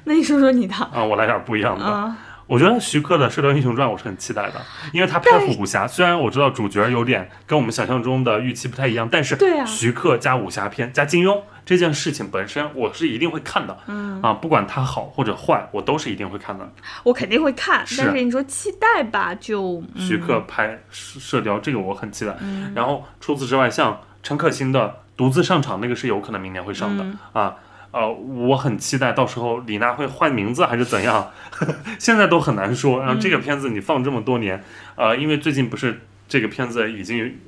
[0.06, 2.15] 那你说说你的啊，我来点不一样的。
[2.50, 4.60] 我觉得徐克的《射雕英雄传》我是很期待的，
[4.92, 13.78] 因为他拍武侠，虽然我知道主角有点跟我们想象中的预期不太一样，但是徐克加武侠片加金庸这件事情本身，我是一定会看的。
[13.86, 16.68] 嗯啊，不管他好或者坏，我都是一定会看的。
[17.04, 22.36] 我肯定会看，但是你说期待吧，就徐克拍射雕这个我很期待。
[22.74, 27.06] 然后除此之外，像陈可辛的独自上场那个是有可能明年会上的
[27.40, 27.56] 啊。
[27.91, 31.32] 呃，我很期待到时候李娜会换名字还是怎样，
[31.98, 32.99] 现在都很难说。
[32.99, 34.64] 然后这个片子你放这么多年，
[34.95, 37.40] 呃，因为最近不是这个片子已经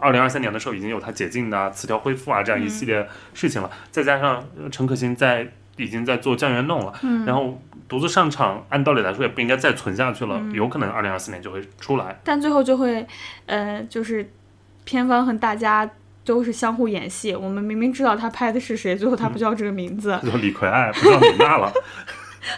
[0.00, 5.46] 二零二三年的时候已经有它解禁的词条恢复啊这样一系列事情了，再加上陈可辛在
[5.76, 6.92] 已经在做酱园弄了，
[7.24, 13.06] 然后独自上场，按道理来说也不应该再存下去了，有可能二零二四年就会出来，但最后就会，
[13.46, 14.28] 呃，就是
[14.84, 15.88] 片方和大家。
[16.26, 21.72] 都是相互演戏，我们明明知道他拍的是谁，最后他不叫这个名字， 叫李逵爱，不叫李娜了。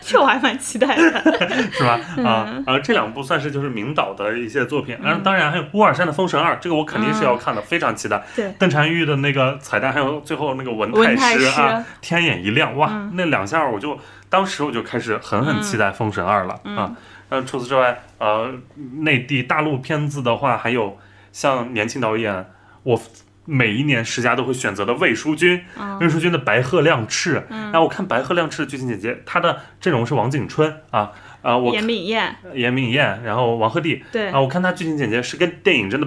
[0.02, 1.02] 这我还蛮期待的，
[1.72, 1.98] 是吧？
[2.22, 8.22] 啊啊，这两部算是就是明导的一些作品，然后当然还有乌尔善的《封神二》，这个我肯定是要看的，非常期待。
[8.36, 16.94] 对，邓婵玉的那个彩蛋，还有最后那个文太师啊，天眼一亮，哇，那两下我就当时我就开始狠狠期待《封神二》了啊。
[17.30, 18.52] 嗯，除此之外，呃，
[19.00, 20.98] 内地大陆片子的话，还有
[21.32, 22.44] 像年轻导演
[22.82, 23.00] 我。
[23.50, 25.98] 每一年十佳都会选择的魏书君，嗯。
[26.00, 27.42] 魏书君的白鹤亮翅。
[27.48, 34.02] 然后我看白鹤亮翅的剧情简介，她的阵容是王景春啊啊，我严敏燕，严敏燕，然后王鹤棣。
[34.12, 34.28] 对。
[34.28, 36.06] 啊，我看她剧情简介是跟电影真的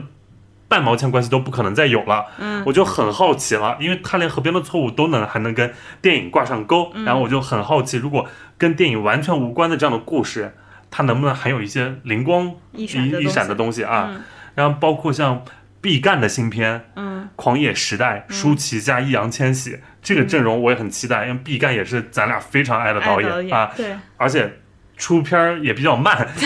[0.67, 2.27] 半毛钱关系都不可能再有了。
[2.37, 2.61] 嗯。
[2.67, 7.03] 我就很好奇了，因为他连河边的错误都能还能跟电影挂上钩，嗯。
[7.05, 8.27] 然后我就很好奇，如果
[8.59, 10.53] 跟电影完全无关的这样的故事，
[10.91, 14.11] 它能不能含有一些灵光一闪一闪的东西啊？
[14.53, 15.43] 然后包括像
[15.81, 24.59] 毕赣的新片嗯《狂野时代》，舒淇加易烊千玺这个阵容我也很期待，因为毕赣也是咱俩非常爱的爱导导演啊，对，而且
[24.97, 26.27] 出片儿也比较慢，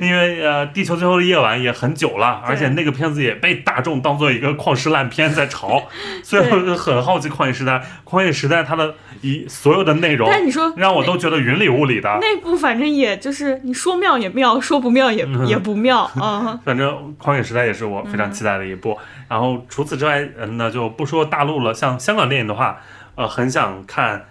[0.00, 5.88] 因为呃，《地球最后的夜晚》也很久了，而且那个片子也被大众当做一个旷世烂片在炒，
[6.24, 7.72] 所以我就很好奇《狂野时代》。
[8.02, 12.18] 《狂野时代》它的一所有的内容但你说让我都觉得云里雾里的。
[12.20, 18.96] 那部反正也就是你说妙也妙，说不妙也也不妙， 嗯反正《狂野时代》也是我非常期待的一部。
[19.28, 21.72] 然后除此之外，嗯，那就不说大陆了。
[21.72, 22.80] 像香港电影的话，
[23.14, 24.24] 呃，很想看，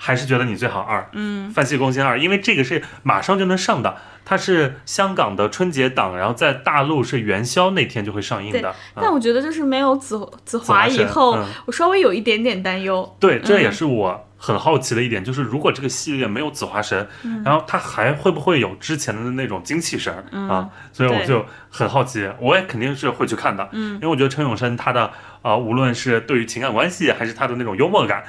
[0.00, 8.70] 还是觉得你最好二，嗯，范西攻心二，因为这个是马上就能上的，它是香港的春节档，然后在大陆是元宵那天就会上映的。
[8.94, 13.16] 嗯、但我觉得就是没有子子华以后，嗯我稍微有一点点担忧。
[13.18, 20.70] 对，这嗯也是我很好奇的一点，就是如果这个系列没有子华神，嗯然后它还会不会有之前的那种精气神儿、啊？
[20.92, 25.10] 所以我就很好奇，我也肯定是会去看的，嗯因为我觉得陈永生他的
[25.42, 28.22] 呃，无论是对于情感关系，还是他的那种幽默感。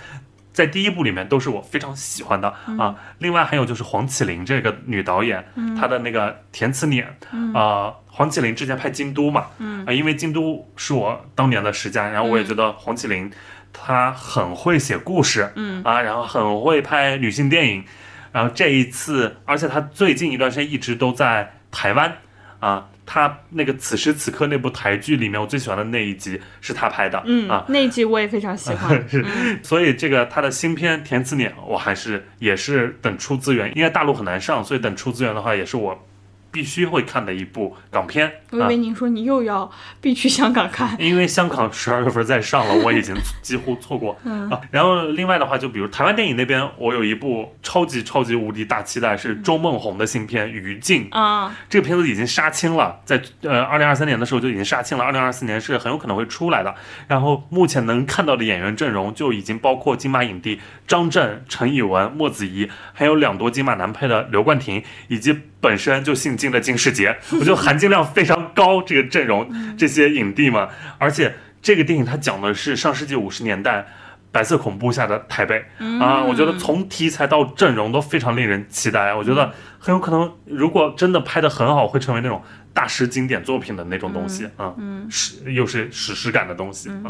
[0.60, 2.78] 在第一部里面都是我非常喜欢的、嗯。
[2.78, 5.42] 啊，另外还有就是黄绮玲这个女导演，
[5.80, 7.08] 她的那个填词年，
[7.54, 9.86] 啊、黄绮玲之前拍《京都》嘛，嗯。
[9.86, 10.42] 啊，因为《京都》
[10.76, 13.32] 是我当年的十佳，然后我也觉得黄绮玲
[13.72, 15.82] 她很会写故事，嗯。
[15.86, 17.86] 啊，然后很会拍女性电影，
[18.34, 22.18] 然后这一次，而且她最近一段时间一直都在台湾
[22.60, 27.66] 啊，她那个此时此刻那部台剧里面，我最喜欢的那一集是他拍的，嗯，啊。
[27.70, 28.96] 那一集我也非常喜欢。
[29.10, 29.26] 是，
[29.64, 36.08] 所以这个他的新片《填词年》，我还是也是等出资源，因为大陆很难上，所以等出资源的话，也是我
[36.52, 38.34] 必须会看的一部港片啊。
[38.52, 39.70] 我以为您说你又要
[40.02, 44.62] 必去香港看，因为香港十二月份再上了，我已经几乎错过、啊。
[44.72, 51.10] 然后另外的话，就比如台湾电影那边，我有一部超级超级无敌大期待，是周梦红的新片《余烬》。
[51.18, 56.74] 啊，这个片子已经杀青了，在呃二零二三年的时候就已经杀青了，二零二四年是很有可能会出来的。
[57.08, 68.82] 然后目前能看到的演员阵容就已经包括金马影帝张震、陈以文、莫子仪，还有两夺金马男配的刘冠廷，以及本身就姓金的金世杰， 我觉得含金量非常高。
[68.82, 73.88] 这个阵容，这些影帝嘛，而且这个电影它讲的是上世纪五十年代。
[74.32, 75.66] 白色恐怖下的台北、
[76.00, 79.12] 啊，我觉得从题材到阵容都非常令人期待。
[79.12, 82.40] 我觉得很有可能，如果真的拍得很好，会成为那种
[82.72, 84.72] 大师经典作品的那种东西啊，
[85.10, 87.10] 史又是史诗感的东西啊。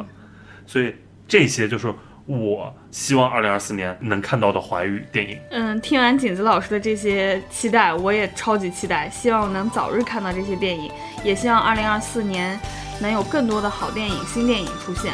[0.66, 0.96] 所以
[1.28, 1.94] 这些就是
[2.30, 5.40] 我希望二零二四年能看到的华语电影。
[5.50, 10.92] 嗯，听完景子老师的这些期待，我也超级期待，希望能早日看到这些电影，
[11.24, 12.60] 也希望二零二四年
[13.02, 15.12] 能有更多的好电影、新电影出现。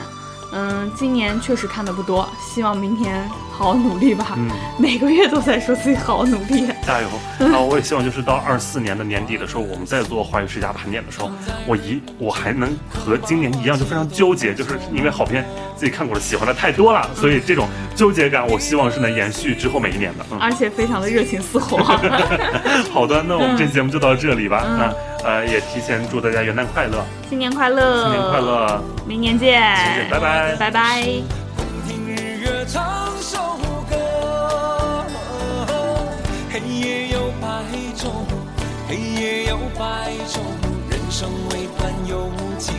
[0.51, 4.33] 嗯，今年确实看的不多，希望明天好好努力吧。
[4.37, 4.49] 嗯，
[4.79, 6.67] 每个月都在说自己好好努力。
[6.85, 7.07] 加油！
[7.39, 11.29] 然后，我也希望就是到二四年的年底的时候，我们在做华语世家盘点的时候，
[11.67, 15.45] 我一我还能和今年一样，就非常纠结，就是因为好片
[15.75, 20.25] 自己看过的、喜欢的太多了，所以这种纠结感，我希望是能延续之后每一年的。
[20.31, 21.77] 嗯，而且非常的热情似火。
[22.93, 24.63] 好的，那我们这期节目就到这里吧。
[24.77, 24.93] 那
[25.25, 28.03] 呃，也提前祝大家元旦快乐，新年快乐！
[28.03, 28.39] 新年快！
[28.39, 29.59] 乐，明年见！
[30.11, 30.55] 拜拜。
[30.55, 31.01] 拜拜。
[31.01, 33.57] 听日月唱首
[33.89, 35.03] 歌，
[36.53, 37.47] 黑夜有白
[37.97, 38.09] 昼，
[38.87, 40.37] 黑夜有白昼，
[40.91, 42.29] 人生为欢有
[42.59, 42.71] 几